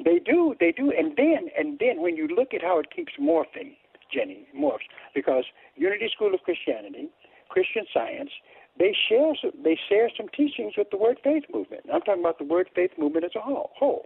They 0.03 0.19
do, 0.19 0.55
they 0.59 0.71
do, 0.71 0.91
and 0.91 1.15
then 1.15 1.49
and 1.57 1.77
then 1.79 2.01
when 2.01 2.15
you 2.15 2.27
look 2.27 2.53
at 2.53 2.61
how 2.63 2.79
it 2.79 2.87
keeps 2.95 3.13
morphing, 3.19 3.75
Jenny 4.11 4.47
morphs 4.57 4.89
because 5.13 5.45
Unity 5.75 6.09
School 6.13 6.33
of 6.33 6.41
Christianity, 6.41 7.09
Christian 7.49 7.85
Science, 7.93 8.31
they 8.77 8.95
share 9.07 9.33
some, 9.39 9.51
they 9.63 9.77
share 9.89 10.09
some 10.17 10.27
teachings 10.35 10.73
with 10.77 10.89
the 10.89 10.97
Word 10.97 11.19
Faith 11.23 11.43
movement. 11.53 11.83
I'm 11.93 12.01
talking 12.01 12.21
about 12.21 12.39
the 12.39 12.45
Word 12.45 12.69
Faith 12.73 12.91
movement 12.97 13.25
as 13.25 13.31
a 13.35 13.41
whole. 13.41 13.71
whole. 13.77 14.05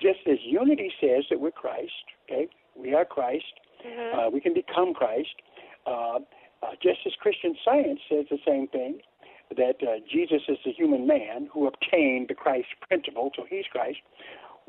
Just 0.00 0.20
as 0.26 0.38
Unity 0.42 0.90
says 1.00 1.24
that 1.28 1.40
we're 1.40 1.50
Christ, 1.50 1.92
okay, 2.24 2.48
we 2.74 2.94
are 2.94 3.04
Christ, 3.04 3.44
uh, 4.14 4.30
we 4.30 4.40
can 4.40 4.54
become 4.54 4.94
Christ. 4.94 5.36
Uh, 5.86 6.20
uh, 6.62 6.72
just 6.82 7.00
as 7.06 7.12
Christian 7.20 7.54
Science 7.64 8.00
says 8.08 8.26
the 8.30 8.38
same 8.46 8.68
thing, 8.68 9.00
that 9.56 9.76
uh, 9.82 9.98
Jesus 10.10 10.42
is 10.48 10.58
the 10.64 10.72
human 10.72 11.06
man 11.06 11.48
who 11.52 11.66
obtained 11.66 12.28
the 12.28 12.34
Christ 12.34 12.68
principle, 12.86 13.30
so 13.36 13.44
he's 13.48 13.64
Christ. 13.70 13.98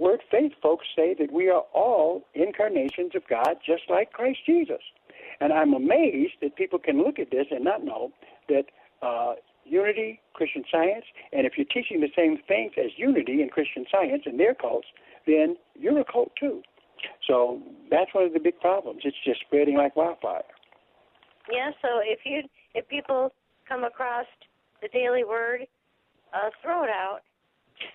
Word 0.01 0.21
faith 0.31 0.53
folks 0.63 0.87
say 0.95 1.13
that 1.19 1.31
we 1.31 1.47
are 1.51 1.61
all 1.75 2.25
incarnations 2.33 3.11
of 3.13 3.21
God, 3.29 3.57
just 3.63 3.83
like 3.87 4.11
Christ 4.11 4.39
Jesus. 4.47 4.81
And 5.39 5.53
I'm 5.53 5.75
amazed 5.75 6.33
that 6.41 6.55
people 6.55 6.79
can 6.79 7.03
look 7.03 7.19
at 7.19 7.29
this 7.29 7.45
and 7.51 7.63
not 7.63 7.85
know 7.85 8.11
that 8.49 8.63
uh, 9.03 9.33
unity, 9.63 10.19
Christian 10.33 10.63
science, 10.71 11.05
and 11.31 11.45
if 11.45 11.53
you're 11.55 11.67
teaching 11.67 12.01
the 12.01 12.09
same 12.15 12.39
things 12.47 12.71
as 12.83 12.89
unity 12.97 13.43
in 13.43 13.49
Christian 13.49 13.85
science 13.91 14.23
and 14.25 14.39
their 14.39 14.55
cults, 14.55 14.87
then 15.27 15.55
you're 15.79 15.99
a 15.99 16.03
cult 16.03 16.31
too. 16.35 16.63
So 17.27 17.61
that's 17.91 18.11
one 18.15 18.23
of 18.23 18.33
the 18.33 18.39
big 18.39 18.59
problems. 18.59 19.01
It's 19.05 19.23
just 19.23 19.41
spreading 19.41 19.77
like 19.77 19.95
wildfire. 19.95 20.41
Yeah, 21.51 21.69
so 21.79 21.99
if 22.03 22.21
you 22.25 22.41
if 22.73 22.87
people 22.87 23.31
come 23.69 23.83
across 23.83 24.25
the 24.81 24.87
Daily 24.87 25.23
Word, 25.23 25.67
uh, 26.33 26.49
throw 26.63 26.85
it 26.85 26.89
out. 26.89 27.19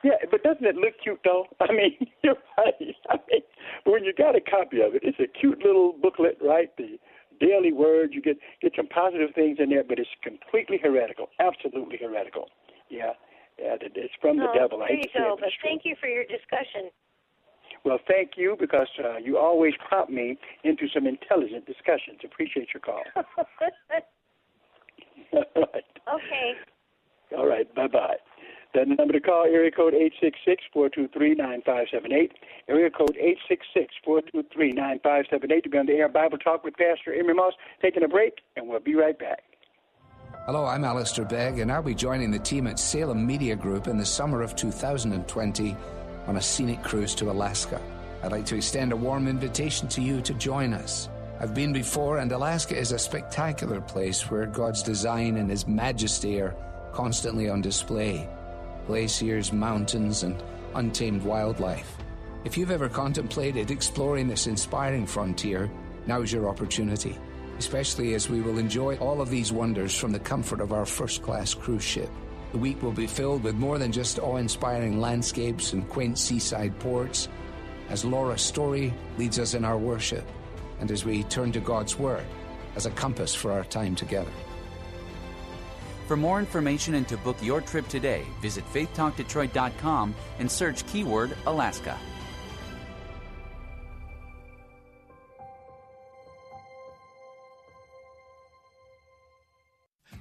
Yeah, 0.05 0.13
but 0.31 0.43
doesn't 0.43 0.65
it 0.65 0.77
look 0.77 0.95
cute 1.03 1.21
though? 1.25 1.47
I 1.61 1.73
mean, 1.73 1.97
you're 2.23 2.37
right. 2.59 2.75
I 3.09 3.17
mean, 3.31 3.43
when 3.85 4.05
you 4.05 4.13
got 4.13 4.37
a 4.37 4.41
copy 4.41 4.81
of 4.81 4.95
it, 4.95 5.03
it's 5.05 5.19
a 5.21 5.27
cute 5.27 5.65
little 5.65 5.95
booklet, 6.01 6.39
right? 6.43 6.71
The 6.77 6.99
Daily 7.41 7.73
Word, 7.73 8.11
you 8.13 8.23
get 8.23 8.39
get 8.63 8.73
some 8.77 8.89
positive 8.89 9.31
things 9.35 9.59
in 9.61 9.71
there, 9.71 9.85
but 9.85 9.99
it's 9.99 10.09
completely 10.23 10.79
heretical, 10.83 11.29
absolutely 11.41 11.99
heretical. 12.01 12.49
Yeah, 12.89 13.13
yeah, 13.59 13.77
it's 13.81 14.15
from 14.21 14.39
the 14.39 14.49
oh, 14.49 14.55
devil. 14.55 14.79
There 14.79 14.89
I 14.89 14.93
you 14.93 14.97
hate 14.99 15.13
to 15.13 15.19
say 15.19 15.23
go. 15.23 15.35
it, 15.35 15.41
But 15.41 15.51
true. 15.61 15.71
thank 15.71 15.83
you 15.85 15.97
for 16.01 16.09
your 16.09 16.25
discussion. 16.25 16.91
Well, 17.85 17.99
thank 18.09 18.33
you 18.37 18.57
because 18.59 18.89
uh, 19.03 19.19
you 19.19 19.39
always 19.39 19.75
prompt 19.89 20.11
me 20.11 20.39
into 20.65 20.89
some 20.93 21.07
intelligent 21.07 21.67
discussions. 21.67 22.19
Appreciate 22.25 22.69
your 22.75 22.81
call. 22.81 23.03
All 25.33 25.45
right. 25.57 25.85
Okay. 26.09 26.53
All 27.37 27.47
right. 27.47 27.73
Bye 27.75 27.89
bye. 27.89 28.17
The 28.77 28.85
number 28.85 29.15
to 29.15 29.21
call, 29.21 29.45
area 29.45 29.71
code 29.71 29.95
866-423-9578. 30.77 32.33
Area 32.69 32.91
code 32.91 33.17
866-423-9578 34.07 35.63
to 35.63 35.71
be 35.71 35.79
on 35.79 35.87
the 35.87 35.95
air 35.95 36.11
Bible 36.11 36.37
Talk 36.37 36.63
with 36.63 36.77
Pastor 36.77 37.15
Emery 37.15 37.33
Moss. 37.33 37.55
Taking 37.81 38.03
a 38.05 38.09
break, 38.09 38.43
and 38.55 38.69
we'll 38.69 38.81
be 38.81 38.95
right 38.95 39.19
back. 39.19 39.45
Hello, 40.45 40.67
I'm 40.67 40.85
Alistair 40.85 41.25
Begg, 41.25 41.59
and 41.59 41.73
I'll 41.73 41.83
be 41.83 41.95
joining 41.95 42.31
the 42.31 42.39
team 42.39 42.67
at 42.67 42.79
Salem 42.79 43.27
Media 43.27 43.57
Group 43.57 43.87
in 43.87 43.97
the 43.97 44.05
summer 44.05 44.43
of 44.43 44.55
2020 44.57 45.75
on 46.27 46.37
a 46.37 46.43
scenic 46.43 46.83
cruise 46.83 47.15
to 47.15 47.31
Alaska. 47.31 47.81
I'd 48.23 48.33
like 48.33 48.45
to 48.45 48.57
extend 48.57 48.93
a 48.93 48.97
warm 48.97 49.27
invitation 49.27 49.89
to 49.89 50.03
you 50.03 50.21
to 50.21 50.35
join 50.35 50.75
us. 50.75 51.09
I've 51.41 51.55
been 51.55 51.73
before, 51.73 52.19
and 52.19 52.31
Alaska 52.31 52.77
is 52.77 52.93
a 52.93 52.99
spectacular 52.99 53.81
place 53.81 54.31
where 54.31 54.45
God's 54.45 54.83
design 54.83 55.39
and 55.39 55.49
His 55.49 55.67
majesty 55.67 56.43
are 56.43 56.55
constantly 56.93 57.49
on 57.49 57.63
display 57.63 58.29
glaciers, 58.87 59.53
mountains, 59.53 60.23
and 60.23 60.43
untamed 60.75 61.23
wildlife. 61.23 61.97
If 62.45 62.57
you've 62.57 62.71
ever 62.71 62.89
contemplated 62.89 63.71
exploring 63.71 64.29
this 64.29 64.47
inspiring 64.47 65.07
frontier, 65.07 65.71
now's 66.07 66.33
your 66.33 66.49
opportunity, 66.49 67.19
especially 67.59 68.15
as 68.15 68.31
we 68.31 68.41
will 68.41 68.59
enjoy 68.59 68.97
all 68.99 69.21
of 69.21 69.31
these 69.31 69.53
wonders 69.53 69.97
from 69.97 70.13
the 70.13 70.21
comfort 70.21 70.61
of 70.61 70.73
our 70.73 70.87
first 70.87 71.23
class 71.23 71.55
cruise 71.55 71.83
ship. 71.83 72.11
The 72.53 72.59
week 72.59 72.83
will 72.83 72.93
be 72.93 73.09
filled 73.09 73.43
with 73.43 73.57
more 73.57 73.79
than 73.79 73.91
just 73.91 74.19
awe 74.21 74.37
inspiring 74.37 75.01
landscapes 75.01 75.73
and 75.73 75.89
quaint 75.89 76.19
seaside 76.19 76.79
ports, 76.79 77.29
as 77.89 78.05
Laura 78.05 78.39
Story 78.39 78.95
leads 79.19 79.39
us 79.39 79.55
in 79.55 79.65
our 79.65 79.79
worship, 79.79 80.25
and 80.79 80.91
as 80.91 81.05
we 81.05 81.25
turn 81.25 81.53
to 81.53 81.61
God's 81.61 81.99
Word 81.99 82.25
as 82.77 82.87
a 82.87 82.91
compass 82.91 83.35
for 83.35 83.51
our 83.51 83.65
time 83.65 83.95
together. 83.95 84.31
For 86.07 86.17
more 86.17 86.39
information 86.39 86.95
and 86.95 87.09
to 87.09 87.17
book 87.17 87.37
your 87.43 87.61
trip 87.61 87.89
today, 87.89 88.25
visit 88.41 88.65
faithtalkdetroit.com 88.73 90.15
and 90.39 90.51
search 90.51 90.87
keyword 90.87 91.37
Alaska. 91.47 91.99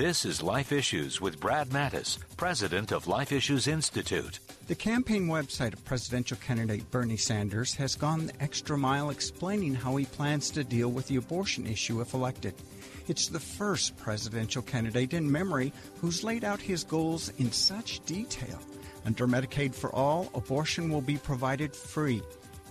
This 0.00 0.24
is 0.24 0.42
Life 0.42 0.72
Issues 0.72 1.20
with 1.20 1.38
Brad 1.38 1.68
Mattes, 1.68 2.16
president 2.38 2.90
of 2.90 3.06
Life 3.06 3.32
Issues 3.32 3.68
Institute. 3.68 4.38
The 4.66 4.74
campaign 4.74 5.26
website 5.26 5.74
of 5.74 5.84
presidential 5.84 6.38
candidate 6.38 6.90
Bernie 6.90 7.18
Sanders 7.18 7.74
has 7.74 7.96
gone 7.96 8.24
the 8.24 8.42
extra 8.42 8.78
mile 8.78 9.10
explaining 9.10 9.74
how 9.74 9.96
he 9.96 10.06
plans 10.06 10.50
to 10.52 10.64
deal 10.64 10.88
with 10.90 11.06
the 11.06 11.16
abortion 11.16 11.66
issue 11.66 12.00
if 12.00 12.14
elected. 12.14 12.54
It's 13.08 13.28
the 13.28 13.38
first 13.38 13.94
presidential 13.98 14.62
candidate 14.62 15.12
in 15.12 15.30
memory 15.30 15.70
who's 16.00 16.24
laid 16.24 16.44
out 16.44 16.62
his 16.62 16.82
goals 16.82 17.30
in 17.36 17.52
such 17.52 18.02
detail. 18.06 18.58
Under 19.04 19.26
Medicaid 19.26 19.74
for 19.74 19.94
All, 19.94 20.30
abortion 20.34 20.90
will 20.90 21.02
be 21.02 21.18
provided 21.18 21.76
free. 21.76 22.22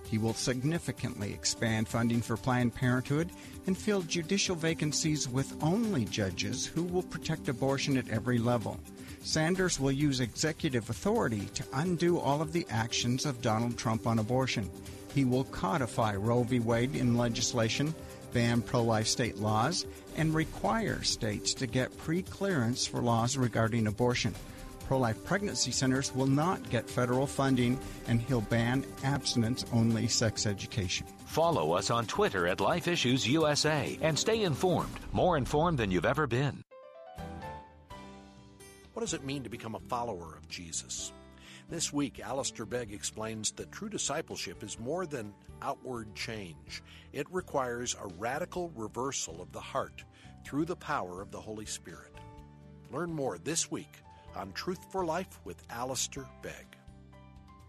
He 0.10 0.18
will 0.18 0.34
significantly 0.34 1.32
expand 1.34 1.88
funding 1.88 2.22
for 2.22 2.36
Planned 2.36 2.74
Parenthood 2.74 3.30
and 3.68 3.78
fill 3.78 4.02
judicial 4.02 4.56
vacancies 4.56 5.30
with 5.30 5.56
only 5.62 6.06
judges 6.06 6.66
who 6.66 6.82
will 6.82 7.04
protect 7.04 7.48
abortion 7.48 7.96
at 7.96 8.10
every 8.10 8.40
level. 8.40 8.80
Sanders 9.22 9.80
will 9.80 9.92
use 9.92 10.20
executive 10.20 10.90
authority 10.90 11.46
to 11.54 11.64
undo 11.74 12.18
all 12.18 12.42
of 12.42 12.54
the 12.54 12.66
actions 12.72 13.26
of 13.26 13.42
Donald 13.42 13.78
Trump 13.78 14.08
on 14.08 14.18
abortion. 14.18 14.68
He 15.14 15.26
will 15.26 15.44
codify 15.44 16.16
Roe 16.16 16.42
v. 16.42 16.60
Wade 16.60 16.96
in 16.96 17.16
legislation, 17.16 17.94
ban 18.34 18.64
pro 18.64 18.82
life 18.82 19.08
state 19.08 19.38
laws, 19.38 19.86
and 20.16 20.34
require 20.34 21.04
states 21.04 21.54
to 21.56 21.68
get 21.68 21.96
pre 22.00 22.24
clearance 22.24 22.88
for 22.88 23.02
laws 23.02 23.38
regarding 23.38 23.86
abortion. 23.86 24.34
Pro 24.90 24.98
life 24.98 25.24
pregnancy 25.24 25.70
centers 25.70 26.16
will 26.16 26.26
not 26.26 26.68
get 26.72 26.90
federal 26.90 27.28
funding, 27.28 27.80
and 28.08 28.20
he'll 28.20 28.42
ban 28.42 28.84
abstinence 29.04 29.64
only 29.72 30.08
sex 30.08 30.48
education. 30.48 31.06
Follow 31.28 31.74
us 31.74 31.92
on 31.92 32.08
Twitter 32.08 32.48
at 32.48 32.60
Life 32.60 32.88
Issues 32.88 33.28
USA 33.28 34.00
and 34.02 34.18
stay 34.18 34.42
informed, 34.42 35.00
more 35.12 35.38
informed 35.38 35.78
than 35.78 35.92
you've 35.92 36.08
ever 36.08 36.26
been. 36.26 36.64
What 38.94 39.02
does 39.02 39.14
it 39.14 39.24
mean 39.24 39.44
to 39.44 39.50
become 39.50 39.76
a 39.76 39.80
follower 39.82 40.36
of 40.36 40.50
Jesus? 40.50 41.14
This 41.70 41.94
week, 41.94 42.20
Alistair 42.20 42.66
Begg 42.66 42.92
explains 42.92 43.52
that 43.52 43.72
true 43.72 43.90
discipleship 43.90 44.64
is 44.64 44.80
more 44.80 45.06
than 45.06 45.36
outward 45.62 46.16
change. 46.16 46.82
It 47.14 47.28
requires 47.30 47.96
a 48.02 48.08
radical 48.18 48.72
reversal 48.76 49.40
of 49.40 49.52
the 49.52 49.62
heart 49.62 50.04
through 50.44 50.66
the 50.66 50.76
power 50.76 51.22
of 51.22 51.30
the 51.30 51.40
Holy 51.40 51.68
Spirit. 51.68 52.16
Learn 52.92 53.14
more 53.14 53.38
this 53.38 53.70
week 53.70 53.92
on 54.36 54.52
Truth 54.54 54.86
for 54.92 55.06
Life 55.06 55.40
with 55.46 55.64
Alistair 55.70 56.26
Begg. 56.42 56.78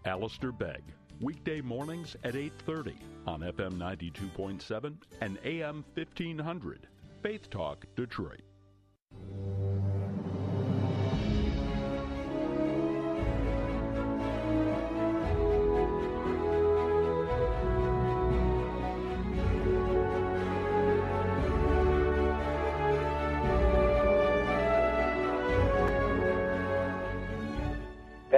Alistair 0.05 0.51
Begg, 0.51 0.83
weekday 1.19 1.61
mornings 1.61 2.15
at 2.23 2.35
8:30 2.35 2.95
on 3.27 3.41
FM 3.41 3.77
92.7 3.77 4.97
and 5.21 5.37
AM 5.43 5.83
1500. 5.93 6.87
Faith 7.21 7.49
Talk 7.49 7.85
Detroit. 7.95 8.41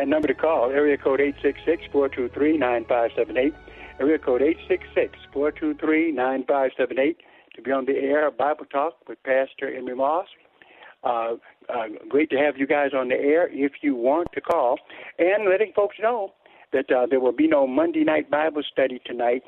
That 0.03 0.09
number 0.09 0.27
to 0.27 0.33
call, 0.33 0.69
area 0.69 0.97
code 0.97 1.21
866-423-9578. 1.93 3.53
Area 4.01 4.19
code 4.19 4.41
866-423-9578 5.33 7.15
to 7.55 7.61
be 7.61 7.71
on 7.71 7.85
the 7.85 7.93
air, 7.93 8.29
Bible 8.29 8.65
Talk 8.65 8.97
with 9.07 9.23
Pastor 9.23 9.73
Emery 9.73 9.95
Moss. 9.95 10.27
Uh, 11.05 11.35
uh, 11.69 11.87
great 12.09 12.29
to 12.31 12.35
have 12.35 12.57
you 12.57 12.67
guys 12.67 12.89
on 12.93 13.07
the 13.07 13.15
air 13.15 13.47
if 13.49 13.71
you 13.81 13.95
want 13.95 14.27
to 14.33 14.41
call. 14.41 14.77
And 15.19 15.49
letting 15.49 15.71
folks 15.73 15.95
know 16.01 16.33
that 16.73 16.91
uh, 16.91 17.05
there 17.09 17.21
will 17.21 17.31
be 17.31 17.47
no 17.47 17.65
Monday 17.65 18.03
night 18.03 18.29
Bible 18.29 18.63
study 18.69 18.99
tonight. 19.05 19.43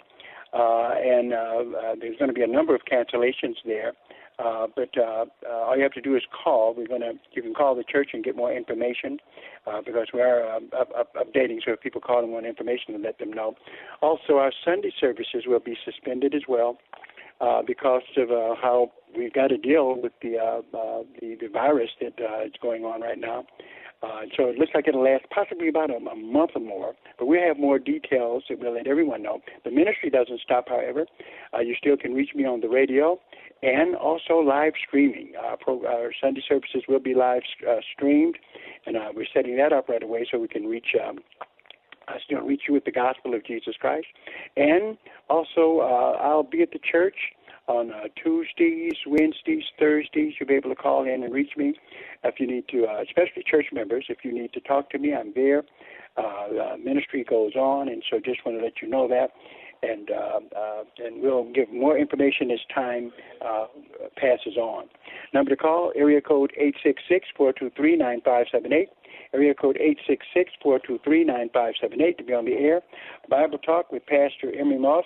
Uh, 0.53 0.91
and 1.03 1.33
uh, 1.33 1.37
uh, 1.37 1.95
there's 1.99 2.17
going 2.17 2.29
to 2.29 2.33
be 2.33 2.43
a 2.43 2.47
number 2.47 2.73
of 2.73 2.83
cancellations 2.89 3.55
there. 3.65 3.91
Uh, 4.37 4.67
but 4.75 4.89
uh, 4.97 5.25
uh, 5.47 5.49
all 5.49 5.77
you 5.77 5.83
have 5.83 5.93
to 5.93 6.01
do 6.01 6.15
is 6.15 6.23
call. 6.43 6.73
We're 6.75 6.87
gonna 6.87 7.13
you 7.31 7.41
can 7.41 7.53
call 7.53 7.73
the 7.75 7.83
church 7.83 8.09
and 8.13 8.23
get 8.23 8.35
more 8.35 8.51
information 8.51 9.19
uh, 9.65 9.81
because 9.85 10.07
we 10.13 10.21
are 10.21 10.43
uh, 10.43 10.59
up, 10.77 10.89
up, 10.97 11.15
updating. 11.15 11.59
So 11.65 11.71
if 11.71 11.81
people 11.81 12.01
call 12.01 12.19
and 12.19 12.31
want 12.33 12.45
information, 12.45 12.93
to 12.93 12.99
let 12.99 13.17
them 13.17 13.31
know. 13.31 13.55
Also, 14.01 14.37
our 14.37 14.51
Sunday 14.65 14.91
services 14.99 15.43
will 15.47 15.59
be 15.59 15.77
suspended 15.85 16.35
as 16.35 16.41
well 16.49 16.77
uh, 17.39 17.61
because 17.65 18.03
of 18.17 18.29
uh, 18.29 18.55
how 18.61 18.91
we've 19.17 19.33
got 19.33 19.47
to 19.47 19.57
deal 19.57 20.01
with 20.01 20.13
the 20.21 20.37
uh, 20.37 20.77
uh, 20.77 21.03
the, 21.21 21.37
the 21.39 21.47
virus 21.47 21.89
that 22.01 22.13
uh, 22.19 22.43
is 22.45 22.53
going 22.61 22.83
on 22.83 23.01
right 23.01 23.19
now. 23.19 23.45
Uh, 24.03 24.21
so 24.35 24.45
it 24.45 24.57
looks 24.57 24.71
like 24.75 24.87
it'll 24.87 25.03
last 25.03 25.25
possibly 25.33 25.67
about 25.67 25.89
a, 25.89 25.95
a 25.95 26.15
month 26.15 26.51
or 26.55 26.61
more, 26.61 26.93
but 27.17 27.25
we'll 27.25 27.41
have 27.41 27.57
more 27.57 27.79
details 27.79 28.43
that 28.49 28.59
we'll 28.59 28.73
let 28.73 28.87
everyone 28.87 29.23
know. 29.23 29.39
The 29.63 29.71
ministry 29.71 30.09
doesn't 30.09 30.41
stop, 30.41 30.69
however. 30.69 31.05
Uh, 31.53 31.61
you 31.61 31.75
still 31.75 31.97
can 31.97 32.13
reach 32.13 32.35
me 32.35 32.45
on 32.45 32.61
the 32.61 32.69
radio 32.69 33.19
and 33.63 33.95
also 33.95 34.35
live 34.35 34.73
streaming. 34.87 35.33
Uh, 35.39 35.55
pro, 35.59 35.85
our 35.85 36.11
Sunday 36.21 36.43
services 36.47 36.83
will 36.87 36.99
be 36.99 37.13
live 37.13 37.41
uh, 37.67 37.77
streamed, 37.93 38.37
and 38.85 38.95
uh, 38.95 39.09
we're 39.15 39.25
setting 39.33 39.57
that 39.57 39.73
up 39.73 39.89
right 39.89 40.03
away 40.03 40.27
so 40.29 40.37
we 40.39 40.47
can 40.47 40.65
reach. 40.65 40.95
Um, 41.01 41.19
uh, 42.07 42.13
still 42.23 42.41
reach 42.41 42.61
you 42.67 42.73
with 42.75 42.85
the 42.85 42.91
gospel 42.91 43.33
of 43.33 43.43
Jesus 43.43 43.73
Christ, 43.79 44.05
and 44.55 44.95
also 45.27 45.79
uh, 45.79 46.21
I'll 46.21 46.43
be 46.43 46.61
at 46.61 46.71
the 46.71 46.79
church 46.79 47.15
on 47.67 47.91
uh, 47.91 48.03
Tuesdays, 48.21 48.93
Wednesdays, 49.07 49.63
Thursdays. 49.79 50.33
You'll 50.39 50.47
be 50.47 50.55
able 50.55 50.69
to 50.69 50.75
call 50.75 51.03
in 51.03 51.23
and 51.23 51.33
reach 51.33 51.51
me 51.57 51.73
if 52.23 52.39
you 52.39 52.47
need 52.47 52.67
to, 52.69 52.85
uh, 52.85 53.01
especially 53.01 53.43
church 53.49 53.67
members. 53.73 54.05
If 54.09 54.19
you 54.23 54.33
need 54.33 54.53
to 54.53 54.59
talk 54.59 54.89
to 54.91 54.99
me, 54.99 55.13
I'm 55.13 55.33
there. 55.33 55.63
Uh, 56.17 56.77
ministry 56.81 57.25
goes 57.27 57.55
on, 57.55 57.89
and 57.89 58.01
so 58.09 58.19
just 58.23 58.45
want 58.45 58.57
to 58.57 58.63
let 58.63 58.81
you 58.81 58.87
know 58.87 59.07
that. 59.07 59.31
And 59.83 60.09
uh, 60.09 60.39
uh, 60.57 60.83
and 60.97 61.21
we'll 61.21 61.51
give 61.51 61.71
more 61.71 61.97
information 61.97 62.49
as 62.49 62.59
time 62.73 63.11
uh, 63.45 63.65
passes 64.15 64.57
on. 64.57 64.85
Number 65.33 65.49
to 65.49 65.57
call: 65.57 65.91
area 65.95 66.21
code 66.21 66.53
eight 66.57 66.75
six 66.81 67.03
six 67.09 67.27
four 67.35 67.51
two 67.51 67.69
three 67.75 67.97
nine 67.97 68.21
five 68.23 68.45
seven 68.51 68.71
eight 68.71 68.89
area 69.35 69.53
code 69.53 69.77
866-423-9578 70.63 72.17
to 72.17 72.23
be 72.23 72.33
on 72.33 72.45
the 72.45 72.53
air. 72.53 72.81
Bible 73.29 73.57
Talk 73.57 73.91
with 73.91 74.05
Pastor 74.05 74.53
Emery 74.57 74.79
Moss, 74.79 75.03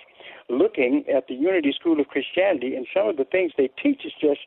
looking 0.48 1.04
at 1.12 1.26
the 1.26 1.34
Unity 1.34 1.72
School 1.78 2.00
of 2.00 2.06
Christianity, 2.06 2.76
and 2.76 2.86
some 2.94 3.08
of 3.08 3.16
the 3.16 3.24
things 3.24 3.52
they 3.56 3.70
teach 3.82 4.04
is 4.04 4.12
just, 4.20 4.40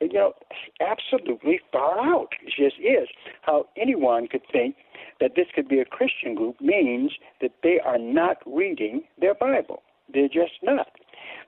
you 0.00 0.12
know, 0.12 0.34
absolutely 0.80 1.60
far 1.72 1.98
out. 2.00 2.28
It 2.42 2.54
just 2.56 2.78
is. 2.78 3.08
How 3.42 3.66
anyone 3.76 4.28
could 4.28 4.42
think 4.52 4.76
that 5.20 5.32
this 5.34 5.46
could 5.54 5.68
be 5.68 5.80
a 5.80 5.84
Christian 5.84 6.34
group 6.34 6.60
means 6.60 7.12
that 7.40 7.52
they 7.62 7.80
are 7.84 7.98
not 7.98 8.38
reading 8.46 9.02
their 9.20 9.34
Bible. 9.34 9.82
They're 10.12 10.28
just 10.28 10.62
not. 10.62 10.88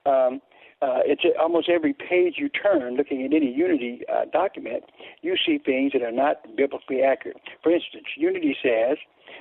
Um, 0.07 0.41
uh, 0.83 1.01
it's 1.05 1.23
almost 1.41 1.69
every 1.71 1.95
page 1.95 2.35
you 2.37 2.49
turn, 2.51 2.97
looking 2.97 3.25
at 3.25 3.33
any 3.33 3.51
Unity 3.53 4.01
uh, 4.13 4.27
document, 4.31 4.85
you 5.23 5.37
see 5.45 5.59
things 5.59 5.93
that 5.93 6.03
are 6.03 6.13
not 6.13 6.57
biblically 6.57 7.03
accurate. 7.03 7.39
For 7.63 7.73
instance, 7.73 8.05
Unity 8.17 8.55
says 8.63 8.99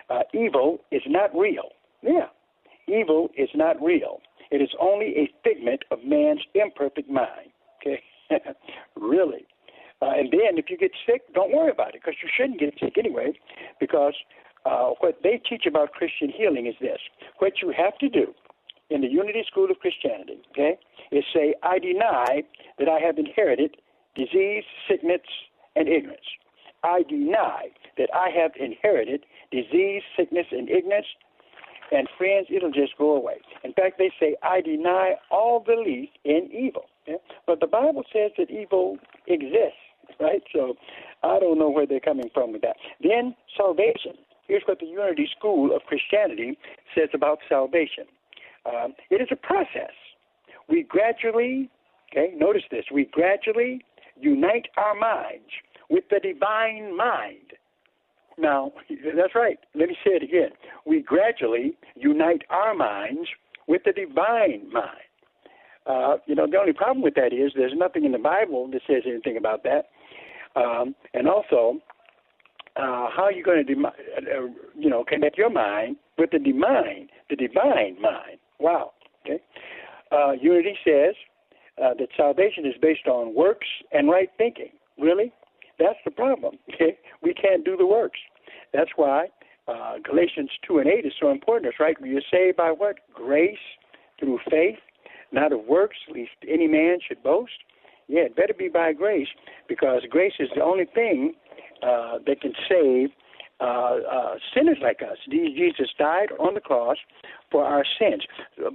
uh, 0.10 0.22
evil 0.34 0.80
is 0.92 1.02
not 1.08 1.36
real. 1.36 1.70
Yeah, 2.02 2.28
evil 2.88 3.30
is 3.38 3.50
not 3.54 3.82
real. 3.82 4.22
It 4.50 4.62
is 4.62 4.70
only 4.80 5.08
a 5.18 5.30
figment 5.44 5.84
of 5.92 6.00
man's 6.06 6.42
imperfect 6.54 7.10
mind. 7.10 7.50
Okay, 7.82 8.02
really. 8.96 9.46
Uh, 10.02 10.12
and 10.12 10.32
then 10.32 10.58
if 10.58 10.70
you 10.70 10.78
get 10.78 10.92
sick, 11.06 11.22
don't 11.34 11.54
worry 11.54 11.72
about 11.72 11.96
it 11.96 12.02
because 12.02 12.16
you 12.24 12.30
shouldn't 12.36 12.60
get 12.60 12.74
sick 12.80 12.98
anyway. 12.98 13.34
Because 13.80 14.14
uh, 14.66 14.92
what 15.00 15.20
they 15.22 15.42
teach 15.50 15.66
about 15.66 15.92
Christian 15.92 16.30
healing 16.30 16.66
is 16.66 16.76
this: 16.80 17.00
what 17.40 17.54
you 17.62 17.74
have 17.76 17.98
to 17.98 18.08
do 18.08 18.34
in 18.90 19.02
the 19.02 19.08
Unity 19.08 19.44
School 19.50 19.70
of 19.72 19.80
Christianity, 19.80 20.42
okay, 20.52 20.78
is 21.12 21.24
say, 21.34 21.56
I 21.64 21.80
deny 21.80 22.44
that 22.80 22.88
I 22.90 23.00
have 23.00 23.18
inherited 23.18 23.78
disease, 24.16 24.64
sickness, 24.88 25.22
and 25.76 25.88
ignorance. 25.88 26.26
I 26.84 27.04
deny 27.10 27.70
that 27.98 28.10
I 28.14 28.30
have 28.30 28.52
inherited 28.60 29.26
disease, 29.52 30.04
sickness, 30.16 30.46
and 30.52 30.70
ignorance. 30.70 31.08
And 31.92 32.08
friends, 32.18 32.48
it'll 32.50 32.72
just 32.72 32.98
go 32.98 33.16
away. 33.16 33.38
In 33.64 33.74
fact, 33.74 33.98
they 33.98 34.12
say, 34.20 34.36
I 34.44 34.62
deny 34.62 35.16
all 35.32 35.60
belief 35.60 36.10
in 36.24 36.50
evil. 36.52 36.86
Okay? 37.08 37.18
But 37.46 37.60
the 37.60 37.68
Bible 37.68 38.04
says 38.12 38.32
that 38.38 38.50
evil 38.50 38.98
exists, 39.28 39.78
right? 40.20 40.42
So 40.54 40.76
I 41.24 41.40
don't 41.40 41.60
know 41.60 41.70
where 41.70 41.86
they're 41.86 42.00
coming 42.00 42.30
from 42.34 42.54
with 42.54 42.62
that. 42.62 42.78
Then 43.02 43.36
salvation. 43.56 44.14
Here's 44.48 44.64
what 44.66 44.80
the 44.80 44.86
Unity 44.86 45.28
School 45.38 45.76
of 45.76 45.84
Christianity 45.84 46.58
says 46.96 47.10
about 47.14 47.40
salvation. 47.50 48.06
Um, 48.66 48.94
it 49.10 49.22
is 49.22 49.28
a 49.32 49.36
process. 49.36 49.94
We 50.68 50.84
gradually, 50.84 51.70
okay, 52.12 52.34
notice 52.36 52.64
this, 52.72 52.86
we 52.92 53.06
gradually 53.06 53.86
unite 54.20 54.68
our 54.78 54.96
minds 54.96 55.50
with 55.90 56.06
the 56.10 56.20
divine 56.20 56.96
mind. 56.96 57.54
Now, 58.38 58.74
that's 58.90 59.36
right. 59.36 59.60
Let 59.76 59.90
me 59.90 59.98
say 60.04 60.12
it 60.12 60.24
again. 60.24 60.50
We 60.86 61.02
gradually 61.02 61.78
unite 61.96 62.44
our 62.50 62.74
minds 62.74 63.30
with 63.68 63.84
the 63.86 63.92
divine 63.92 64.72
mind. 64.72 65.06
Uh, 65.86 66.18
you 66.26 66.34
know, 66.34 66.48
the 66.50 66.58
only 66.58 66.74
problem 66.74 67.04
with 67.04 67.14
that 67.16 67.32
is 67.32 67.52
there's 67.56 67.74
nothing 67.76 68.06
in 68.06 68.12
the 68.12 68.18
Bible 68.18 68.68
that 68.72 68.82
says 68.88 69.04
anything 69.06 69.38
about 69.38 69.64
that. 69.64 69.90
Um, 70.56 70.96
and 71.14 71.28
also, 71.28 71.80
uh, 72.76 73.10
how 73.16 73.24
are 73.24 73.32
you 73.32 73.44
going 73.44 73.66
to, 73.66 73.74
uh, 73.74 73.88
uh, 73.88 74.48
you 74.76 74.90
know, 74.90 75.04
connect 75.04 75.38
your 75.38 75.50
mind 75.50 75.98
with 76.18 76.32
the 76.32 76.40
divine, 76.40 77.08
the 77.30 77.36
divine 77.36 78.02
mind? 78.02 78.40
Wow. 78.60 78.92
Okay. 79.26 79.42
Uh, 80.12 80.32
Unity 80.32 80.78
says 80.84 81.16
uh, 81.82 81.94
that 82.00 82.08
salvation 82.16 82.66
is 82.66 82.74
based 82.82 83.08
on 83.08 83.36
works 83.36 83.68
and 83.92 84.10
right 84.10 84.30
thinking. 84.38 84.70
Really? 84.98 85.32
That's 85.80 86.00
the 86.06 86.12
problem. 86.12 86.58
Okay. 86.74 86.98
We 87.24 87.34
can't 87.34 87.64
do 87.64 87.78
the 87.78 87.86
works. 87.86 88.20
That's 88.74 88.92
why 88.98 89.28
uh, 89.68 89.96
Galatians 90.04 90.50
2 90.68 90.80
and 90.80 90.88
8 90.88 91.06
is 91.06 91.14
so 91.20 91.32
important. 91.32 91.70
It's 91.70 91.80
right. 91.80 91.96
You're 92.04 92.22
saved 92.30 92.58
by 92.58 92.72
what? 92.72 92.98
Grace 93.14 93.58
through 94.20 94.40
faith, 94.50 94.78
not 95.32 95.52
of 95.54 95.66
works, 95.66 95.98
lest 96.10 96.30
any 96.48 96.68
man 96.68 97.00
should 97.06 97.24
boast. 97.24 97.54
Yeah, 98.08 98.22
it 98.24 98.36
better 98.36 98.54
be 98.54 98.68
by 98.68 98.94
grace 98.94 99.28
because 99.68 100.04
grace 100.10 100.34
is 100.40 100.50
the 100.56 100.62
only 100.62 100.86
thing 100.86 101.34
uh, 101.82 102.20
that 102.28 102.42
can 102.42 102.54
save 102.70 103.10
uh, 103.60 103.64
uh, 103.64 104.36
sinners 104.54 104.78
like 104.82 105.02
us. 105.02 105.18
Jesus 105.30 105.90
died 105.98 106.30
on 106.40 106.54
the 106.54 106.60
cross 106.60 106.98
for 107.56 107.64
our 107.64 107.86
sins. 107.98 108.24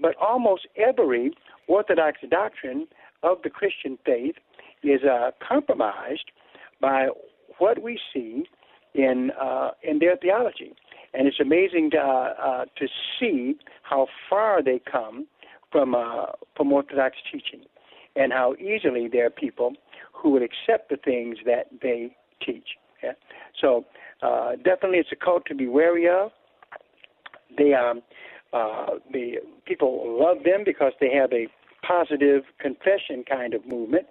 But 0.01 0.17
almost 0.17 0.67
every 0.75 1.33
Orthodox 1.67 2.17
doctrine 2.31 2.87
of 3.23 3.37
the 3.45 3.51
Christian 3.51 3.99
faith 4.07 4.37
is 4.83 5.03
uh, 5.05 5.33
compromised 5.47 6.31
by 6.81 7.09
what 7.59 7.83
we 7.83 8.01
see 8.11 8.45
in 8.95 9.33
uh, 9.39 9.73
in 9.83 9.99
their 9.99 10.17
theology, 10.17 10.73
and 11.13 11.29
it's 11.29 11.41
amazing 11.41 11.91
to, 11.91 11.99
uh, 11.99 12.33
uh, 12.43 12.65
to 12.79 12.87
see 13.19 13.55
how 13.83 14.07
far 14.31 14.63
they 14.63 14.81
come 14.91 15.27
from 15.71 15.95
from 16.57 16.73
Orthodox 16.73 17.17
teaching, 17.31 17.67
and 18.17 18.33
how 18.33 18.55
easily 18.55 19.09
there 19.13 19.27
are 19.27 19.31
people 19.47 19.75
who 20.15 20.31
would 20.31 20.43
accept 20.43 20.89
the 20.89 20.97
things 20.97 21.37
that 21.45 21.67
they 21.83 22.17
teach. 22.45 22.69
Yeah? 23.03 23.13
So 23.61 23.85
uh, 24.23 24.53
definitely, 24.57 25.01
it's 25.01 25.13
a 25.13 25.17
cult 25.23 25.45
to 25.49 25.55
be 25.55 25.69
wary 25.69 26.09
of. 26.09 26.31
They 27.59 27.75
um, 27.75 28.01
uh, 28.53 28.99
the 29.13 29.37
people 29.67 30.19
love 30.21 30.45
them 30.45 30.63
because 30.65 30.93
they 31.01 31.11
have 31.13 31.33
a 31.33 31.47
positive 31.87 32.43
confession 32.59 33.25
kind 33.29 33.55
of 33.55 33.65
movement. 33.67 34.07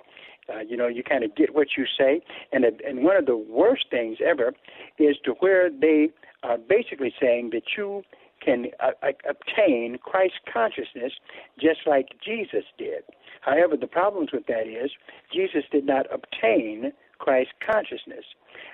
Uh, 0.50 0.60
you 0.60 0.76
know, 0.76 0.88
you 0.88 1.04
kind 1.04 1.24
of 1.24 1.36
get 1.36 1.54
what 1.54 1.70
you 1.78 1.86
say, 1.98 2.22
and 2.52 2.66
and 2.66 3.04
one 3.04 3.16
of 3.16 3.26
the 3.26 3.38
worst 3.38 3.86
things 3.92 4.18
ever 4.26 4.54
is 4.98 5.16
to 5.24 5.32
where 5.40 5.70
they 5.70 6.10
are 6.44 6.58
basically 6.58 7.14
saying 7.22 7.52
that 7.52 7.64
you 7.78 8.02
can 8.44 8.68
uh, 8.80 8.92
uh 9.04 9.12
obtain 9.30 10.00
Christ 10.02 10.40
consciousness 10.52 11.14
just 11.60 11.82
like 11.86 12.08
Jesus 12.24 12.64
did. 12.78 13.04
However, 13.42 13.78
the 13.78 13.88
problems 13.88 14.30
with 14.34 14.48
that 14.48 14.68
is 14.68 14.92
Jesus 15.32 15.64
did 15.72 15.86
not 15.86 16.08
obtain 16.12 16.94
Christ 17.20 17.52
consciousness. 17.66 18.26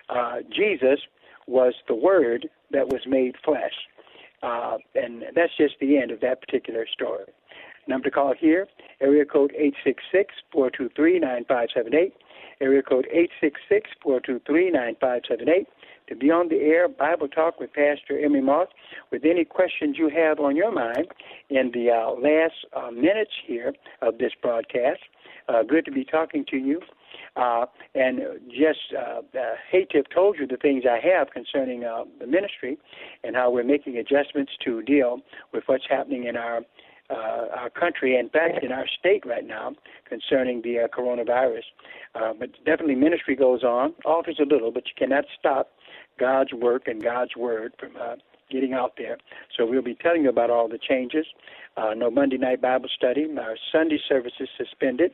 Uh, 0.10 0.38
Jesus 0.56 1.00
was 1.48 1.74
the 1.88 1.96
Word 1.96 2.48
that 2.72 2.88
was 2.88 3.02
made 3.06 3.36
flesh. 3.44 3.74
Uh, 4.46 4.78
and 4.94 5.24
that's 5.34 5.58
just 5.58 5.74
the 5.82 5.98
end 5.98 6.12
of 6.12 6.20
that 6.22 6.40
particular 6.40 6.86
story. 6.94 7.26
Number 7.88 8.10
to 8.10 8.12
call 8.12 8.34
here, 8.40 8.68
area 9.02 9.26
code 9.26 9.52
866-423-9578, 10.56 12.12
area 12.62 12.82
code 12.82 13.08
866-423-9578. 14.06 15.66
To 16.08 16.16
be 16.16 16.30
on 16.30 16.50
the 16.50 16.58
air, 16.58 16.88
Bible 16.88 17.28
Talk 17.28 17.60
with 17.60 17.74
Pastor 17.74 18.20
Emery 18.24 18.42
Moss, 18.42 18.68
with 19.12 19.26
any 19.26 19.44
questions 19.44 19.98
you 19.98 20.10
have 20.10 20.40
on 20.40 20.56
your 20.56 20.72
mind 20.72 21.08
in 21.50 21.72
the 21.74 21.90
uh, 21.90 22.12
last 22.12 22.54
uh, 22.74 22.92
minutes 22.92 23.32
here 23.46 23.74
of 24.02 24.20
this 24.20 24.32
broadcast. 24.40 25.00
Uh, 25.48 25.64
good 25.64 25.84
to 25.86 25.92
be 25.92 26.06
talking 26.06 26.46
to 26.50 26.58
you. 26.58 26.80
Uh, 27.36 27.66
and 27.96 28.22
just 28.50 28.94
uh, 28.98 29.22
uh, 29.38 29.56
have 29.72 30.06
told 30.14 30.38
you 30.40 30.48
the 30.48 30.58
things 30.58 30.84
I 30.90 31.00
have 31.06 31.32
concerning 31.32 31.84
uh, 31.84 32.06
the 32.20 32.28
ministry 32.28 32.78
and 33.24 33.36
how 33.36 33.52
we're 33.52 33.64
making 33.64 33.98
adjustments 33.98 34.54
to 34.64 34.82
deal 34.84 35.20
with 35.54 35.64
what's 35.66 35.84
happening 35.90 36.26
in 36.26 36.38
our 36.38 36.62
uh, 37.10 37.48
our 37.56 37.70
country, 37.70 38.18
in 38.18 38.30
fact, 38.30 38.64
in 38.64 38.72
our 38.72 38.86
state 39.00 39.26
right 39.26 39.46
now 39.46 39.74
concerning 40.08 40.62
the 40.62 40.80
uh, 40.80 40.88
coronavirus. 40.88 41.64
Uh, 42.16 42.34
but 42.38 42.50
definitely, 42.66 42.96
ministry 42.96 43.36
goes 43.36 43.64
on, 43.64 43.94
alters 44.06 44.40
a 44.40 44.46
little, 44.46 44.72
but 44.72 44.84
you 44.88 44.94
cannot 44.98 45.26
stop 45.38 45.70
God's 46.20 46.54
work 46.54 46.88
and 46.88 47.04
God's 47.04 47.36
word 47.36 47.74
from 47.80 47.92
uh, 48.02 48.16
getting 48.50 48.74
out 48.74 48.94
there. 48.98 49.18
So 49.56 49.66
we'll 49.66 49.82
be 49.82 49.96
telling 49.96 50.24
you 50.24 50.30
about 50.30 50.50
all 50.50 50.68
the 50.68 50.80
changes. 50.80 51.26
Uh, 51.78 51.94
no 51.96 52.10
Monday 52.10 52.38
night 52.38 52.62
Bible 52.62 52.90
study. 52.96 53.28
Our 53.40 53.58
Sunday 53.72 54.00
services 54.08 54.50
suspended 54.58 55.12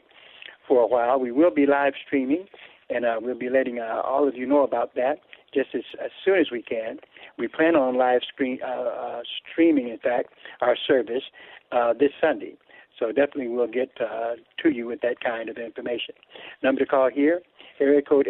for 0.67 0.81
a 0.81 0.87
while. 0.87 1.19
We 1.19 1.31
will 1.31 1.51
be 1.51 1.65
live 1.65 1.93
streaming, 2.05 2.45
and 2.89 3.05
uh, 3.05 3.19
we'll 3.21 3.37
be 3.37 3.49
letting 3.49 3.79
uh, 3.79 4.01
all 4.05 4.27
of 4.27 4.35
you 4.35 4.45
know 4.45 4.63
about 4.63 4.95
that 4.95 5.19
just 5.53 5.69
as, 5.75 5.81
as 6.03 6.11
soon 6.23 6.39
as 6.39 6.47
we 6.51 6.61
can. 6.61 6.97
We 7.37 7.47
plan 7.47 7.75
on 7.75 7.97
live 7.97 8.21
screen, 8.27 8.59
uh, 8.63 8.67
uh, 8.67 9.21
streaming, 9.51 9.89
in 9.89 9.97
fact, 9.97 10.29
our 10.61 10.77
service 10.87 11.23
uh, 11.71 11.93
this 11.93 12.11
Sunday. 12.19 12.55
So 13.01 13.07
definitely 13.07 13.47
we'll 13.47 13.67
get 13.67 13.89
uh, 13.99 14.35
to 14.61 14.69
you 14.69 14.85
with 14.85 15.01
that 15.01 15.19
kind 15.21 15.49
of 15.49 15.57
information. 15.57 16.13
Number 16.61 16.81
to 16.81 16.85
call 16.85 17.09
here, 17.09 17.41
area 17.79 18.01
code 18.03 18.29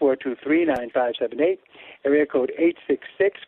866-423-9578, 0.00 1.58
area 2.06 2.24
code 2.24 2.50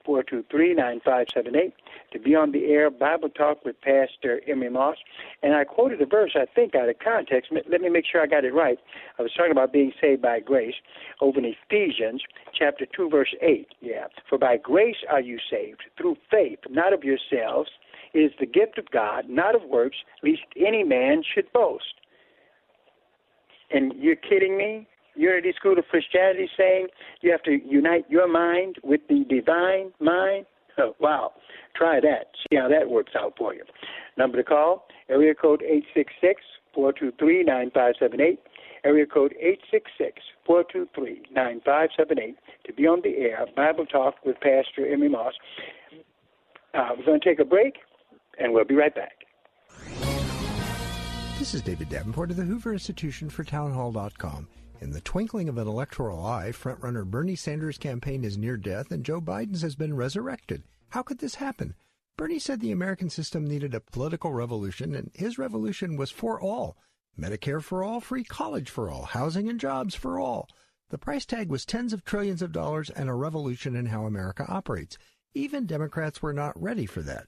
866-423-9578 0.06 1.72
to 2.12 2.18
be 2.18 2.34
on 2.34 2.52
the 2.52 2.66
air 2.66 2.90
Bible 2.90 3.30
Talk 3.30 3.64
with 3.64 3.80
Pastor 3.80 4.42
Emery 4.46 4.68
Moss. 4.68 4.98
And 5.42 5.54
I 5.54 5.64
quoted 5.64 6.02
a 6.02 6.06
verse, 6.06 6.32
I 6.34 6.44
think, 6.54 6.74
out 6.74 6.90
of 6.90 6.98
context. 6.98 7.50
Let 7.50 7.80
me 7.80 7.88
make 7.88 8.04
sure 8.04 8.20
I 8.20 8.26
got 8.26 8.44
it 8.44 8.52
right. 8.52 8.78
I 9.18 9.22
was 9.22 9.32
talking 9.34 9.52
about 9.52 9.72
being 9.72 9.92
saved 9.98 10.20
by 10.20 10.40
grace 10.40 10.74
over 11.22 11.38
in 11.38 11.46
Ephesians 11.46 12.22
chapter 12.52 12.84
2, 12.94 13.08
verse 13.08 13.34
8. 13.40 13.68
Yeah. 13.80 14.08
For 14.28 14.36
by 14.36 14.58
grace 14.58 14.96
are 15.10 15.22
you 15.22 15.38
saved, 15.50 15.84
through 15.96 16.16
faith, 16.30 16.58
not 16.68 16.92
of 16.92 17.04
yourselves– 17.04 17.70
is 18.16 18.32
the 18.40 18.46
gift 18.46 18.78
of 18.78 18.90
God, 18.90 19.28
not 19.28 19.54
of 19.54 19.62
works, 19.68 19.96
lest 20.22 20.40
any 20.56 20.82
man 20.82 21.22
should 21.34 21.52
boast. 21.52 21.84
And 23.70 23.92
you're 23.98 24.16
kidding 24.16 24.56
me? 24.56 24.86
Unity 25.16 25.52
School 25.56 25.78
of 25.78 25.84
Christianity 25.88 26.48
saying 26.56 26.88
you 27.22 27.30
have 27.32 27.42
to 27.44 27.58
unite 27.64 28.04
your 28.08 28.28
mind 28.28 28.76
with 28.82 29.00
the 29.08 29.24
divine 29.28 29.92
mind? 30.00 30.46
Oh, 30.78 30.94
wow. 31.00 31.32
Try 31.74 32.00
that. 32.00 32.26
See 32.50 32.56
how 32.58 32.68
that 32.68 32.90
works 32.90 33.12
out 33.18 33.32
for 33.38 33.54
you. 33.54 33.62
Number 34.18 34.36
to 34.36 34.44
call, 34.44 34.86
area 35.08 35.34
code 35.34 35.62
866 35.62 36.42
423 36.74 37.44
9578. 37.44 38.38
Area 38.84 39.06
code 39.06 39.32
866 39.40 40.22
423 40.44 41.32
9578 41.34 42.36
to 42.66 42.72
be 42.74 42.86
on 42.86 43.00
the 43.02 43.16
air. 43.16 43.46
Bible 43.56 43.86
Talk 43.86 44.16
with 44.22 44.36
Pastor 44.40 44.86
Emery 44.86 45.08
Moss. 45.08 45.32
Uh, 46.74 46.90
we're 46.98 47.06
going 47.06 47.20
to 47.20 47.26
take 47.26 47.40
a 47.40 47.44
break 47.44 47.76
and 48.38 48.52
we'll 48.52 48.64
be 48.64 48.74
right 48.74 48.94
back. 48.94 49.12
This 51.38 51.54
is 51.54 51.62
David 51.62 51.88
Davenport 51.88 52.30
of 52.30 52.36
the 52.36 52.44
Hoover 52.44 52.72
Institution 52.72 53.28
for 53.30 53.44
Townhall.com. 53.44 54.48
In 54.80 54.90
the 54.90 55.00
twinkling 55.00 55.48
of 55.48 55.58
an 55.58 55.68
electoral 55.68 56.24
eye, 56.24 56.50
frontrunner 56.52 57.04
Bernie 57.04 57.36
Sanders' 57.36 57.78
campaign 57.78 58.24
is 58.24 58.36
near 58.36 58.56
death 58.56 58.90
and 58.90 59.04
Joe 59.04 59.20
Biden's 59.20 59.62
has 59.62 59.74
been 59.74 59.96
resurrected. 59.96 60.62
How 60.90 61.02
could 61.02 61.18
this 61.18 61.36
happen? 61.36 61.74
Bernie 62.16 62.38
said 62.38 62.60
the 62.60 62.72
American 62.72 63.10
system 63.10 63.46
needed 63.46 63.74
a 63.74 63.80
political 63.80 64.32
revolution, 64.32 64.94
and 64.94 65.10
his 65.14 65.38
revolution 65.38 65.96
was 65.96 66.10
for 66.10 66.40
all 66.40 66.76
Medicare 67.18 67.62
for 67.62 67.82
all, 67.82 68.00
free 68.00 68.24
college 68.24 68.68
for 68.68 68.90
all, 68.90 69.04
housing 69.04 69.48
and 69.48 69.58
jobs 69.58 69.94
for 69.94 70.20
all. 70.20 70.48
The 70.90 70.98
price 70.98 71.24
tag 71.24 71.48
was 71.48 71.64
tens 71.64 71.92
of 71.92 72.04
trillions 72.04 72.42
of 72.42 72.52
dollars 72.52 72.90
and 72.90 73.08
a 73.08 73.14
revolution 73.14 73.74
in 73.74 73.86
how 73.86 74.04
America 74.04 74.44
operates. 74.48 74.98
Even 75.34 75.66
Democrats 75.66 76.20
were 76.20 76.34
not 76.34 76.60
ready 76.60 76.86
for 76.86 77.00
that. 77.02 77.26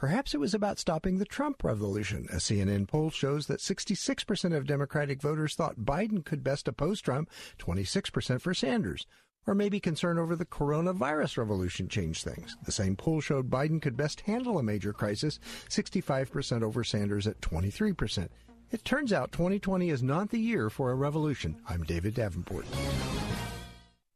Perhaps 0.00 0.32
it 0.32 0.40
was 0.40 0.54
about 0.54 0.78
stopping 0.78 1.18
the 1.18 1.26
Trump 1.26 1.62
revolution. 1.62 2.26
A 2.32 2.36
CNN 2.36 2.88
poll 2.88 3.10
shows 3.10 3.48
that 3.48 3.60
66% 3.60 4.56
of 4.56 4.66
Democratic 4.66 5.20
voters 5.20 5.54
thought 5.54 5.80
Biden 5.80 6.24
could 6.24 6.42
best 6.42 6.66
oppose 6.66 7.02
Trump, 7.02 7.28
26% 7.58 8.40
for 8.40 8.54
Sanders. 8.54 9.06
Or 9.46 9.54
maybe 9.54 9.78
concern 9.78 10.18
over 10.18 10.36
the 10.36 10.46
coronavirus 10.46 11.36
revolution 11.36 11.86
changed 11.86 12.24
things. 12.24 12.56
The 12.64 12.72
same 12.72 12.96
poll 12.96 13.20
showed 13.20 13.50
Biden 13.50 13.82
could 13.82 13.94
best 13.94 14.22
handle 14.22 14.58
a 14.58 14.62
major 14.62 14.94
crisis, 14.94 15.38
65% 15.68 16.62
over 16.62 16.82
Sanders 16.82 17.26
at 17.26 17.38
23%. 17.42 18.28
It 18.70 18.84
turns 18.86 19.12
out 19.12 19.32
2020 19.32 19.90
is 19.90 20.02
not 20.02 20.30
the 20.30 20.40
year 20.40 20.70
for 20.70 20.92
a 20.92 20.94
revolution. 20.94 21.60
I'm 21.68 21.82
David 21.82 22.14
Davenport. 22.14 22.64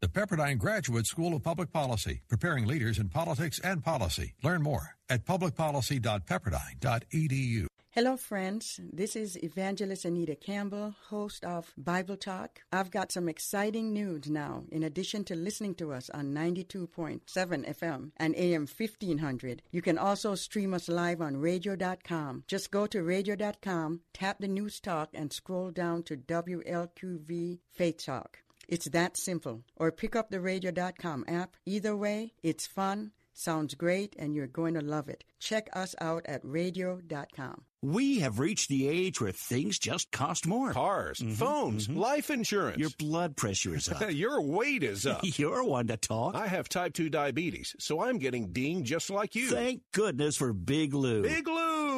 The 0.05 0.21
Pepperdine 0.21 0.59
Graduate 0.59 1.07
School 1.07 1.35
of 1.35 1.43
Public 1.43 1.73
Policy, 1.73 2.21
preparing 2.29 2.67
leaders 2.67 2.99
in 2.99 3.09
politics 3.09 3.59
and 3.61 3.83
policy. 3.83 4.35
Learn 4.43 4.61
more 4.61 4.97
at 5.09 5.25
publicpolicy.pepperdine.edu. 5.25 7.67
Hello, 7.89 8.19
friends. 8.19 8.81
This 8.93 9.17
is 9.17 9.43
Evangelist 9.43 10.05
Anita 10.05 10.37
Campbell, 10.37 10.95
host 11.09 11.43
of 11.43 11.73
Bible 11.79 12.19
Talk. 12.19 12.61
I've 12.71 12.91
got 12.91 13.13
some 13.13 13.31
exciting 13.31 13.95
news 13.95 14.29
now. 14.29 14.65
In 14.71 14.83
addition 14.83 15.25
to 15.25 15.35
listening 15.35 15.75
to 15.77 15.95
us 15.95 16.11
on 16.11 16.35
92.7 16.35 17.23
FM 17.27 18.11
and 18.19 18.37
AM 18.37 18.67
1500, 18.67 19.63
you 19.71 19.81
can 19.81 19.97
also 19.97 20.35
stream 20.35 20.75
us 20.75 20.87
live 20.87 21.23
on 21.23 21.39
radio.com. 21.39 22.45
Just 22.47 22.71
go 22.71 22.87
to 22.89 23.03
radio.com, 23.03 24.03
tap 24.13 24.37
the 24.39 24.49
news 24.49 24.81
talk, 24.81 25.09
and 25.15 25.33
scroll 25.33 25.71
down 25.71 26.03
to 26.03 26.15
WLQV 26.15 27.61
Faith 27.73 28.05
Talk. 28.05 28.44
It's 28.69 28.87
that 28.87 29.17
simple. 29.17 29.63
Or 29.77 29.93
pick 29.93 30.17
up 30.17 30.31
the 30.31 30.41
radio.com 30.41 31.25
app. 31.29 31.57
Either 31.67 31.97
way, 31.97 32.33
it's 32.43 32.67
fun, 32.67 33.13
sounds 33.33 33.75
great, 33.75 34.15
and 34.19 34.35
you're 34.35 34.47
going 34.47 34.75
to 34.75 34.81
love 34.81 35.09
it. 35.09 35.25
Check 35.39 35.69
us 35.75 35.95
out 36.01 36.25
at 36.27 36.41
radio.com. 36.43 37.65
We 37.83 38.21
have 38.21 38.39
reached 38.39 38.71
the 38.71 38.89
age 38.89 39.21
where 39.21 39.31
things 39.31 39.79
just 39.79 40.11
cost 40.11 40.47
more. 40.47 40.73
Cars, 40.73 41.19
mm-hmm, 41.19 41.35
phones, 41.35 41.87
mm-hmm. 41.87 42.01
life 42.01 42.31
insurance. 42.31 42.79
Your 42.79 42.89
blood 42.99 43.37
pressure 43.37 43.75
is 43.75 43.89
up. 43.93 44.11
Your 44.11 44.41
weight 44.41 44.83
is 44.83 45.07
up. 45.07 45.21
You're 45.23 45.63
one 45.65 45.89
to 45.89 45.99
talk. 45.99 46.35
I 46.35 46.47
have 46.47 46.71
type 46.71 46.95
2 46.95 47.11
diabetes, 47.11 47.77
so 47.79 48.03
I'm 48.03 48.19
getting 48.19 48.53
dinged 48.53 48.87
just 48.87 49.11
like 49.11 49.35
you. 49.35 49.51
Thank 49.51 49.83
goodness 49.93 50.37
for 50.39 50.55
Big 50.55 50.95
Lou. 50.95 51.23
Big 51.23 51.47
Lou! 51.47 51.84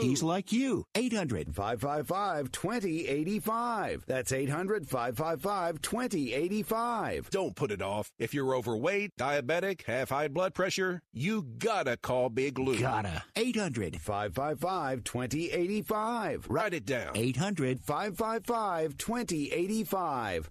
He's 0.00 0.22
like 0.22 0.52
you. 0.52 0.84
800 0.94 1.54
555 1.54 2.50
2085. 2.52 4.04
That's 4.06 4.32
800 4.32 4.88
555 4.88 5.82
2085. 5.82 7.30
Don't 7.30 7.56
put 7.56 7.70
it 7.70 7.82
off. 7.82 8.10
If 8.18 8.34
you're 8.34 8.54
overweight, 8.54 9.12
diabetic, 9.18 9.84
have 9.86 10.10
high 10.10 10.28
blood 10.28 10.54
pressure, 10.54 11.02
you 11.12 11.42
gotta 11.58 11.96
call 11.96 12.28
Big 12.28 12.58
Lou. 12.58 12.78
Gotta. 12.78 13.24
800 13.36 14.00
555 14.00 15.04
2085. 15.04 16.46
Write 16.48 16.74
it 16.74 16.86
down. 16.86 17.12
800 17.16 17.80
555 17.80 18.96
2085. 18.96 20.50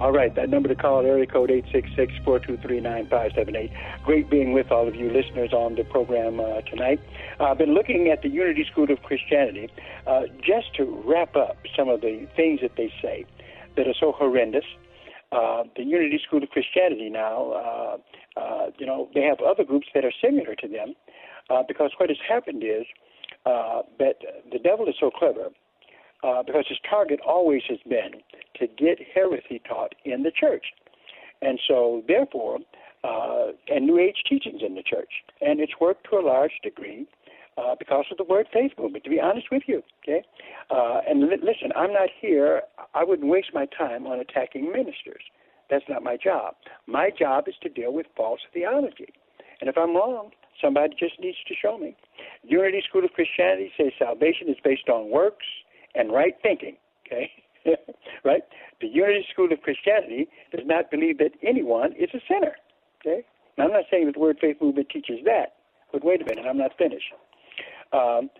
All 0.00 0.10
right, 0.10 0.34
that 0.34 0.50
number 0.50 0.68
to 0.68 0.74
call, 0.74 1.06
area 1.06 1.24
code 1.24 1.50
866-423-9578. 2.26 3.70
Great 4.04 4.28
being 4.28 4.52
with 4.52 4.72
all 4.72 4.88
of 4.88 4.96
you 4.96 5.08
listeners 5.08 5.52
on 5.52 5.76
the 5.76 5.84
program 5.84 6.40
uh, 6.40 6.62
tonight. 6.62 6.98
I've 7.38 7.58
been 7.58 7.74
looking 7.74 8.08
at 8.08 8.20
the 8.22 8.28
Unity 8.28 8.66
School 8.70 8.90
of 8.90 9.00
Christianity 9.04 9.70
uh, 10.08 10.22
just 10.44 10.74
to 10.78 11.00
wrap 11.06 11.36
up 11.36 11.58
some 11.76 11.88
of 11.88 12.00
the 12.00 12.26
things 12.34 12.58
that 12.62 12.72
they 12.76 12.92
say 13.00 13.24
that 13.76 13.86
are 13.86 13.94
so 13.98 14.10
horrendous. 14.10 14.64
Uh, 15.30 15.62
the 15.76 15.84
Unity 15.84 16.18
School 16.26 16.42
of 16.42 16.50
Christianity 16.50 17.08
now, 17.08 17.52
uh, 17.52 17.96
uh, 18.36 18.70
you 18.78 18.86
know, 18.86 19.08
they 19.14 19.22
have 19.22 19.38
other 19.46 19.62
groups 19.62 19.86
that 19.94 20.04
are 20.04 20.12
similar 20.20 20.56
to 20.56 20.66
them 20.66 20.94
because 21.68 21.92
what 21.98 22.08
has 22.08 22.18
happened 22.28 22.64
is 22.64 22.84
that 23.44 24.16
the 24.50 24.58
devil 24.58 24.88
is 24.88 24.96
so 24.98 25.12
clever 25.12 25.50
uh, 26.24 26.42
because 26.42 26.64
his 26.68 26.78
target 26.88 27.20
always 27.26 27.62
has 27.68 27.78
been 27.88 28.12
to 28.58 28.66
get 28.66 28.98
heresy 29.14 29.60
taught 29.68 29.94
in 30.04 30.22
the 30.22 30.30
church. 30.30 30.66
And 31.42 31.60
so, 31.68 32.02
therefore, 32.08 32.58
uh, 33.04 33.48
and 33.68 33.86
New 33.86 33.98
Age 33.98 34.22
teachings 34.28 34.62
in 34.66 34.74
the 34.74 34.82
church. 34.82 35.12
And 35.40 35.60
it's 35.60 35.74
worked 35.80 36.06
to 36.10 36.16
a 36.16 36.24
large 36.26 36.52
degree. 36.62 37.06
uh, 37.56 37.74
because 37.78 38.04
of 38.10 38.16
the 38.16 38.24
word 38.24 38.46
faith 38.52 38.72
movement. 38.78 39.04
To 39.04 39.10
be 39.10 39.20
honest 39.20 39.46
with 39.50 39.62
you, 39.66 39.82
okay. 40.02 40.22
Uh, 40.70 41.00
and 41.08 41.20
li- 41.22 41.42
listen, 41.42 41.70
I'm 41.76 41.92
not 41.92 42.08
here. 42.20 42.62
I 42.94 43.04
wouldn't 43.04 43.28
waste 43.30 43.50
my 43.54 43.66
time 43.66 44.06
on 44.06 44.18
attacking 44.20 44.72
ministers. 44.72 45.22
That's 45.70 45.84
not 45.88 46.02
my 46.02 46.16
job. 46.16 46.54
My 46.86 47.10
job 47.16 47.44
is 47.48 47.54
to 47.62 47.68
deal 47.68 47.92
with 47.92 48.06
false 48.16 48.40
theology. 48.52 49.08
And 49.60 49.70
if 49.70 49.78
I'm 49.78 49.94
wrong, 49.94 50.30
somebody 50.60 50.94
just 50.98 51.18
needs 51.20 51.38
to 51.48 51.54
show 51.54 51.78
me. 51.78 51.96
Unity 52.42 52.82
School 52.88 53.04
of 53.04 53.12
Christianity 53.12 53.70
says 53.76 53.92
salvation 53.98 54.48
is 54.48 54.56
based 54.62 54.88
on 54.88 55.10
works 55.10 55.46
and 55.94 56.12
right 56.12 56.34
thinking. 56.42 56.76
Okay, 57.06 57.30
right? 58.24 58.42
The 58.80 58.88
Unity 58.88 59.26
School 59.32 59.52
of 59.52 59.60
Christianity 59.62 60.28
does 60.52 60.66
not 60.66 60.90
believe 60.90 61.18
that 61.18 61.32
anyone 61.42 61.92
is 61.92 62.10
a 62.14 62.20
sinner. 62.28 62.56
Okay, 63.00 63.24
now 63.58 63.64
I'm 63.64 63.72
not 63.72 63.84
saying 63.90 64.06
that 64.06 64.14
the 64.14 64.20
Word 64.20 64.38
Faith 64.40 64.56
Movement 64.60 64.88
teaches 64.90 65.18
that, 65.24 65.54
but 65.92 66.04
wait 66.04 66.22
a 66.22 66.24
minute, 66.24 66.46
I'm 66.48 66.58
not 66.58 66.72
finished. 66.76 67.12
Um, 67.92 68.30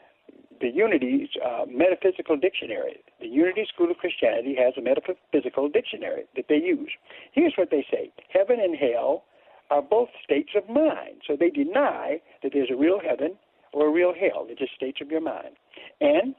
the 0.61 0.71
Unity's 0.71 1.29
uh, 1.45 1.65
Metaphysical 1.69 2.37
Dictionary. 2.37 2.97
The 3.21 3.27
Unity 3.27 3.67
School 3.73 3.91
of 3.91 3.99
Christianity 3.99 4.57
has 4.59 4.75
a 4.79 4.83
metaphysical 4.83 5.69
dictionary 5.69 6.25
that 6.37 6.47
they 6.49 6.57
use. 6.57 6.91
Here's 7.33 7.55
what 7.57 7.71
they 7.71 7.85
say 7.91 8.11
Heaven 8.33 8.59
and 8.61 8.77
hell 8.77 9.25
are 9.71 9.83
both 9.83 10.09
states 10.23 10.51
of 10.57 10.69
mind. 10.69 11.23
So 11.27 11.37
they 11.39 11.51
deny 11.51 12.21
that 12.43 12.53
there's 12.53 12.71
a 12.71 12.77
real 12.77 13.01
heaven 13.01 13.37
or 13.73 13.89
a 13.89 13.91
real 13.91 14.13
hell. 14.15 14.47
They're 14.47 14.57
just 14.57 14.75
states 14.75 14.99
of 15.01 15.11
your 15.11 15.21
mind. 15.21 15.57
And 16.01 16.35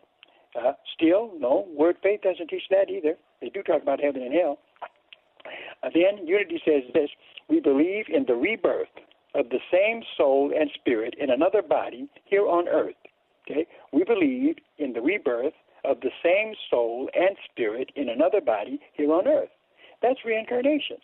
uh, 0.57 0.73
still, 0.95 1.31
no, 1.37 1.67
Word 1.69 1.97
Faith 2.01 2.21
doesn't 2.21 2.47
teach 2.47 2.63
that 2.69 2.89
either. 2.89 3.15
They 3.41 3.49
do 3.49 3.61
talk 3.63 3.81
about 3.81 3.99
heaven 3.99 4.21
and 4.21 4.33
hell. 4.33 4.59
Uh, 5.83 5.89
then 5.93 6.25
Unity 6.25 6.61
says 6.65 6.83
this 6.93 7.09
we 7.49 7.59
believe 7.59 8.05
in 8.09 8.25
the 8.27 8.35
rebirth 8.35 8.87
of 9.35 9.49
the 9.49 9.59
same 9.71 10.01
soul 10.17 10.51
and 10.57 10.69
spirit 10.73 11.13
in 11.19 11.29
another 11.29 11.61
body 11.61 12.07
here 12.23 12.47
on 12.47 12.67
earth. 12.67 12.95
Okay? 13.45 13.67
We 13.91 14.03
believe 14.03 14.55
in 14.77 14.93
the 14.93 15.01
rebirth 15.01 15.53
of 15.83 16.01
the 16.01 16.09
same 16.23 16.55
soul 16.69 17.09
and 17.13 17.35
spirit 17.51 17.91
in 17.95 18.09
another 18.09 18.41
body 18.41 18.79
here 18.93 19.11
on 19.13 19.27
earth. 19.27 19.49
That's 20.01 20.25
reincarnation. 20.25 20.97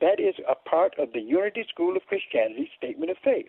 That 0.00 0.20
is 0.20 0.34
a 0.48 0.54
part 0.68 0.94
of 0.98 1.12
the 1.12 1.20
Unity 1.20 1.64
School 1.68 1.96
of 1.96 2.02
Christianity 2.06 2.70
statement 2.76 3.10
of 3.10 3.16
faith. 3.22 3.48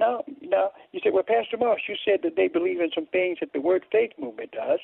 Now, 0.00 0.24
now 0.40 0.70
you 0.92 1.00
say, 1.04 1.10
well, 1.10 1.22
Pastor 1.22 1.58
Moss, 1.58 1.80
you 1.86 1.94
said 2.04 2.20
that 2.22 2.34
they 2.34 2.48
believe 2.48 2.80
in 2.80 2.90
some 2.94 3.06
things 3.06 3.36
that 3.40 3.52
the 3.52 3.60
Word 3.60 3.84
Faith 3.92 4.12
movement 4.18 4.52
does, 4.52 4.78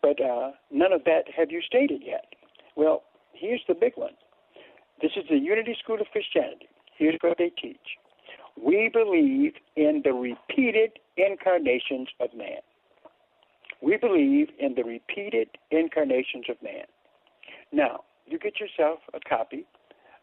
but 0.00 0.20
uh, 0.22 0.52
none 0.70 0.92
of 0.92 1.02
that 1.04 1.24
have 1.36 1.50
you 1.50 1.60
stated 1.60 2.02
yet. 2.06 2.24
Well, 2.76 3.02
here's 3.32 3.62
the 3.66 3.74
big 3.74 3.94
one. 3.96 4.12
This 5.02 5.10
is 5.16 5.24
the 5.28 5.38
Unity 5.38 5.76
School 5.82 6.00
of 6.00 6.06
Christianity. 6.12 6.68
Here's 6.96 7.18
what 7.20 7.36
they 7.36 7.50
teach. 7.60 7.98
We 8.62 8.88
believe 8.92 9.54
in 9.74 10.02
the 10.04 10.12
repeated 10.12 10.92
incarnations 11.16 12.08
of 12.20 12.28
man. 12.36 12.60
We 13.82 13.96
believe 13.96 14.50
in 14.60 14.74
the 14.76 14.84
repeated 14.84 15.48
incarnations 15.72 16.44
of 16.48 16.62
man. 16.62 16.84
Now, 17.72 18.00
you 18.26 18.38
get 18.38 18.60
yourself 18.60 19.00
a 19.14 19.20
copy 19.20 19.66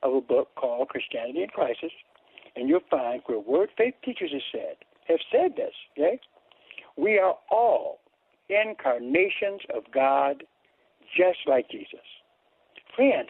of 0.03 0.13
a 0.13 0.21
book 0.21 0.49
called 0.55 0.87
Christianity 0.87 1.43
in 1.43 1.49
Crisis, 1.49 1.91
and 2.57 2.69
you'll 2.69 2.81
find 2.91 3.21
where 3.27 3.39
Word 3.39 3.69
Faith 3.77 3.95
teachers 4.03 4.31
have 4.33 4.41
said 4.51 4.77
have 5.07 5.19
said 5.31 5.55
this. 5.57 5.73
Okay, 5.97 6.19
we 6.97 7.19
are 7.19 7.35
all 7.51 7.99
incarnations 8.49 9.61
of 9.75 9.83
God, 9.93 10.43
just 11.17 11.39
like 11.47 11.69
Jesus. 11.69 12.05
Friends, 12.95 13.29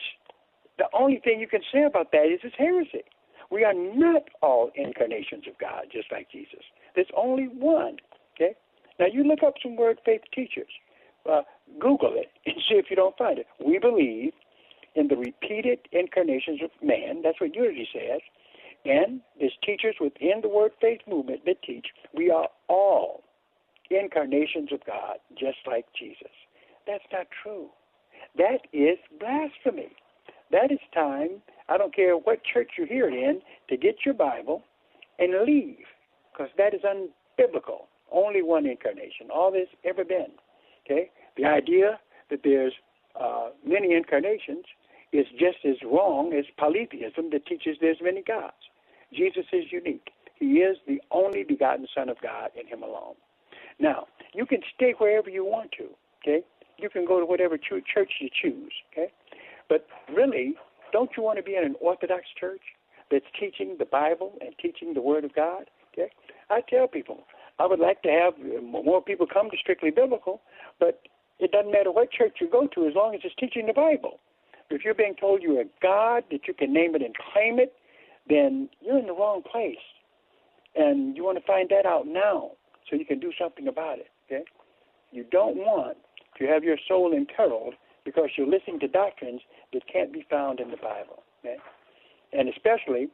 the 0.78 0.86
only 0.94 1.20
thing 1.24 1.40
you 1.40 1.48
can 1.48 1.62
say 1.74 1.84
about 1.84 2.12
that 2.14 2.26
is 2.26 2.40
it's 2.44 2.56
heresy. 2.58 3.04
We 3.52 3.64
are 3.66 3.74
not 3.74 4.24
all 4.42 4.72
incarnations 4.76 5.46
of 5.48 5.58
God, 5.60 5.86
just 5.92 6.12
like 6.12 6.32
Jesus. 6.32 6.64
There's 6.96 7.12
only 7.16 7.46
one. 7.46 7.98
Okay. 8.36 8.56
Now 9.00 9.08
you 9.12 9.24
look 9.24 9.44
up 9.46 9.56
some 9.64 9.76
Word 9.76 10.00
Faith 10.06 10.22
teachers. 10.34 10.70
Uh, 11.30 11.42
Google 11.80 12.14
it 12.16 12.32
and 12.46 12.56
see 12.70 12.76
if 12.76 12.86
you 12.90 12.96
don't 12.96 13.18
find 13.18 13.40
it. 13.40 13.48
We 13.66 13.80
believe 13.80 14.34
in 14.96 15.08
the 15.10 15.18
repeated 15.18 15.80
incarnations 15.92 16.62
of 16.64 16.72
man. 16.82 17.22
That's 17.24 17.40
what 17.42 17.56
Unity 17.56 17.88
says. 17.94 18.22
And 18.86 19.22
there's 19.40 19.58
teachers 19.66 19.96
within 20.00 20.42
the 20.42 20.50
Word 20.50 20.72
Faith 20.80 21.02
movement 21.08 21.42
that 21.46 21.62
teach 21.64 21.88
we 22.14 22.32
are 22.32 22.48
all 22.68 23.24
incarnations 23.90 24.72
of 24.72 24.80
God, 24.86 25.18
just 25.38 25.58
like 25.66 25.86
Jesus. 25.98 26.32
That's 26.86 27.04
not 27.12 27.28
true. 27.44 27.70
That 28.38 28.60
is 28.74 28.98
blasphemy. 29.20 29.92
That 30.52 30.72
is 30.72 30.80
time, 30.94 31.42
I 31.68 31.78
don't 31.78 31.94
care 31.94 32.16
what 32.16 32.40
church 32.44 32.72
you 32.78 32.86
hear 32.86 33.10
it 33.10 33.14
in, 33.14 33.42
to 33.70 33.78
get 33.78 33.98
your 34.06 34.14
Bible 34.14 34.64
and 35.20 35.46
leave, 35.46 35.86
because 36.32 36.50
that 36.58 36.74
is 36.74 36.82
unbiblical. 36.82 37.88
Only 38.12 38.42
one 38.42 38.66
incarnation. 38.66 39.28
All 39.34 39.52
this 39.52 39.68
ever 39.84 40.06
been. 40.06 40.32
Okay? 40.86 41.10
The 41.36 41.46
idea 41.46 42.00
that 42.30 42.40
there's 42.44 42.74
uh, 43.20 43.50
many 43.66 43.94
incarnations 43.94 44.64
is 45.14 45.26
just 45.40 45.58
as 45.66 45.76
wrong 45.86 46.34
as 46.34 46.46
polytheism 46.58 47.30
that 47.32 47.46
teaches 47.46 47.78
there's 47.80 47.98
many 48.02 48.22
gods. 48.22 48.56
Jesus 49.14 49.46
is 49.54 49.66
unique. 49.72 50.10
He 50.40 50.60
is 50.60 50.78
the 50.88 51.02
only 51.12 51.44
begotten 51.44 51.88
Son 51.96 52.10
of 52.10 52.18
God 52.22 52.50
in 52.60 52.68
Him 52.68 52.84
alone. 52.84 53.16
Now, 53.80 54.08
you 54.34 54.46
can 54.46 54.60
stay 54.76 54.94
wherever 54.98 55.30
you 55.30 55.46
want 55.46 55.72
to, 55.78 55.90
okay? 56.22 56.44
You 56.78 56.90
can 56.90 57.06
go 57.06 57.20
to 57.20 57.26
whatever 57.26 57.58
church 57.58 58.12
you 58.20 58.30
choose, 58.42 58.74
okay? 58.92 59.12
But 59.70 59.88
really, 60.14 60.56
don't 60.92 61.12
you 61.18 61.24
want 61.24 61.38
to 61.38 61.44
be 61.44 61.56
in 61.56 61.64
an 61.64 61.76
Orthodox 61.82 62.24
church 62.40 62.62
that's 63.10 63.26
teaching 63.40 63.78
the 63.80 63.86
Bible 63.86 64.34
and 64.42 64.54
teaching 64.62 64.94
the 64.94 65.02
Word 65.02 65.24
of 65.24 65.34
God, 65.34 65.70
okay? 65.94 66.10
I 66.50 66.62
tell 66.70 66.88
people, 66.88 67.24
I 67.60 67.66
would 67.66 67.80
like 67.80 68.02
to 68.04 68.10
have 68.10 68.34
more 68.62 69.02
people 69.02 69.26
come 69.26 69.50
to 69.50 69.58
Strictly 69.58 69.90
Biblical, 69.90 70.42
but 70.80 71.02
it 71.40 71.52
doesn't 71.52 71.72
matter 71.72 71.92
what 71.92 72.12
church 72.12 72.38
you 72.42 72.50
go 72.50 72.68
to 72.68 72.88
as 72.88 72.94
long 72.96 73.16
as 73.16 73.22
it's 73.24 73.36
teaching 73.40 73.68
the 73.68 73.74
Bible. 73.74 74.20
If 74.70 74.84
you're 74.84 74.94
being 74.94 75.16
told 75.20 75.42
you're 75.42 75.62
a 75.62 75.66
God, 75.82 76.24
that 76.32 76.48
you 76.48 76.54
can 76.54 76.74
name 76.74 76.96
it 76.96 77.02
and 77.02 77.16
claim 77.34 77.60
it, 77.60 77.74
then 78.28 78.70
you're 78.82 79.00
in 79.00 79.08
the 79.08 79.14
wrong 79.14 79.42
place. 79.50 79.78
And 80.76 81.16
you 81.16 81.24
want 81.24 81.38
to 81.38 81.44
find 81.46 81.70
that 81.70 81.86
out 81.86 82.06
now 82.08 82.52
so 82.90 82.96
you 82.96 83.06
can 83.06 83.20
do 83.20 83.32
something 83.40 83.68
about 83.68 84.00
it. 84.00 84.08
Okay? 84.26 84.44
You 85.12 85.26
don't 85.32 85.56
want 85.58 85.98
to 86.38 86.46
have 86.46 86.64
your 86.64 86.78
soul 86.88 87.14
imperiled 87.14 87.76
because 88.06 88.30
you're 88.38 88.48
listening 88.48 88.80
to 88.82 88.88
doctrines 88.88 89.42
that 89.74 89.82
can't 89.92 90.14
be 90.14 90.26
found 90.30 90.60
in 90.60 90.70
the 90.70 90.78
Bible. 90.78 91.24
Okay? 91.40 91.58
And 92.34 92.50
especially, 92.50 93.08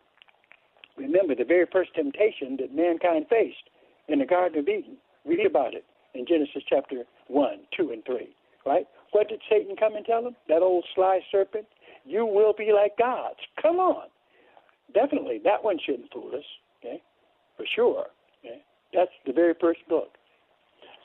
remember 0.98 1.36
the 1.36 1.46
very 1.46 1.66
first 1.72 1.94
temptation 1.96 2.58
that 2.60 2.76
mankind 2.76 3.28
faced 3.30 3.70
in 4.08 4.20
the 4.20 4.26
Garden 4.26 4.60
of 4.60 4.68
Eden. 4.68 4.98
Read 5.26 5.46
about 5.46 5.74
it 5.74 5.86
in 6.14 6.26
Genesis 6.28 6.64
chapter 6.68 7.04
1, 7.28 7.60
2, 7.78 7.92
and 7.92 8.04
3. 8.06 8.36
Right? 8.66 8.88
What 9.14 9.30
did 9.30 9.42
Satan 9.50 9.76
come 9.76 9.96
and 9.96 10.06
tell 10.06 10.26
him? 10.26 10.36
That 10.50 10.62
old 10.62 10.86
sly 10.94 11.22
serpent? 11.32 11.66
You 12.04 12.26
will 12.26 12.54
be 12.54 12.72
like 12.74 12.98
gods. 12.98 13.40
Come 13.62 13.78
on. 13.78 14.08
Definitely, 14.94 15.40
that 15.44 15.64
one 15.64 15.78
shouldn't 15.84 16.12
fool 16.12 16.32
us, 16.36 16.44
okay? 16.80 17.02
For 17.58 17.66
sure. 17.76 18.08
Okay? 18.44 18.62
That's 18.94 19.12
the 19.26 19.34
very 19.34 19.54
first 19.60 19.80
book. 19.88 20.10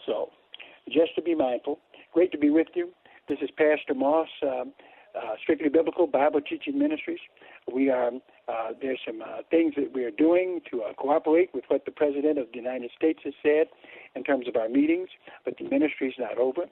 So, 0.07 0.31
just 0.87 1.15
to 1.17 1.23
be 1.23 1.35
mindful. 1.35 1.79
Great 2.13 2.33
to 2.33 2.39
be 2.39 2.51
with 2.51 2.69
you. 2.75 2.91
This 3.29 3.39
is 3.43 3.51
Pastor 3.57 3.95
Moss, 3.95 4.29
um, 4.43 4.73
uh, 5.15 5.35
Strictly 5.43 5.69
Biblical 5.69 6.07
Bible 6.07 6.41
Teaching 6.41 6.79
Ministries. 6.79 7.21
We 7.73 7.91
are 7.91 8.11
uh, 8.49 8.71
there's 8.81 8.99
some 9.07 9.21
uh, 9.21 9.43
things 9.51 9.75
that 9.77 9.93
we 9.93 10.05
are 10.05 10.11
doing 10.11 10.61
to 10.71 10.83
uh, 10.83 10.95
cooperate 10.95 11.51
with 11.53 11.65
what 11.69 11.85
the 11.85 11.91
President 11.91 12.39
of 12.39 12.47
the 12.53 12.59
United 12.59 12.91
States 12.97 13.21
has 13.25 13.35
said 13.43 13.67
in 14.17 14.25
terms 14.25 14.49
of 14.49 14.57
our 14.57 14.71
meetings, 14.71 15.09
but 15.45 15.55
the 15.59 15.69
ministry 15.69 16.09
is 16.09 16.15
not 16.19 16.39
over. 16.39 16.63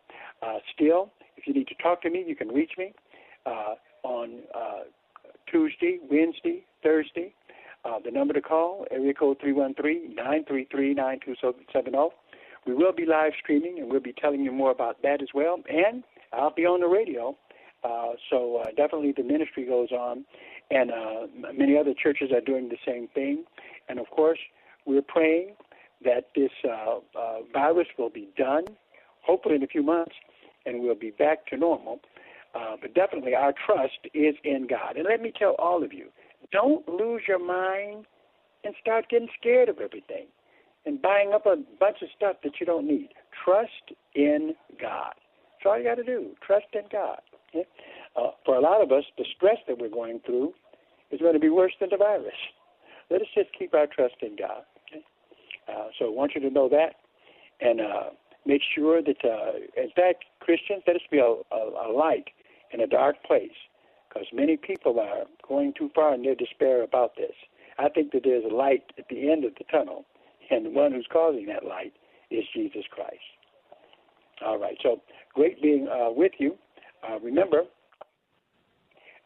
Uh, 0.42 0.58
still, 0.74 1.12
if 1.36 1.46
you 1.46 1.54
need 1.54 1.68
to 1.68 1.74
talk 1.74 2.02
to 2.02 2.10
me, 2.10 2.24
you 2.26 2.36
can 2.36 2.48
reach 2.48 2.72
me 2.78 2.92
uh, 3.44 3.74
on 4.02 4.40
uh, 4.54 4.84
Tuesday, 5.50 5.98
Wednesday, 6.10 6.64
Thursday. 6.82 7.34
Uh, 7.84 7.98
the 8.04 8.10
number 8.10 8.34
to 8.34 8.40
call, 8.40 8.84
area 8.90 9.14
code 9.14 9.38
313-933-9270. 9.40 12.10
We 12.66 12.74
will 12.74 12.92
be 12.92 13.06
live 13.06 13.32
streaming, 13.40 13.78
and 13.78 13.88
we'll 13.88 14.00
be 14.00 14.12
telling 14.12 14.40
you 14.40 14.50
more 14.50 14.72
about 14.72 15.00
that 15.02 15.22
as 15.22 15.28
well. 15.32 15.60
And 15.68 16.02
I'll 16.32 16.52
be 16.52 16.66
on 16.66 16.80
the 16.80 16.88
radio, 16.88 17.36
uh, 17.84 18.14
so 18.28 18.56
uh, 18.56 18.64
definitely 18.76 19.12
the 19.16 19.22
ministry 19.22 19.66
goes 19.66 19.92
on, 19.92 20.24
and 20.70 20.90
uh, 20.90 21.28
many 21.54 21.78
other 21.78 21.94
churches 21.94 22.32
are 22.32 22.40
doing 22.40 22.68
the 22.68 22.78
same 22.84 23.06
thing. 23.14 23.44
And 23.88 24.00
of 24.00 24.10
course, 24.10 24.40
we're 24.84 25.02
praying 25.02 25.54
that 26.04 26.30
this 26.34 26.50
uh, 26.64 26.98
uh, 27.16 27.42
virus 27.52 27.86
will 27.96 28.10
be 28.10 28.28
done, 28.36 28.64
hopefully 29.22 29.54
in 29.54 29.62
a 29.62 29.68
few 29.68 29.84
months, 29.84 30.16
and 30.66 30.82
we'll 30.82 30.94
be 30.94 31.10
back 31.10 31.46
to 31.46 31.56
normal. 31.56 32.00
Uh, 32.54 32.76
but 32.80 32.94
definitely, 32.94 33.34
our 33.34 33.52
trust 33.66 33.98
is 34.14 34.34
in 34.44 34.66
God. 34.68 34.96
And 34.96 35.06
let 35.08 35.20
me 35.20 35.32
tell 35.38 35.54
all 35.58 35.82
of 35.84 35.92
you 35.92 36.06
don't 36.52 36.86
lose 36.88 37.22
your 37.26 37.44
mind 37.44 38.06
and 38.64 38.74
start 38.80 39.08
getting 39.08 39.28
scared 39.38 39.68
of 39.68 39.78
everything 39.78 40.26
and 40.84 41.00
buying 41.02 41.32
up 41.34 41.46
a 41.46 41.56
bunch 41.80 41.98
of 42.02 42.08
stuff 42.16 42.36
that 42.44 42.52
you 42.60 42.66
don't 42.66 42.86
need. 42.86 43.10
Trust 43.44 43.92
in 44.14 44.54
God. 44.80 45.14
That's 45.14 45.66
all 45.66 45.78
you 45.78 45.84
got 45.84 45.96
to 45.96 46.04
do. 46.04 46.30
Trust 46.46 46.66
in 46.74 46.82
God. 46.90 47.18
Okay? 47.50 47.66
Uh, 48.16 48.30
for 48.44 48.56
a 48.56 48.60
lot 48.60 48.82
of 48.82 48.92
us, 48.92 49.04
the 49.18 49.24
stress 49.36 49.58
that 49.68 49.78
we're 49.78 49.88
going 49.88 50.20
through 50.24 50.52
is 51.10 51.20
going 51.20 51.34
to 51.34 51.40
be 51.40 51.48
worse 51.50 51.72
than 51.80 51.90
the 51.90 51.96
virus. 51.96 52.34
Let 53.10 53.20
us 53.20 53.28
just 53.34 53.50
keep 53.58 53.74
our 53.74 53.86
trust 53.86 54.16
in 54.22 54.36
God. 54.36 54.62
Okay? 54.88 55.04
Uh, 55.68 55.88
so 55.98 56.06
I 56.06 56.10
want 56.10 56.32
you 56.34 56.40
to 56.42 56.50
know 56.50 56.68
that. 56.68 56.94
and 57.60 57.80
uh, 57.80 58.10
make 58.46 58.62
sure 58.74 59.02
that, 59.02 59.24
uh, 59.24 59.52
in 59.76 59.90
fact, 59.94 60.24
Christians, 60.40 60.82
let 60.86 60.96
us 60.96 61.02
be 61.10 61.18
a, 61.18 61.24
a, 61.24 61.90
a 61.90 61.92
light 61.92 62.28
in 62.72 62.80
a 62.80 62.86
dark 62.86 63.22
place 63.24 63.50
because 64.08 64.26
many 64.32 64.56
people 64.56 64.98
are 65.00 65.24
going 65.46 65.72
too 65.76 65.90
far 65.94 66.14
in 66.14 66.22
their 66.22 66.34
despair 66.34 66.82
about 66.82 67.16
this. 67.16 67.34
I 67.78 67.88
think 67.88 68.12
that 68.12 68.22
there's 68.24 68.44
a 68.50 68.54
light 68.54 68.84
at 68.98 69.08
the 69.08 69.30
end 69.30 69.44
of 69.44 69.52
the 69.58 69.64
tunnel, 69.70 70.04
and 70.50 70.64
the 70.64 70.70
one 70.70 70.92
who's 70.92 71.06
causing 71.12 71.46
that 71.46 71.64
light 71.64 71.92
is 72.30 72.44
Jesus 72.54 72.84
Christ. 72.90 73.20
All 74.44 74.58
right, 74.58 74.76
so 74.82 75.00
great 75.34 75.60
being 75.62 75.88
uh, 75.88 76.10
with 76.10 76.32
you. 76.38 76.56
Uh, 77.06 77.18
remember, 77.20 77.62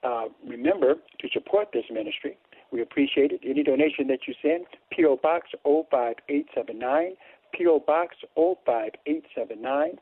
uh, 0.02 0.26
remember 0.46 0.94
to 1.20 1.28
support 1.32 1.68
this 1.72 1.84
ministry. 1.90 2.36
We 2.72 2.82
appreciate 2.82 3.32
it. 3.32 3.40
Any 3.44 3.62
donation 3.62 4.06
that 4.08 4.20
you 4.28 4.34
send, 4.40 4.64
P.O. 4.90 5.18
Box 5.22 5.48
05879, 5.64 7.14
P.O. 7.52 7.80
Box 7.86 8.16
05879. 8.34 9.98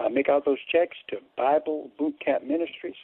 Uh, 0.00 0.08
make 0.08 0.28
out 0.28 0.44
those 0.44 0.58
checks 0.70 0.96
to 1.08 1.16
Bible 1.36 1.90
Boot 1.98 2.14
Camp 2.24 2.44
Ministries 2.44 2.94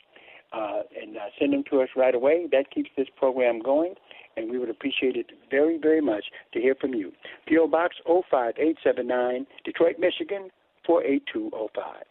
uh, 0.53 0.82
and 1.01 1.16
uh, 1.16 1.20
send 1.38 1.53
them 1.53 1.64
to 1.70 1.82
us 1.82 1.88
right 1.97 2.14
away. 2.14 2.47
That 2.51 2.70
keeps 2.70 2.90
this 2.97 3.09
program 3.16 3.61
going, 3.61 3.95
and 4.36 4.51
we 4.51 4.59
would 4.59 4.70
appreciate 4.70 5.16
it 5.16 5.26
very, 5.51 5.78
very 5.78 6.01
much 6.01 6.24
to 6.53 6.61
hear 6.61 6.74
from 6.80 6.95
you. 6.95 7.12
P.O. 7.47 7.68
Box 7.68 7.97
05879, 8.07 9.47
Detroit, 9.64 9.97
Michigan 9.99 10.51
48205. 10.86 12.05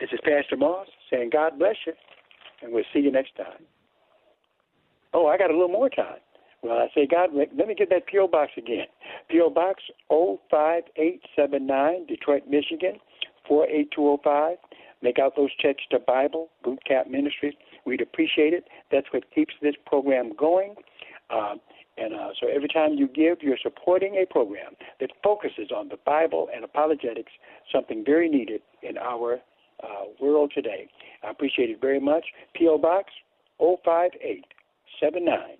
This 0.00 0.10
is 0.12 0.20
Pastor 0.22 0.56
Moss 0.56 0.86
saying 1.10 1.30
God 1.32 1.58
bless 1.58 1.76
you, 1.86 1.92
and 2.62 2.72
we'll 2.72 2.84
see 2.92 3.00
you 3.00 3.10
next 3.10 3.34
time. 3.36 3.64
Oh, 5.14 5.26
I 5.26 5.38
got 5.38 5.50
a 5.50 5.54
little 5.54 5.68
more 5.68 5.88
time. 5.88 6.20
Well, 6.62 6.78
I 6.78 6.88
say, 6.94 7.06
God, 7.06 7.30
let 7.34 7.54
me 7.54 7.74
get 7.74 7.90
that 7.90 8.06
P.O. 8.06 8.28
Box 8.28 8.52
again. 8.56 8.86
P.O. 9.30 9.50
Box 9.50 9.82
05879, 10.08 12.06
Detroit, 12.06 12.44
Michigan 12.48 12.98
48205. 13.46 14.56
Make 15.00 15.18
out 15.18 15.36
those 15.36 15.50
checks 15.60 15.82
to 15.90 16.00
Bible, 16.00 16.48
Boot 16.64 16.80
Camp 16.84 17.08
Ministries. 17.08 17.54
We'd 17.86 18.00
appreciate 18.00 18.52
it. 18.52 18.64
That's 18.90 19.06
what 19.12 19.32
keeps 19.32 19.54
this 19.62 19.74
program 19.86 20.32
going. 20.36 20.74
Uh, 21.30 21.54
and 21.96 22.14
uh, 22.14 22.30
so 22.40 22.48
every 22.48 22.68
time 22.68 22.94
you 22.94 23.08
give, 23.08 23.38
you're 23.42 23.58
supporting 23.62 24.16
a 24.16 24.32
program 24.32 24.74
that 25.00 25.10
focuses 25.22 25.70
on 25.74 25.88
the 25.88 25.98
Bible 26.04 26.48
and 26.54 26.64
apologetics, 26.64 27.32
something 27.72 28.04
very 28.04 28.28
needed 28.28 28.60
in 28.82 28.98
our 28.98 29.38
uh, 29.82 30.04
world 30.20 30.52
today. 30.54 30.88
I 31.22 31.30
appreciate 31.30 31.70
it 31.70 31.80
very 31.80 32.00
much. 32.00 32.26
P.O. 32.54 32.78
Box 32.78 33.12
05879, 33.58 35.56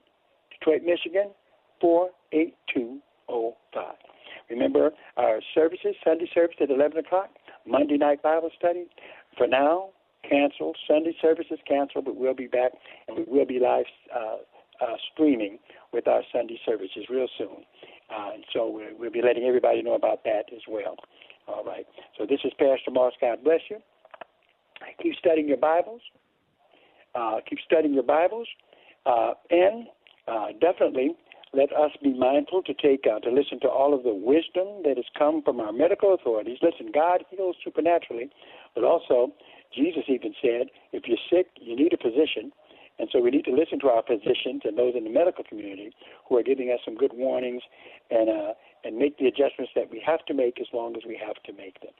Detroit, 0.61 0.83
Michigan 0.85 1.31
48205. 1.81 3.95
Remember 4.51 4.91
our 5.17 5.41
services, 5.55 5.95
Sunday 6.05 6.29
service 6.35 6.57
at 6.61 6.71
11 6.71 6.99
o'clock, 6.99 7.31
Monday 7.67 7.97
night 7.97 8.23
Bible 8.23 8.51
study. 8.59 8.87
For 9.37 9.47
now, 9.47 9.91
canceled. 10.29 10.77
Sunday 10.87 11.15
services 11.21 11.59
canceled, 11.67 12.07
but 12.07 12.17
we'll 12.17 12.35
be 12.35 12.47
back 12.47 12.73
and 13.07 13.19
we 13.19 13.25
will 13.27 13.47
be 13.47 13.61
live 13.61 13.85
uh, 14.15 14.37
uh, 14.85 14.97
streaming 15.13 15.59
with 15.93 16.09
our 16.09 16.23
Sunday 16.33 16.59
services 16.65 17.07
real 17.11 17.29
soon. 17.37 17.65
Uh, 18.11 18.31
so 18.53 18.69
we'll, 18.69 18.97
we'll 18.99 19.11
be 19.11 19.23
letting 19.23 19.45
everybody 19.45 19.83
know 19.83 19.95
about 19.95 20.25
that 20.25 20.45
as 20.55 20.63
well. 20.69 20.97
All 21.47 21.65
right. 21.65 21.87
So 22.17 22.27
this 22.27 22.41
is 22.45 22.53
Pastor 22.59 22.91
Moss. 22.91 23.13
God 23.21 23.45
bless 23.45 23.61
you. 23.71 23.79
Keep 25.03 25.17
studying 25.17 25.49
your 25.49 25.59
Bibles. 25.59 26.01
Uh, 27.15 27.41
keep 27.49 27.59
studying 27.65 27.95
your 27.95 28.03
Bibles, 28.03 28.47
uh, 29.07 29.33
and 29.51 29.87
uh, 30.29 30.49
definitely 30.61 31.17
let 31.53 31.73
us 31.73 31.93
be 32.03 32.13
mindful 32.13 32.63
to 32.63 32.75
take 32.75 33.07
uh, 33.07 33.19
to 33.21 33.31
listen 33.31 33.59
to 33.61 33.69
all 33.69 33.95
of 33.95 34.03
the 34.03 34.15
wisdom 34.15 34.83
that 34.85 34.97
has 34.97 35.07
come 35.17 35.43
from 35.43 35.61
our 35.61 35.73
medical 35.73 36.13
authorities. 36.13 36.59
Listen, 36.61 36.93
God 36.93 37.25
heals 37.31 37.57
supernaturally, 37.65 38.31
but 38.75 38.85
also 38.85 39.33
Jesus 39.75 40.05
even 40.09 40.35
said, 40.43 40.69
if 40.93 41.05
you're 41.07 41.19
sick, 41.31 41.49
you 41.61 41.75
need 41.75 41.93
a 41.93 41.97
physician. 41.97 42.53
And 42.99 43.09
so 43.13 43.21
we 43.21 43.31
need 43.31 43.45
to 43.45 43.53
listen 43.53 43.79
to 43.81 43.89
our 43.89 44.03
physicians 44.03 44.63
and 44.65 44.77
those 44.77 44.95
in 44.97 45.05
the 45.05 45.11
medical 45.11 45.45
community 45.45 45.93
who 46.29 46.37
are 46.37 46.43
giving 46.43 46.69
us 46.71 46.81
some 46.85 46.97
good 46.97 47.13
warnings 47.15 47.63
and 48.11 48.29
uh, 48.29 48.53
and 48.85 48.97
make 48.97 49.19
the 49.19 49.27
adjustments 49.27 49.73
that 49.75 49.91
we 49.91 50.03
have 50.05 50.25
to 50.27 50.35
make 50.35 50.61
as 50.61 50.67
long 50.73 50.97
as 50.97 51.03
we 51.07 51.17
have 51.17 51.37
to 51.45 51.53
make 51.53 51.81
them. 51.81 51.93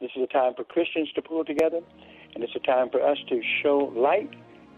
This 0.00 0.10
is 0.14 0.22
a 0.22 0.26
time 0.26 0.52
for 0.54 0.64
Christians 0.64 1.08
to 1.14 1.22
pull 1.22 1.44
together, 1.44 1.80
and 2.34 2.44
it's 2.44 2.54
a 2.54 2.66
time 2.66 2.90
for 2.90 3.02
us 3.02 3.18
to 3.28 3.40
show 3.62 3.92
light 3.96 4.30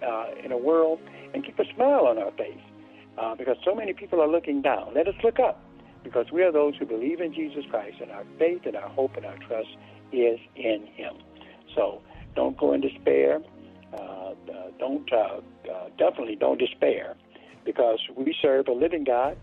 uh, 0.02 0.26
in 0.44 0.52
a 0.52 0.58
world 0.58 1.00
and 1.32 1.44
keep 1.44 1.58
a 1.58 1.64
smile 1.74 2.06
on 2.06 2.18
our 2.18 2.30
face 2.32 2.62
uh, 3.18 3.34
because 3.34 3.56
so 3.64 3.74
many 3.74 3.92
people 3.92 4.20
are 4.20 4.28
looking 4.28 4.62
down. 4.62 4.94
Let 4.94 5.08
us 5.08 5.14
look 5.22 5.38
up 5.38 5.60
because 6.02 6.26
we 6.32 6.42
are 6.42 6.52
those 6.52 6.74
who 6.76 6.86
believe 6.86 7.20
in 7.20 7.32
Jesus 7.32 7.64
Christ, 7.70 7.96
and 8.00 8.10
our 8.10 8.24
faith 8.38 8.62
and 8.66 8.76
our 8.76 8.88
hope 8.88 9.16
and 9.16 9.24
our 9.24 9.38
trust 9.38 9.68
is 10.12 10.38
in 10.54 10.86
Him. 10.94 11.14
So 11.74 12.02
don't 12.36 12.56
go 12.56 12.72
in 12.72 12.80
despair. 12.80 13.40
Uh, 13.92 13.96
uh, 13.96 14.34
don't 14.78 15.10
uh, 15.12 15.40
uh, 15.72 15.88
definitely 15.98 16.36
don't 16.36 16.58
despair, 16.58 17.14
because 17.64 18.00
we 18.16 18.34
serve 18.42 18.66
a 18.68 18.72
living 18.72 19.04
God, 19.04 19.36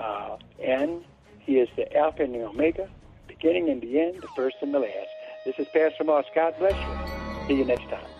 uh, 0.00 0.36
and 0.62 1.02
He 1.38 1.54
is 1.54 1.68
the 1.76 1.96
Alpha 1.96 2.24
and 2.24 2.34
the 2.34 2.44
Omega, 2.44 2.88
beginning 3.28 3.70
and 3.70 3.80
the 3.80 4.00
end, 4.00 4.22
the 4.22 4.28
first 4.34 4.56
and 4.60 4.74
the 4.74 4.80
last. 4.80 5.08
This 5.46 5.54
is 5.58 5.66
Pastor 5.72 6.04
Moss. 6.04 6.26
God 6.34 6.54
bless 6.58 6.74
you. 6.74 7.46
See 7.48 7.54
you 7.54 7.64
next 7.64 7.88
time. 7.88 8.19